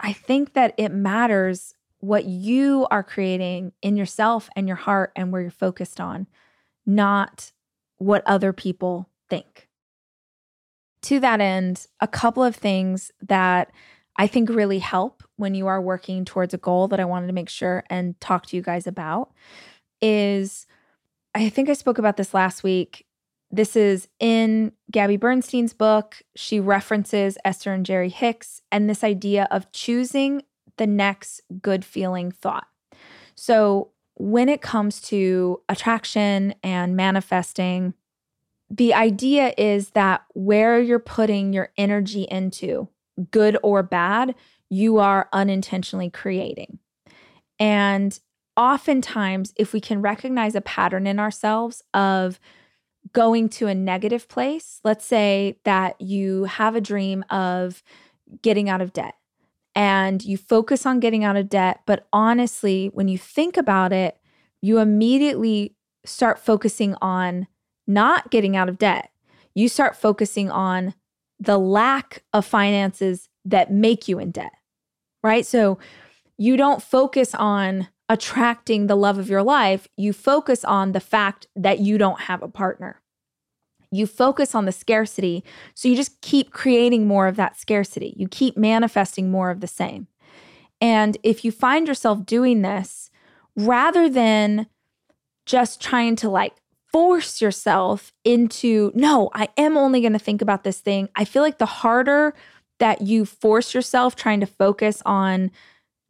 I 0.00 0.12
think 0.12 0.54
that 0.54 0.74
it 0.76 0.92
matters 0.92 1.74
what 1.98 2.24
you 2.24 2.86
are 2.90 3.02
creating 3.02 3.72
in 3.80 3.96
yourself 3.96 4.48
and 4.56 4.66
your 4.66 4.76
heart 4.76 5.12
and 5.16 5.32
where 5.32 5.40
you're 5.40 5.50
focused 5.50 6.00
on, 6.00 6.26
not 6.84 7.52
what 7.96 8.22
other 8.26 8.52
people 8.52 9.08
think. 9.30 9.68
To 11.02 11.20
that 11.20 11.40
end, 11.40 11.86
a 12.00 12.08
couple 12.08 12.42
of 12.42 12.56
things 12.56 13.10
that 13.22 13.70
I 14.16 14.26
think 14.26 14.48
really 14.48 14.78
help 14.78 15.22
when 15.36 15.54
you 15.54 15.66
are 15.66 15.80
working 15.80 16.24
towards 16.24 16.54
a 16.54 16.58
goal 16.58 16.88
that 16.88 17.00
I 17.00 17.04
wanted 17.04 17.26
to 17.28 17.32
make 17.32 17.48
sure 17.48 17.84
and 17.90 18.20
talk 18.20 18.46
to 18.46 18.56
you 18.56 18.62
guys 18.62 18.86
about 18.86 19.32
is 20.04 20.66
I 21.34 21.48
think 21.48 21.68
I 21.68 21.72
spoke 21.72 21.98
about 21.98 22.16
this 22.16 22.34
last 22.34 22.62
week. 22.62 23.06
This 23.50 23.74
is 23.74 24.08
in 24.20 24.72
Gabby 24.90 25.16
Bernstein's 25.16 25.72
book. 25.72 26.22
She 26.36 26.60
references 26.60 27.38
Esther 27.44 27.72
and 27.72 27.86
Jerry 27.86 28.10
Hicks 28.10 28.60
and 28.70 28.88
this 28.88 29.02
idea 29.02 29.48
of 29.50 29.72
choosing 29.72 30.42
the 30.76 30.86
next 30.86 31.40
good 31.62 31.84
feeling 31.84 32.30
thought. 32.30 32.66
So, 33.34 33.90
when 34.16 34.48
it 34.48 34.62
comes 34.62 35.00
to 35.02 35.60
attraction 35.68 36.54
and 36.62 36.94
manifesting, 36.94 37.94
the 38.70 38.94
idea 38.94 39.52
is 39.58 39.90
that 39.90 40.24
where 40.34 40.80
you're 40.80 41.00
putting 41.00 41.52
your 41.52 41.70
energy 41.76 42.22
into, 42.30 42.88
good 43.32 43.56
or 43.62 43.82
bad, 43.82 44.36
you 44.70 44.98
are 44.98 45.28
unintentionally 45.32 46.10
creating. 46.10 46.78
And 47.58 48.18
oftentimes, 48.56 49.52
if 49.56 49.72
we 49.72 49.80
can 49.80 50.00
recognize 50.00 50.54
a 50.54 50.60
pattern 50.60 51.06
in 51.06 51.18
ourselves 51.18 51.82
of 51.92 52.38
going 53.12 53.48
to 53.50 53.66
a 53.66 53.74
negative 53.74 54.28
place, 54.28 54.80
let's 54.84 55.04
say 55.04 55.58
that 55.64 56.00
you 56.00 56.44
have 56.44 56.74
a 56.74 56.80
dream 56.80 57.24
of 57.30 57.82
getting 58.42 58.68
out 58.68 58.80
of 58.80 58.92
debt 58.92 59.14
and 59.74 60.24
you 60.24 60.36
focus 60.36 60.86
on 60.86 61.00
getting 61.00 61.24
out 61.24 61.36
of 61.36 61.48
debt, 61.48 61.80
but 61.86 62.06
honestly, 62.12 62.90
when 62.94 63.08
you 63.08 63.18
think 63.18 63.56
about 63.56 63.92
it, 63.92 64.18
you 64.62 64.78
immediately 64.78 65.74
start 66.06 66.38
focusing 66.38 66.94
on 67.00 67.46
not 67.86 68.30
getting 68.30 68.56
out 68.56 68.68
of 68.68 68.78
debt. 68.78 69.10
You 69.54 69.68
start 69.68 69.96
focusing 69.96 70.50
on 70.50 70.94
the 71.38 71.58
lack 71.58 72.22
of 72.32 72.46
finances 72.46 73.28
that 73.44 73.70
make 73.70 74.08
you 74.08 74.18
in 74.18 74.30
debt, 74.30 74.52
right? 75.22 75.44
So 75.44 75.78
you 76.38 76.56
don't 76.56 76.82
focus 76.82 77.34
on 77.34 77.88
attracting 78.08 78.86
the 78.86 78.96
love 78.96 79.18
of 79.18 79.28
your 79.28 79.42
life, 79.42 79.88
you 79.96 80.12
focus 80.12 80.64
on 80.64 80.92
the 80.92 81.00
fact 81.00 81.46
that 81.56 81.78
you 81.78 81.98
don't 81.98 82.22
have 82.22 82.42
a 82.42 82.48
partner. 82.48 83.00
You 83.90 84.06
focus 84.06 84.54
on 84.54 84.64
the 84.64 84.72
scarcity. 84.72 85.44
So 85.74 85.88
you 85.88 85.96
just 85.96 86.20
keep 86.20 86.50
creating 86.50 87.06
more 87.06 87.28
of 87.28 87.36
that 87.36 87.58
scarcity. 87.58 88.14
You 88.16 88.28
keep 88.28 88.56
manifesting 88.56 89.30
more 89.30 89.50
of 89.50 89.60
the 89.60 89.66
same. 89.66 90.08
And 90.80 91.16
if 91.22 91.44
you 91.44 91.52
find 91.52 91.86
yourself 91.86 92.26
doing 92.26 92.62
this, 92.62 93.10
rather 93.56 94.08
than 94.08 94.66
just 95.46 95.80
trying 95.80 96.16
to 96.16 96.28
like 96.28 96.54
force 96.92 97.40
yourself 97.40 98.12
into, 98.24 98.90
no, 98.94 99.30
I 99.32 99.48
am 99.56 99.76
only 99.76 100.00
going 100.00 100.12
to 100.12 100.18
think 100.18 100.42
about 100.42 100.64
this 100.64 100.80
thing, 100.80 101.08
I 101.14 101.24
feel 101.24 101.42
like 101.42 101.58
the 101.58 101.66
harder 101.66 102.34
that 102.80 103.02
you 103.02 103.24
force 103.24 103.74
yourself 103.74 104.16
trying 104.16 104.40
to 104.40 104.46
focus 104.46 105.02
on 105.06 105.50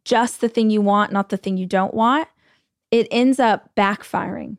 just 0.04 0.40
the 0.40 0.48
thing 0.48 0.70
you 0.70 0.80
want, 0.80 1.12
not 1.12 1.28
the 1.28 1.36
thing 1.36 1.56
you 1.56 1.66
don't 1.66 1.94
want, 1.94 2.28
it 2.90 3.08
ends 3.10 3.38
up 3.38 3.70
backfiring. 3.76 4.58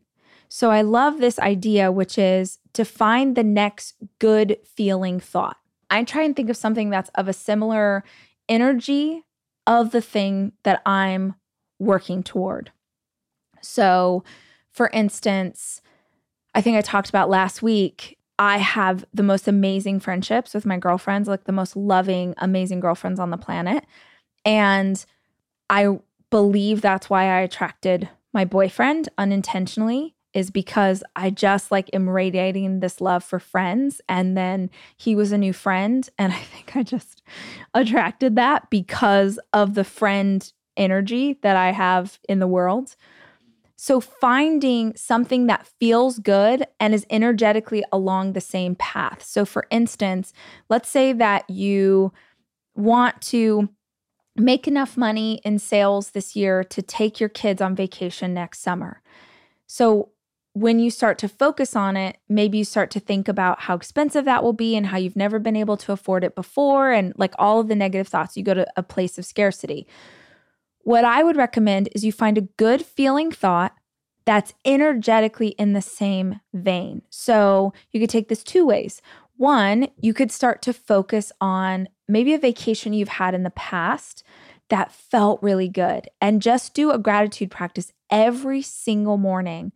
So 0.50 0.72
I 0.72 0.82
love 0.82 1.20
this 1.20 1.40
idea, 1.40 1.92
which 1.92 2.18
is 2.18 2.60
to 2.74 2.86
find 2.86 3.36
the 3.36 3.44
next 3.44 3.96
good 4.20 4.58
feeling 4.64 5.20
thought. 5.20 5.58
I 5.90 6.04
try 6.04 6.24
and 6.24 6.36
think 6.36 6.50
of 6.50 6.58
something 6.58 6.90
that's 6.90 7.10
of 7.16 7.28
a 7.28 7.34
similar 7.34 8.04
energy 8.50 9.24
of 9.68 9.92
the 9.92 10.02
thing 10.02 10.54
that 10.64 10.82
I'm 10.86 11.36
working 11.80 12.24
toward. 12.24 12.72
So, 13.62 14.24
for 14.72 14.90
instance, 14.94 15.82
I 16.54 16.62
think 16.62 16.78
I 16.78 16.82
talked 16.82 17.10
about 17.10 17.30
last 17.30 17.62
week, 17.62 18.18
I 18.38 18.58
have 18.58 19.06
the 19.14 19.24
most 19.24 19.48
amazing 19.48 20.00
friendships 20.00 20.54
with 20.54 20.66
my 20.66 20.78
girlfriends, 20.78 21.28
like 21.28 21.46
the 21.46 21.52
most 21.52 21.76
loving, 21.76 22.34
amazing 22.38 22.80
girlfriends 22.80 23.20
on 23.20 23.30
the 23.30 23.38
planet. 23.38 23.86
And 24.44 25.04
I 25.70 26.00
believe 26.30 26.82
that's 26.82 27.10
why 27.10 27.26
I 27.26 27.40
attracted 27.40 28.10
my 28.34 28.46
boyfriend 28.46 29.10
unintentionally 29.18 30.16
is 30.34 30.52
because 30.52 31.02
I 31.16 31.30
just 31.30 31.72
like 31.72 31.90
am 31.94 32.10
radiating 32.10 32.82
this 32.82 33.00
love 33.00 33.24
for 33.24 33.40
friends. 33.40 34.02
And 34.10 34.36
then 34.38 34.70
he 34.98 35.16
was 35.16 35.32
a 35.32 35.38
new 35.38 35.54
friend. 35.54 36.08
And 36.20 36.34
I 36.34 36.40
think 36.40 36.76
I 36.76 36.84
just 36.84 37.24
attracted 37.74 38.36
that 38.36 38.70
because 38.70 39.40
of 39.54 39.74
the 39.74 39.86
friend 39.86 40.52
energy 40.78 41.40
that 41.42 41.56
I 41.56 41.72
have 41.72 42.20
in 42.28 42.40
the 42.40 42.48
world. 42.48 42.96
So, 43.78 44.00
finding 44.00 44.96
something 44.96 45.48
that 45.48 45.68
feels 45.80 46.20
good 46.20 46.66
and 46.80 46.94
is 46.94 47.06
energetically 47.10 47.84
along 47.92 48.32
the 48.32 48.42
same 48.42 48.76
path. 48.76 49.22
So, 49.22 49.46
for 49.46 49.68
instance, 49.70 50.32
let's 50.70 50.88
say 50.90 51.12
that 51.14 51.50
you 51.50 52.14
want 52.74 53.22
to 53.24 53.70
make 54.36 54.68
enough 54.68 54.98
money 54.98 55.40
in 55.44 55.60
sales 55.60 56.12
this 56.12 56.36
year 56.36 56.64
to 56.64 56.82
take 56.82 57.20
your 57.20 57.30
kids 57.30 57.62
on 57.62 57.76
vacation 57.76 58.34
next 58.34 58.60
summer. 58.60 59.02
So, 59.68 60.10
when 60.54 60.80
you 60.80 60.90
start 60.90 61.18
to 61.18 61.28
focus 61.28 61.76
on 61.76 61.98
it, 61.98 62.18
maybe 62.30 62.58
you 62.60 62.64
start 62.64 62.90
to 62.92 63.00
think 63.02 63.28
about 63.28 63.64
how 63.64 63.76
expensive 63.76 64.24
that 64.24 64.42
will 64.42 64.54
be 64.54 64.78
and 64.78 64.88
how 64.88 64.96
you've 64.98 65.18
never 65.18 65.38
been 65.38 65.58
able 65.58 65.76
to 65.76 65.92
afford 65.92 66.24
it 66.24 66.34
before, 66.34 66.92
and 66.92 67.14
like 67.18 67.34
all 67.38 67.60
of 67.60 67.68
the 67.68 67.76
negative 67.76 68.08
thoughts. 68.08 68.38
You 68.38 68.44
go 68.44 68.54
to 68.54 68.66
a 68.78 68.84
place 68.84 69.18
of 69.18 69.26
scarcity. 69.26 69.86
What 70.80 71.04
I 71.04 71.24
would 71.24 71.36
recommend 71.36 71.90
is 71.94 72.06
you 72.06 72.14
find 72.14 72.38
a 72.38 72.48
good 72.58 72.86
feeling 72.86 73.32
thought 73.32 73.76
that's 74.24 74.54
energetically 74.64 75.50
in 75.50 75.74
the 75.74 75.82
same 75.82 76.40
vein. 76.54 77.02
So 77.10 77.74
you 77.92 78.00
could 78.00 78.10
take 78.10 78.30
this 78.30 78.44
two 78.44 78.66
ways. 78.66 79.02
One, 79.38 79.90
you 80.00 80.14
could 80.14 80.32
start 80.32 80.62
to 80.64 80.74
focus 80.74 81.32
on 81.42 81.90
maybe 82.08 82.34
a 82.34 82.40
vacation 82.40 82.94
you've 82.94 83.10
had 83.10 83.34
in 83.34 83.44
the 83.44 83.50
past 83.52 84.24
that 84.70 84.92
felt 84.92 85.42
really 85.44 85.70
good 85.70 86.10
and 86.22 86.42
just 86.42 86.74
do 86.74 86.92
a 86.92 86.98
gratitude 86.98 87.52
practice 87.52 87.92
every 88.10 88.62
single 88.62 89.18
morning 89.18 89.72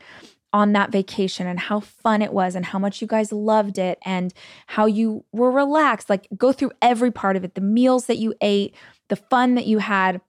on 0.52 0.74
that 0.74 0.92
vacation 0.92 1.46
and 1.46 1.60
how 1.60 1.80
fun 1.80 2.22
it 2.22 2.34
was 2.34 2.56
and 2.56 2.66
how 2.66 2.80
much 2.80 3.02
you 3.02 3.08
guys 3.08 3.32
loved 3.32 3.78
it 3.78 4.00
and 4.04 4.34
how 4.68 4.86
you 4.86 5.24
were 5.32 5.52
relaxed. 5.52 6.10
Like 6.10 6.28
go 6.36 6.52
through 6.52 6.72
every 6.82 7.12
part 7.12 7.36
of 7.36 7.44
it 7.44 7.56
the 7.56 7.62
meals 7.62 8.08
that 8.08 8.18
you 8.18 8.34
ate, 8.42 8.76
the 9.10 9.16
fun 9.16 9.56
that 9.56 9.68
you 9.68 9.78
had, 9.80 10.22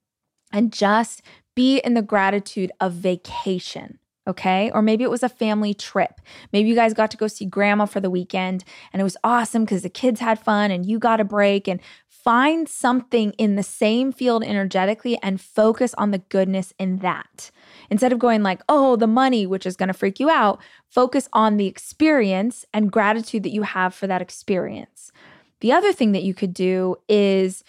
and 0.52 0.72
just 0.72 1.22
be 1.56 1.78
in 1.78 1.94
the 1.94 2.02
gratitude 2.02 2.70
of 2.80 2.92
vacation. 2.92 3.99
Okay. 4.30 4.70
Or 4.72 4.82
maybe 4.82 5.04
it 5.04 5.10
was 5.10 5.22
a 5.22 5.28
family 5.28 5.74
trip. 5.74 6.20
Maybe 6.52 6.68
you 6.68 6.74
guys 6.74 6.94
got 6.94 7.10
to 7.10 7.16
go 7.16 7.26
see 7.26 7.44
grandma 7.44 7.86
for 7.86 8.00
the 8.00 8.10
weekend 8.10 8.64
and 8.92 9.00
it 9.00 9.04
was 9.04 9.16
awesome 9.22 9.64
because 9.64 9.82
the 9.82 9.90
kids 9.90 10.20
had 10.20 10.38
fun 10.38 10.70
and 10.70 10.86
you 10.86 10.98
got 10.98 11.20
a 11.20 11.24
break. 11.24 11.68
And 11.68 11.80
find 12.22 12.68
something 12.68 13.32
in 13.32 13.56
the 13.56 13.62
same 13.62 14.12
field 14.12 14.44
energetically 14.44 15.18
and 15.22 15.40
focus 15.40 15.94
on 15.94 16.10
the 16.10 16.18
goodness 16.18 16.74
in 16.78 16.98
that. 16.98 17.50
Instead 17.88 18.12
of 18.12 18.18
going 18.18 18.42
like, 18.42 18.60
oh, 18.68 18.96
the 18.96 19.06
money, 19.06 19.46
which 19.46 19.64
is 19.64 19.76
going 19.76 19.88
to 19.88 19.94
freak 19.94 20.20
you 20.20 20.28
out, 20.28 20.60
focus 20.88 21.28
on 21.32 21.56
the 21.56 21.66
experience 21.66 22.66
and 22.74 22.92
gratitude 22.92 23.42
that 23.42 23.52
you 23.52 23.62
have 23.62 23.94
for 23.94 24.06
that 24.06 24.20
experience. 24.20 25.12
The 25.60 25.72
other 25.72 25.92
thing 25.92 26.12
that 26.12 26.22
you 26.22 26.34
could 26.34 26.52
do 26.52 26.96
is 27.08 27.64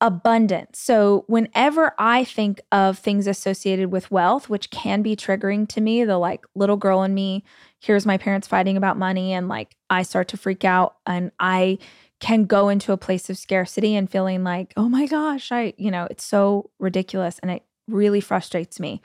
abundance. 0.00 0.78
So, 0.78 1.24
whenever 1.26 1.94
I 1.98 2.24
think 2.24 2.60
of 2.72 2.98
things 2.98 3.26
associated 3.26 3.90
with 3.92 4.10
wealth, 4.10 4.48
which 4.48 4.70
can 4.70 5.02
be 5.02 5.16
triggering 5.16 5.68
to 5.68 5.80
me, 5.80 6.04
the 6.04 6.18
like 6.18 6.44
little 6.54 6.76
girl 6.76 7.02
in 7.02 7.14
me 7.14 7.44
hears 7.78 8.06
my 8.06 8.18
parents 8.18 8.48
fighting 8.48 8.76
about 8.76 8.96
money 8.96 9.32
and 9.32 9.48
like 9.48 9.76
I 9.88 10.02
start 10.02 10.28
to 10.28 10.36
freak 10.36 10.64
out 10.64 10.96
and 11.06 11.32
I 11.38 11.78
can 12.20 12.44
go 12.44 12.68
into 12.68 12.92
a 12.92 12.98
place 12.98 13.30
of 13.30 13.38
scarcity 13.38 13.96
and 13.96 14.10
feeling 14.10 14.44
like, 14.44 14.72
oh 14.76 14.88
my 14.88 15.06
gosh, 15.06 15.50
I, 15.50 15.72
you 15.78 15.90
know, 15.90 16.06
it's 16.10 16.24
so 16.24 16.70
ridiculous 16.78 17.38
and 17.38 17.50
it 17.50 17.64
really 17.88 18.20
frustrates 18.20 18.78
me. 18.78 19.00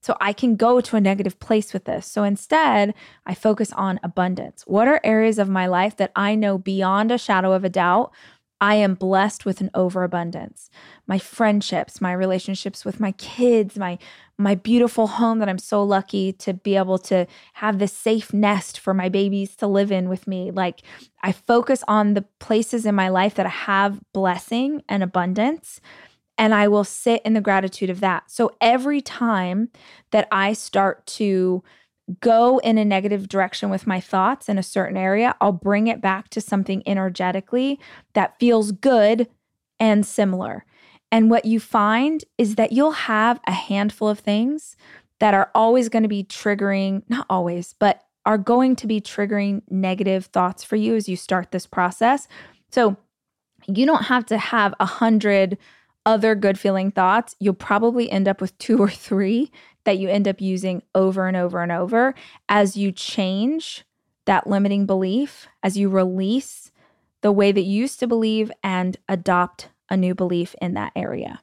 So 0.00 0.16
I 0.20 0.34
can 0.34 0.56
go 0.56 0.82
to 0.82 0.96
a 0.96 1.00
negative 1.00 1.40
place 1.40 1.72
with 1.72 1.84
this. 1.84 2.06
So 2.06 2.24
instead, 2.24 2.92
I 3.24 3.34
focus 3.34 3.72
on 3.72 4.00
abundance. 4.02 4.62
What 4.66 4.86
are 4.86 5.00
areas 5.02 5.38
of 5.38 5.48
my 5.48 5.66
life 5.66 5.96
that 5.96 6.12
I 6.14 6.34
know 6.34 6.58
beyond 6.58 7.10
a 7.10 7.16
shadow 7.16 7.52
of 7.52 7.64
a 7.64 7.70
doubt 7.70 8.12
I 8.60 8.76
am 8.76 8.94
blessed 8.94 9.44
with 9.44 9.60
an 9.60 9.70
overabundance. 9.74 10.70
My 11.06 11.18
friendships, 11.18 12.00
my 12.00 12.12
relationships 12.12 12.84
with 12.84 13.00
my 13.00 13.12
kids, 13.12 13.76
my 13.76 13.98
my 14.36 14.54
beautiful 14.56 15.06
home 15.06 15.38
that 15.38 15.48
I'm 15.48 15.58
so 15.58 15.82
lucky 15.82 16.32
to 16.32 16.54
be 16.54 16.76
able 16.76 16.98
to 16.98 17.26
have 17.54 17.78
this 17.78 17.92
safe 17.92 18.32
nest 18.32 18.80
for 18.80 18.92
my 18.92 19.08
babies 19.08 19.54
to 19.56 19.66
live 19.68 19.92
in 19.92 20.08
with 20.08 20.26
me. 20.26 20.50
Like 20.50 20.82
I 21.22 21.30
focus 21.30 21.84
on 21.86 22.14
the 22.14 22.22
places 22.40 22.84
in 22.84 22.96
my 22.96 23.08
life 23.08 23.34
that 23.36 23.46
I 23.46 23.50
have 23.50 24.00
blessing 24.12 24.82
and 24.88 25.02
abundance 25.02 25.80
and 26.36 26.54
I 26.54 26.68
will 26.68 26.84
sit 26.84 27.22
in 27.24 27.34
the 27.34 27.40
gratitude 27.40 27.90
of 27.90 28.00
that. 28.00 28.30
So 28.30 28.50
every 28.60 29.00
time 29.00 29.68
that 30.10 30.26
I 30.32 30.52
start 30.52 31.06
to 31.06 31.62
go 32.20 32.58
in 32.58 32.78
a 32.78 32.84
negative 32.84 33.28
direction 33.28 33.70
with 33.70 33.86
my 33.86 34.00
thoughts 34.00 34.48
in 34.48 34.58
a 34.58 34.62
certain 34.62 34.96
area, 34.96 35.34
I'll 35.40 35.52
bring 35.52 35.86
it 35.86 36.00
back 36.00 36.28
to 36.30 36.40
something 36.40 36.82
energetically 36.86 37.80
that 38.12 38.38
feels 38.38 38.72
good 38.72 39.28
and 39.80 40.04
similar. 40.04 40.64
And 41.10 41.30
what 41.30 41.44
you 41.44 41.60
find 41.60 42.24
is 42.38 42.56
that 42.56 42.72
you'll 42.72 42.92
have 42.92 43.40
a 43.46 43.52
handful 43.52 44.08
of 44.08 44.18
things 44.18 44.76
that 45.20 45.34
are 45.34 45.50
always 45.54 45.88
going 45.88 46.02
to 46.02 46.08
be 46.08 46.24
triggering, 46.24 47.02
not 47.08 47.26
always, 47.30 47.74
but 47.78 48.02
are 48.26 48.38
going 48.38 48.74
to 48.76 48.86
be 48.86 49.00
triggering 49.00 49.62
negative 49.70 50.26
thoughts 50.26 50.64
for 50.64 50.76
you 50.76 50.96
as 50.96 51.08
you 51.08 51.16
start 51.16 51.52
this 51.52 51.66
process. 51.66 52.26
So 52.70 52.96
you 53.66 53.86
don't 53.86 54.04
have 54.04 54.26
to 54.26 54.38
have 54.38 54.74
a 54.80 54.86
hundred 54.86 55.56
other 56.06 56.34
good 56.34 56.58
feeling 56.58 56.90
thoughts. 56.90 57.34
You'll 57.38 57.54
probably 57.54 58.10
end 58.10 58.28
up 58.28 58.40
with 58.40 58.56
two 58.58 58.78
or 58.78 58.90
three 58.90 59.50
that 59.84 59.98
you 59.98 60.08
end 60.08 60.26
up 60.26 60.40
using 60.40 60.82
over 60.94 61.28
and 61.28 61.36
over 61.36 61.62
and 61.62 61.72
over 61.72 62.14
as 62.48 62.76
you 62.76 62.92
change 62.92 63.84
that 64.26 64.46
limiting 64.46 64.86
belief, 64.86 65.46
as 65.62 65.76
you 65.76 65.88
release 65.88 66.72
the 67.20 67.32
way 67.32 67.52
that 67.52 67.62
you 67.62 67.80
used 67.80 68.00
to 68.00 68.06
believe 68.06 68.50
and 68.62 68.96
adopt 69.08 69.68
a 69.90 69.96
new 69.96 70.14
belief 70.14 70.54
in 70.60 70.74
that 70.74 70.92
area. 70.96 71.40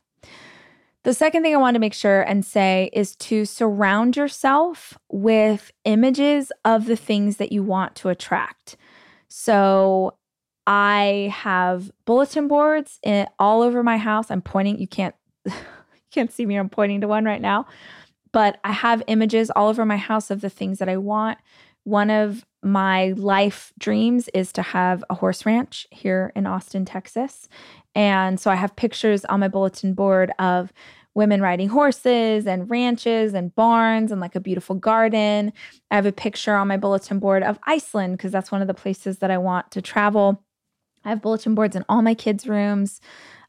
The 1.03 1.13
second 1.13 1.41
thing 1.41 1.55
I 1.55 1.57
want 1.57 1.73
to 1.73 1.79
make 1.79 1.95
sure 1.95 2.21
and 2.21 2.45
say 2.45 2.91
is 2.93 3.15
to 3.17 3.45
surround 3.45 4.15
yourself 4.15 4.97
with 5.09 5.71
images 5.83 6.51
of 6.63 6.85
the 6.85 6.95
things 6.95 7.37
that 7.37 7.51
you 7.51 7.63
want 7.63 7.95
to 7.97 8.09
attract. 8.09 8.77
So 9.27 10.17
I 10.67 11.33
have 11.35 11.91
bulletin 12.05 12.47
boards 12.47 12.99
in, 13.01 13.25
all 13.39 13.63
over 13.63 13.81
my 13.81 13.97
house. 13.97 14.29
I'm 14.29 14.43
pointing, 14.43 14.77
you 14.77 14.87
can't 14.87 15.15
you 15.45 15.53
can't 16.11 16.31
see 16.31 16.45
me, 16.45 16.55
I'm 16.55 16.69
pointing 16.69 17.01
to 17.01 17.07
one 17.07 17.25
right 17.25 17.41
now 17.41 17.65
but 18.31 18.59
I 18.63 18.71
have 18.71 19.03
images 19.07 19.51
all 19.51 19.67
over 19.67 19.85
my 19.85 19.97
house 19.97 20.31
of 20.31 20.41
the 20.41 20.49
things 20.49 20.79
that 20.79 20.89
I 20.89 20.97
want. 20.97 21.37
One 21.83 22.09
of 22.09 22.45
my 22.63 23.13
life 23.17 23.73
dreams 23.79 24.29
is 24.33 24.51
to 24.53 24.61
have 24.61 25.03
a 25.09 25.15
horse 25.15 25.45
ranch 25.45 25.87
here 25.91 26.31
in 26.35 26.45
Austin, 26.45 26.85
Texas. 26.85 27.49
And 27.95 28.39
so 28.39 28.51
I 28.51 28.55
have 28.55 28.75
pictures 28.75 29.25
on 29.25 29.39
my 29.39 29.47
bulletin 29.47 29.93
board 29.93 30.31
of 30.37 30.71
women 31.13 31.41
riding 31.41 31.69
horses 31.69 32.47
and 32.47 32.69
ranches 32.69 33.33
and 33.33 33.53
barns 33.55 34.11
and 34.11 34.21
like 34.21 34.35
a 34.35 34.39
beautiful 34.39 34.75
garden. 34.75 35.51
I 35.89 35.95
have 35.95 36.05
a 36.05 36.11
picture 36.11 36.55
on 36.55 36.67
my 36.67 36.77
bulletin 36.77 37.19
board 37.19 37.43
of 37.43 37.59
Iceland 37.63 38.17
because 38.17 38.31
that's 38.31 38.51
one 38.51 38.61
of 38.61 38.67
the 38.67 38.73
places 38.73 39.17
that 39.17 39.31
I 39.31 39.37
want 39.37 39.71
to 39.71 39.81
travel. 39.81 40.41
I 41.03 41.09
have 41.09 41.21
bulletin 41.21 41.55
boards 41.55 41.75
in 41.75 41.83
all 41.89 42.01
my 42.01 42.13
kids' 42.13 42.47
rooms. 42.47 43.01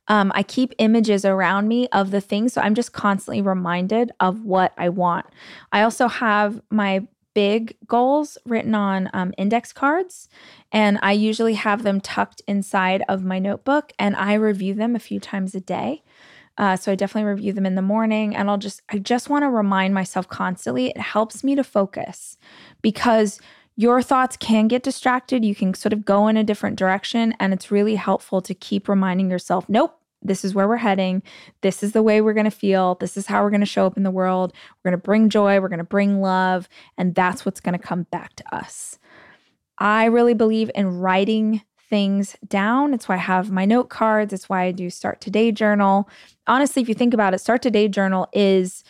Um, 0.08 0.32
I 0.34 0.42
keep 0.42 0.74
images 0.78 1.24
around 1.24 1.68
me 1.68 1.88
of 1.88 2.10
the 2.10 2.20
things. 2.20 2.52
So 2.52 2.60
I'm 2.60 2.74
just 2.74 2.92
constantly 2.92 3.40
reminded 3.40 4.12
of 4.20 4.44
what 4.44 4.72
I 4.76 4.88
want. 4.88 5.26
I 5.70 5.82
also 5.82 6.08
have 6.08 6.60
my 6.70 7.06
big 7.34 7.76
goals 7.86 8.36
written 8.44 8.74
on 8.74 9.08
um, 9.14 9.32
index 9.38 9.72
cards, 9.72 10.28
and 10.70 10.98
I 11.02 11.12
usually 11.12 11.54
have 11.54 11.82
them 11.82 12.00
tucked 12.00 12.42
inside 12.46 13.02
of 13.08 13.24
my 13.24 13.38
notebook, 13.38 13.92
and 13.98 14.14
I 14.16 14.34
review 14.34 14.74
them 14.74 14.94
a 14.94 15.00
few 15.00 15.20
times 15.20 15.54
a 15.54 15.60
day. 15.60 16.02
Uh, 16.58 16.76
so 16.76 16.92
I 16.92 16.94
definitely 16.94 17.30
review 17.30 17.54
them 17.54 17.64
in 17.64 17.74
the 17.74 17.82
morning, 17.82 18.36
and 18.36 18.50
I'll 18.50 18.58
just 18.58 18.82
I 18.90 18.98
just 18.98 19.30
want 19.30 19.44
to 19.44 19.48
remind 19.48 19.94
myself 19.94 20.28
constantly. 20.28 20.88
It 20.88 20.98
helps 20.98 21.42
me 21.42 21.54
to 21.54 21.64
focus 21.64 22.36
because 22.82 23.40
your 23.76 24.02
thoughts 24.02 24.36
can 24.36 24.68
get 24.68 24.82
distracted. 24.82 25.44
You 25.44 25.54
can 25.54 25.74
sort 25.74 25.92
of 25.92 26.04
go 26.04 26.28
in 26.28 26.36
a 26.36 26.44
different 26.44 26.76
direction. 26.76 27.34
And 27.40 27.52
it's 27.52 27.70
really 27.70 27.96
helpful 27.96 28.40
to 28.42 28.54
keep 28.54 28.88
reminding 28.88 29.30
yourself, 29.30 29.68
nope, 29.68 29.98
this 30.20 30.44
is 30.44 30.54
where 30.54 30.68
we're 30.68 30.76
heading. 30.76 31.22
This 31.62 31.82
is 31.82 31.92
the 31.92 32.02
way 32.02 32.20
we're 32.20 32.34
going 32.34 32.44
to 32.44 32.50
feel. 32.50 32.94
This 32.96 33.16
is 33.16 33.26
how 33.26 33.42
we're 33.42 33.50
going 33.50 33.60
to 33.60 33.66
show 33.66 33.86
up 33.86 33.96
in 33.96 34.02
the 34.02 34.10
world. 34.10 34.52
We're 34.76 34.90
going 34.90 35.00
to 35.00 35.04
bring 35.04 35.30
joy. 35.30 35.60
We're 35.60 35.68
going 35.68 35.78
to 35.78 35.84
bring 35.84 36.20
love. 36.20 36.68
And 36.96 37.14
that's 37.14 37.44
what's 37.44 37.60
going 37.60 37.78
to 37.78 37.84
come 37.84 38.04
back 38.04 38.36
to 38.36 38.54
us. 38.54 38.98
I 39.78 40.04
really 40.04 40.34
believe 40.34 40.70
in 40.74 40.98
writing 40.98 41.62
things 41.90 42.36
down. 42.46 42.94
It's 42.94 43.08
why 43.08 43.16
I 43.16 43.18
have 43.18 43.50
my 43.50 43.64
note 43.64 43.88
cards. 43.88 44.32
It's 44.32 44.48
why 44.48 44.62
I 44.62 44.72
do 44.72 44.90
Start 44.90 45.20
Today 45.20 45.50
journal. 45.50 46.08
Honestly, 46.46 46.82
if 46.82 46.88
you 46.88 46.94
think 46.94 47.14
about 47.14 47.34
it, 47.34 47.38
Start 47.38 47.62
Today 47.62 47.88
journal 47.88 48.28
is 48.32 48.84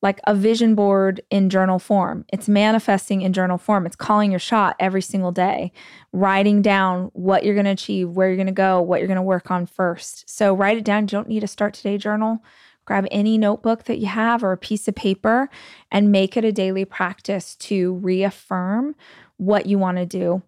like 0.00 0.20
a 0.26 0.34
vision 0.34 0.74
board 0.74 1.20
in 1.30 1.50
journal 1.50 1.78
form. 1.78 2.24
It's 2.32 2.48
manifesting 2.48 3.22
in 3.22 3.32
journal 3.32 3.58
form. 3.58 3.84
It's 3.84 3.96
calling 3.96 4.30
your 4.30 4.38
shot 4.38 4.76
every 4.78 5.02
single 5.02 5.32
day, 5.32 5.72
writing 6.12 6.62
down 6.62 7.10
what 7.14 7.44
you're 7.44 7.54
going 7.54 7.64
to 7.64 7.72
achieve, 7.72 8.10
where 8.10 8.28
you're 8.28 8.36
going 8.36 8.46
to 8.46 8.52
go, 8.52 8.80
what 8.80 9.00
you're 9.00 9.08
going 9.08 9.16
to 9.16 9.22
work 9.22 9.50
on 9.50 9.66
first. 9.66 10.28
So 10.30 10.54
write 10.54 10.78
it 10.78 10.84
down. 10.84 11.04
You 11.04 11.08
don't 11.08 11.28
need 11.28 11.42
a 11.42 11.48
start 11.48 11.74
today 11.74 11.98
journal. 11.98 12.44
Grab 12.84 13.06
any 13.10 13.36
notebook 13.36 13.84
that 13.84 13.98
you 13.98 14.06
have 14.06 14.42
or 14.42 14.52
a 14.52 14.56
piece 14.56 14.88
of 14.88 14.94
paper 14.94 15.50
and 15.90 16.12
make 16.12 16.36
it 16.36 16.44
a 16.44 16.52
daily 16.52 16.84
practice 16.84 17.54
to 17.56 17.94
reaffirm 17.94 18.94
what 19.36 19.66
you 19.66 19.78
want 19.78 19.98
to 19.98 20.06
do. 20.06 20.42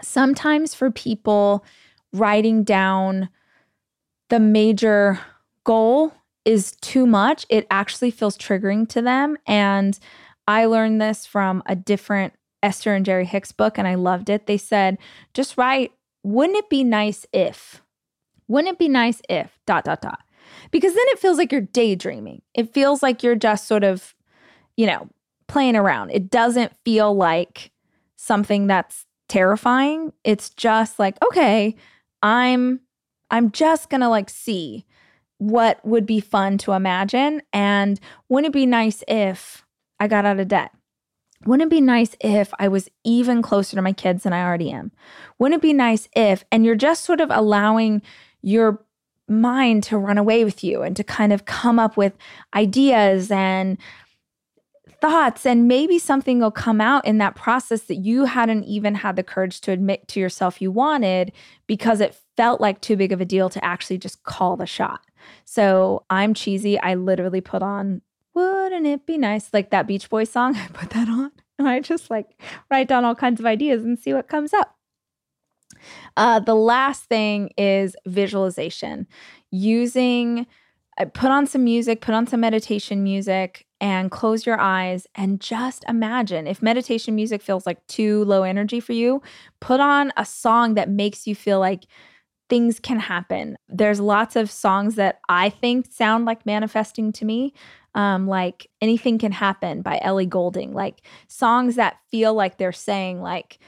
Sometimes 0.00 0.72
for 0.74 0.90
people, 0.90 1.64
writing 2.12 2.64
down 2.64 3.28
the 4.28 4.40
major 4.40 5.20
goal 5.64 6.14
is 6.48 6.72
too 6.80 7.06
much, 7.06 7.44
it 7.50 7.66
actually 7.70 8.10
feels 8.10 8.38
triggering 8.38 8.88
to 8.88 9.02
them. 9.02 9.36
And 9.46 9.98
I 10.46 10.64
learned 10.64 10.98
this 10.98 11.26
from 11.26 11.62
a 11.66 11.76
different 11.76 12.32
Esther 12.62 12.94
and 12.94 13.04
Jerry 13.04 13.26
Hicks 13.26 13.52
book, 13.52 13.76
and 13.76 13.86
I 13.86 13.96
loved 13.96 14.30
it. 14.30 14.46
They 14.46 14.56
said, 14.56 14.96
just 15.34 15.58
write, 15.58 15.92
wouldn't 16.22 16.56
it 16.56 16.70
be 16.70 16.84
nice 16.84 17.26
if? 17.34 17.82
Wouldn't 18.48 18.72
it 18.72 18.78
be 18.78 18.88
nice 18.88 19.20
if, 19.28 19.58
dot, 19.66 19.84
dot, 19.84 20.00
dot. 20.00 20.20
Because 20.70 20.94
then 20.94 21.04
it 21.08 21.18
feels 21.18 21.36
like 21.36 21.52
you're 21.52 21.60
daydreaming. 21.60 22.40
It 22.54 22.72
feels 22.72 23.02
like 23.02 23.22
you're 23.22 23.36
just 23.36 23.68
sort 23.68 23.84
of, 23.84 24.14
you 24.74 24.86
know, 24.86 25.10
playing 25.48 25.76
around. 25.76 26.10
It 26.10 26.30
doesn't 26.30 26.72
feel 26.82 27.14
like 27.14 27.72
something 28.16 28.66
that's 28.66 29.04
terrifying. 29.28 30.14
It's 30.24 30.48
just 30.48 30.98
like, 30.98 31.18
okay, 31.26 31.76
I'm 32.22 32.80
I'm 33.30 33.50
just 33.50 33.90
going 33.90 34.00
to 34.00 34.08
like 34.08 34.30
see 34.30 34.86
what 35.38 35.84
would 35.86 36.04
be 36.04 36.20
fun 36.20 36.58
to 36.58 36.72
imagine 36.72 37.42
and 37.52 37.98
wouldn't 38.28 38.54
it 38.54 38.58
be 38.58 38.66
nice 38.66 39.02
if 39.08 39.64
I 39.98 40.08
got 40.08 40.24
out 40.24 40.40
of 40.40 40.48
debt? 40.48 40.72
Wouldn't 41.46 41.68
it 41.68 41.74
be 41.74 41.80
nice 41.80 42.16
if 42.20 42.52
I 42.58 42.68
was 42.68 42.88
even 43.04 43.42
closer 43.42 43.76
to 43.76 43.82
my 43.82 43.92
kids 43.92 44.24
than 44.24 44.32
I 44.32 44.42
already 44.42 44.72
am? 44.72 44.90
Wouldn't 45.38 45.60
it 45.60 45.62
be 45.62 45.72
nice 45.72 46.08
if 46.14 46.44
and 46.50 46.64
you're 46.64 46.74
just 46.74 47.04
sort 47.04 47.20
of 47.20 47.30
allowing 47.30 48.02
your 48.42 48.84
mind 49.28 49.84
to 49.84 49.98
run 49.98 50.18
away 50.18 50.44
with 50.44 50.64
you 50.64 50.82
and 50.82 50.96
to 50.96 51.04
kind 51.04 51.32
of 51.32 51.44
come 51.44 51.78
up 51.78 51.96
with 51.96 52.14
ideas 52.54 53.30
and 53.30 53.78
thoughts 55.00 55.46
and 55.46 55.68
maybe 55.68 55.98
something 55.98 56.40
will 56.40 56.50
come 56.50 56.80
out 56.80 57.04
in 57.04 57.18
that 57.18 57.36
process 57.36 57.82
that 57.82 57.96
you 57.96 58.24
hadn't 58.24 58.64
even 58.64 58.96
had 58.96 59.14
the 59.14 59.22
courage 59.22 59.60
to 59.60 59.70
admit 59.70 60.08
to 60.08 60.18
yourself 60.18 60.60
you 60.60 60.72
wanted 60.72 61.30
because 61.66 62.00
it 62.00 62.18
felt 62.36 62.60
like 62.60 62.80
too 62.80 62.96
big 62.96 63.12
of 63.12 63.20
a 63.20 63.24
deal 63.24 63.48
to 63.48 63.64
actually 63.64 63.98
just 63.98 64.24
call 64.24 64.56
the 64.56 64.66
shot. 64.66 65.00
So 65.44 66.04
I'm 66.10 66.34
cheesy. 66.34 66.78
I 66.78 66.94
literally 66.94 67.40
put 67.40 67.62
on 67.62 68.02
wouldn't 68.34 68.86
it 68.86 69.04
be 69.04 69.18
nice 69.18 69.50
like 69.52 69.70
that 69.70 69.88
Beach 69.88 70.08
Boys 70.08 70.30
song? 70.30 70.54
I 70.56 70.68
put 70.68 70.90
that 70.90 71.08
on 71.08 71.32
and 71.58 71.68
I 71.68 71.80
just 71.80 72.10
like 72.10 72.40
write 72.70 72.88
down 72.88 73.04
all 73.04 73.14
kinds 73.14 73.40
of 73.40 73.46
ideas 73.46 73.84
and 73.84 73.98
see 73.98 74.14
what 74.14 74.28
comes 74.28 74.54
up. 74.54 74.76
Uh, 76.16 76.40
the 76.40 76.54
last 76.54 77.04
thing 77.04 77.50
is 77.56 77.96
visualization. 78.06 79.06
Using, 79.50 80.46
uh, 80.98 81.06
put 81.06 81.30
on 81.30 81.46
some 81.46 81.64
music, 81.64 82.00
put 82.00 82.14
on 82.14 82.26
some 82.26 82.40
meditation 82.40 83.02
music, 83.02 83.66
and 83.80 84.10
close 84.10 84.44
your 84.44 84.58
eyes 84.58 85.06
and 85.14 85.40
just 85.40 85.84
imagine 85.88 86.48
if 86.48 86.60
meditation 86.60 87.14
music 87.14 87.40
feels 87.40 87.64
like 87.64 87.84
too 87.86 88.24
low 88.24 88.42
energy 88.42 88.80
for 88.80 88.92
you, 88.92 89.22
put 89.60 89.78
on 89.80 90.12
a 90.16 90.24
song 90.24 90.74
that 90.74 90.88
makes 90.88 91.26
you 91.26 91.34
feel 91.34 91.60
like 91.60 91.84
things 92.48 92.80
can 92.80 92.98
happen. 92.98 93.56
There's 93.68 94.00
lots 94.00 94.36
of 94.36 94.50
songs 94.50 94.94
that 94.96 95.20
I 95.28 95.50
think 95.50 95.86
sound 95.90 96.24
like 96.24 96.46
manifesting 96.46 97.12
to 97.12 97.24
me. 97.24 97.52
Um, 97.94 98.26
like 98.26 98.70
anything 98.80 99.18
can 99.18 99.32
happen 99.32 99.82
by 99.82 99.98
Ellie 100.02 100.26
Goulding, 100.26 100.72
like 100.72 101.02
songs 101.26 101.76
that 101.76 101.98
feel 102.10 102.34
like 102.34 102.58
they're 102.58 102.70
saying, 102.70 103.20
like, 103.20 103.58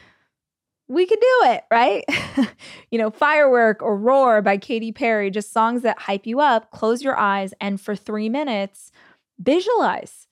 we 0.89 1.07
could 1.07 1.20
do 1.20 1.41
it, 1.45 1.64
right? 1.70 2.05
you 2.91 2.99
know, 2.99 3.11
Firework 3.11 3.81
or 3.81 3.97
Roar 3.97 4.43
by 4.43 4.57
Katy 4.57 4.93
Perry, 4.93 5.31
just 5.31 5.53
songs 5.53 5.83
that 5.83 6.01
hype 6.01 6.26
you 6.26 6.41
up. 6.41 6.70
Close 6.72 7.03
your 7.03 7.16
eyes 7.16 7.55
and 7.61 7.81
for 7.81 7.95
three 7.95 8.28
minutes, 8.28 8.91
visualize. 9.39 10.26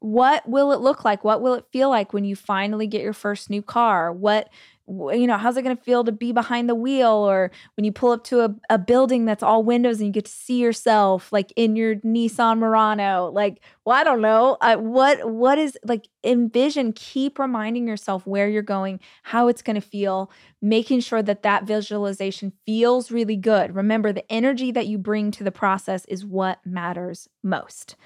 What 0.00 0.46
will 0.46 0.72
it 0.72 0.80
look 0.80 1.06
like? 1.06 1.24
What 1.24 1.40
will 1.40 1.54
it 1.54 1.64
feel 1.72 1.88
like 1.88 2.12
when 2.12 2.24
you 2.24 2.36
finally 2.36 2.86
get 2.86 3.00
your 3.00 3.14
first 3.14 3.48
new 3.48 3.62
car? 3.62 4.12
What 4.12 4.50
you 4.86 5.26
know, 5.26 5.38
how's 5.38 5.56
it 5.56 5.62
going 5.62 5.76
to 5.76 5.82
feel 5.82 6.04
to 6.04 6.12
be 6.12 6.32
behind 6.32 6.68
the 6.68 6.74
wheel 6.74 7.08
or 7.08 7.50
when 7.76 7.84
you 7.84 7.92
pull 7.92 8.12
up 8.12 8.22
to 8.24 8.40
a, 8.40 8.54
a 8.68 8.78
building 8.78 9.24
that's 9.24 9.42
all 9.42 9.62
windows 9.62 9.98
and 9.98 10.06
you 10.08 10.12
get 10.12 10.26
to 10.26 10.30
see 10.30 10.58
yourself 10.58 11.32
like 11.32 11.52
in 11.56 11.74
your 11.74 11.96
Nissan 11.96 12.58
Murano? 12.58 13.30
Like, 13.32 13.62
well, 13.84 13.96
I 13.96 14.04
don't 14.04 14.20
know. 14.20 14.58
Uh, 14.60 14.76
what, 14.76 15.30
what 15.30 15.56
is 15.56 15.78
like 15.84 16.08
envision, 16.22 16.92
keep 16.92 17.38
reminding 17.38 17.88
yourself 17.88 18.26
where 18.26 18.48
you're 18.48 18.62
going, 18.62 19.00
how 19.22 19.48
it's 19.48 19.62
going 19.62 19.76
to 19.76 19.80
feel, 19.80 20.30
making 20.60 21.00
sure 21.00 21.22
that 21.22 21.42
that 21.42 21.64
visualization 21.64 22.52
feels 22.66 23.10
really 23.10 23.36
good. 23.36 23.74
Remember, 23.74 24.12
the 24.12 24.30
energy 24.30 24.70
that 24.70 24.86
you 24.86 24.98
bring 24.98 25.30
to 25.30 25.44
the 25.44 25.52
process 25.52 26.04
is 26.06 26.26
what 26.26 26.58
matters 26.66 27.28
most. 27.42 27.96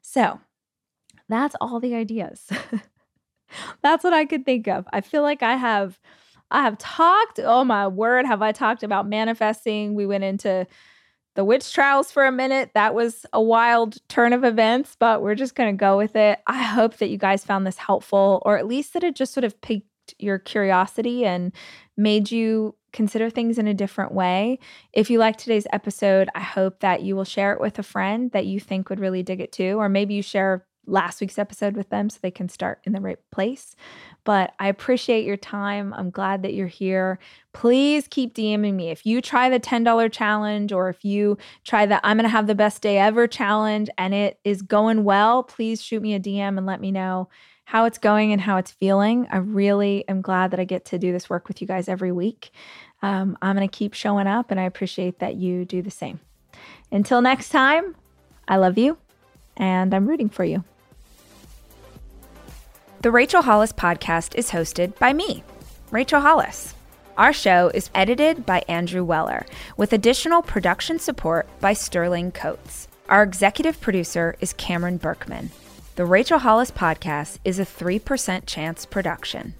So 0.00 0.40
that's 1.28 1.56
all 1.60 1.78
the 1.78 1.94
ideas. 1.94 2.48
that's 3.82 4.04
what 4.04 4.12
I 4.14 4.24
could 4.24 4.44
think 4.44 4.66
of. 4.68 4.86
I 4.92 5.00
feel 5.00 5.22
like 5.22 5.42
I 5.42 5.56
have 5.56 5.98
I 6.52 6.62
have 6.62 6.78
talked, 6.78 7.40
oh 7.42 7.64
my 7.64 7.88
word, 7.88 8.26
have 8.26 8.42
I 8.42 8.52
talked 8.52 8.82
about 8.82 9.08
manifesting? 9.08 9.94
We 9.94 10.06
went 10.06 10.24
into 10.24 10.66
the 11.34 11.44
witch 11.44 11.72
trials 11.72 12.12
for 12.12 12.26
a 12.26 12.32
minute. 12.32 12.72
That 12.74 12.94
was 12.94 13.24
a 13.32 13.42
wild 13.42 13.96
turn 14.08 14.32
of 14.32 14.44
events, 14.44 14.96
but 15.00 15.22
we're 15.22 15.34
just 15.34 15.54
going 15.54 15.74
to 15.74 15.80
go 15.80 15.96
with 15.96 16.14
it. 16.14 16.40
I 16.46 16.62
hope 16.62 16.98
that 16.98 17.08
you 17.08 17.16
guys 17.16 17.44
found 17.44 17.66
this 17.66 17.78
helpful, 17.78 18.42
or 18.44 18.58
at 18.58 18.66
least 18.66 18.92
that 18.92 19.02
it 19.02 19.16
just 19.16 19.32
sort 19.32 19.44
of 19.44 19.60
piqued 19.62 19.88
your 20.18 20.38
curiosity 20.38 21.24
and 21.24 21.52
made 21.96 22.30
you 22.30 22.76
consider 22.92 23.30
things 23.30 23.58
in 23.58 23.66
a 23.66 23.72
different 23.72 24.12
way. 24.12 24.58
If 24.92 25.08
you 25.08 25.18
like 25.18 25.38
today's 25.38 25.66
episode, 25.72 26.28
I 26.34 26.40
hope 26.40 26.80
that 26.80 27.02
you 27.02 27.16
will 27.16 27.24
share 27.24 27.54
it 27.54 27.60
with 27.60 27.78
a 27.78 27.82
friend 27.82 28.30
that 28.32 28.44
you 28.44 28.60
think 28.60 28.90
would 28.90 29.00
really 29.00 29.22
dig 29.22 29.40
it 29.40 29.52
too, 29.52 29.78
or 29.78 29.88
maybe 29.88 30.12
you 30.12 30.22
share 30.22 30.66
last 30.86 31.20
week's 31.20 31.38
episode 31.38 31.76
with 31.76 31.88
them 31.90 32.10
so 32.10 32.18
they 32.20 32.30
can 32.30 32.48
start 32.48 32.80
in 32.84 32.92
the 32.92 33.00
right 33.00 33.18
place. 33.30 33.76
But 34.24 34.54
I 34.58 34.68
appreciate 34.68 35.24
your 35.24 35.36
time. 35.36 35.94
I'm 35.94 36.10
glad 36.10 36.42
that 36.42 36.54
you're 36.54 36.66
here. 36.66 37.18
Please 37.52 38.08
keep 38.08 38.34
DMing 38.34 38.74
me. 38.74 38.90
If 38.90 39.06
you 39.06 39.20
try 39.20 39.48
the 39.48 39.60
$10 39.60 40.12
challenge 40.12 40.72
or 40.72 40.88
if 40.88 41.04
you 41.04 41.38
try 41.64 41.86
the 41.86 42.04
I'm 42.04 42.16
going 42.16 42.24
to 42.24 42.30
have 42.30 42.46
the 42.46 42.54
best 42.54 42.82
day 42.82 42.98
ever 42.98 43.26
challenge 43.26 43.88
and 43.98 44.12
it 44.14 44.38
is 44.44 44.62
going 44.62 45.04
well, 45.04 45.42
please 45.42 45.80
shoot 45.82 46.02
me 46.02 46.14
a 46.14 46.20
DM 46.20 46.58
and 46.58 46.66
let 46.66 46.80
me 46.80 46.90
know 46.90 47.28
how 47.64 47.84
it's 47.84 47.98
going 47.98 48.32
and 48.32 48.40
how 48.40 48.56
it's 48.56 48.70
feeling. 48.70 49.26
I 49.30 49.38
really 49.38 50.06
am 50.08 50.20
glad 50.20 50.50
that 50.50 50.60
I 50.60 50.64
get 50.64 50.84
to 50.86 50.98
do 50.98 51.12
this 51.12 51.30
work 51.30 51.48
with 51.48 51.60
you 51.60 51.66
guys 51.66 51.88
every 51.88 52.12
week. 52.12 52.50
Um, 53.02 53.38
I'm 53.40 53.56
going 53.56 53.68
to 53.68 53.74
keep 53.74 53.94
showing 53.94 54.26
up 54.26 54.50
and 54.50 54.58
I 54.58 54.64
appreciate 54.64 55.20
that 55.20 55.36
you 55.36 55.64
do 55.64 55.80
the 55.80 55.90
same. 55.90 56.20
Until 56.90 57.20
next 57.22 57.48
time, 57.48 57.96
I 58.46 58.56
love 58.56 58.78
you 58.78 58.98
and 59.56 59.94
I'm 59.94 60.06
rooting 60.06 60.28
for 60.28 60.44
you. 60.44 60.64
The 63.02 63.10
Rachel 63.10 63.42
Hollis 63.42 63.72
podcast 63.72 64.36
is 64.36 64.52
hosted 64.52 64.96
by 65.00 65.12
me, 65.12 65.42
Rachel 65.90 66.20
Hollis. 66.20 66.72
Our 67.18 67.32
show 67.32 67.68
is 67.74 67.90
edited 67.96 68.46
by 68.46 68.62
Andrew 68.68 69.02
Weller, 69.02 69.44
with 69.76 69.92
additional 69.92 70.40
production 70.40 71.00
support 71.00 71.48
by 71.58 71.72
Sterling 71.72 72.30
Coates. 72.30 72.86
Our 73.08 73.24
executive 73.24 73.80
producer 73.80 74.36
is 74.40 74.52
Cameron 74.52 74.98
Berkman. 74.98 75.50
The 75.96 76.04
Rachel 76.04 76.38
Hollis 76.38 76.70
podcast 76.70 77.38
is 77.44 77.58
a 77.58 77.66
3% 77.66 78.46
chance 78.46 78.86
production. 78.86 79.54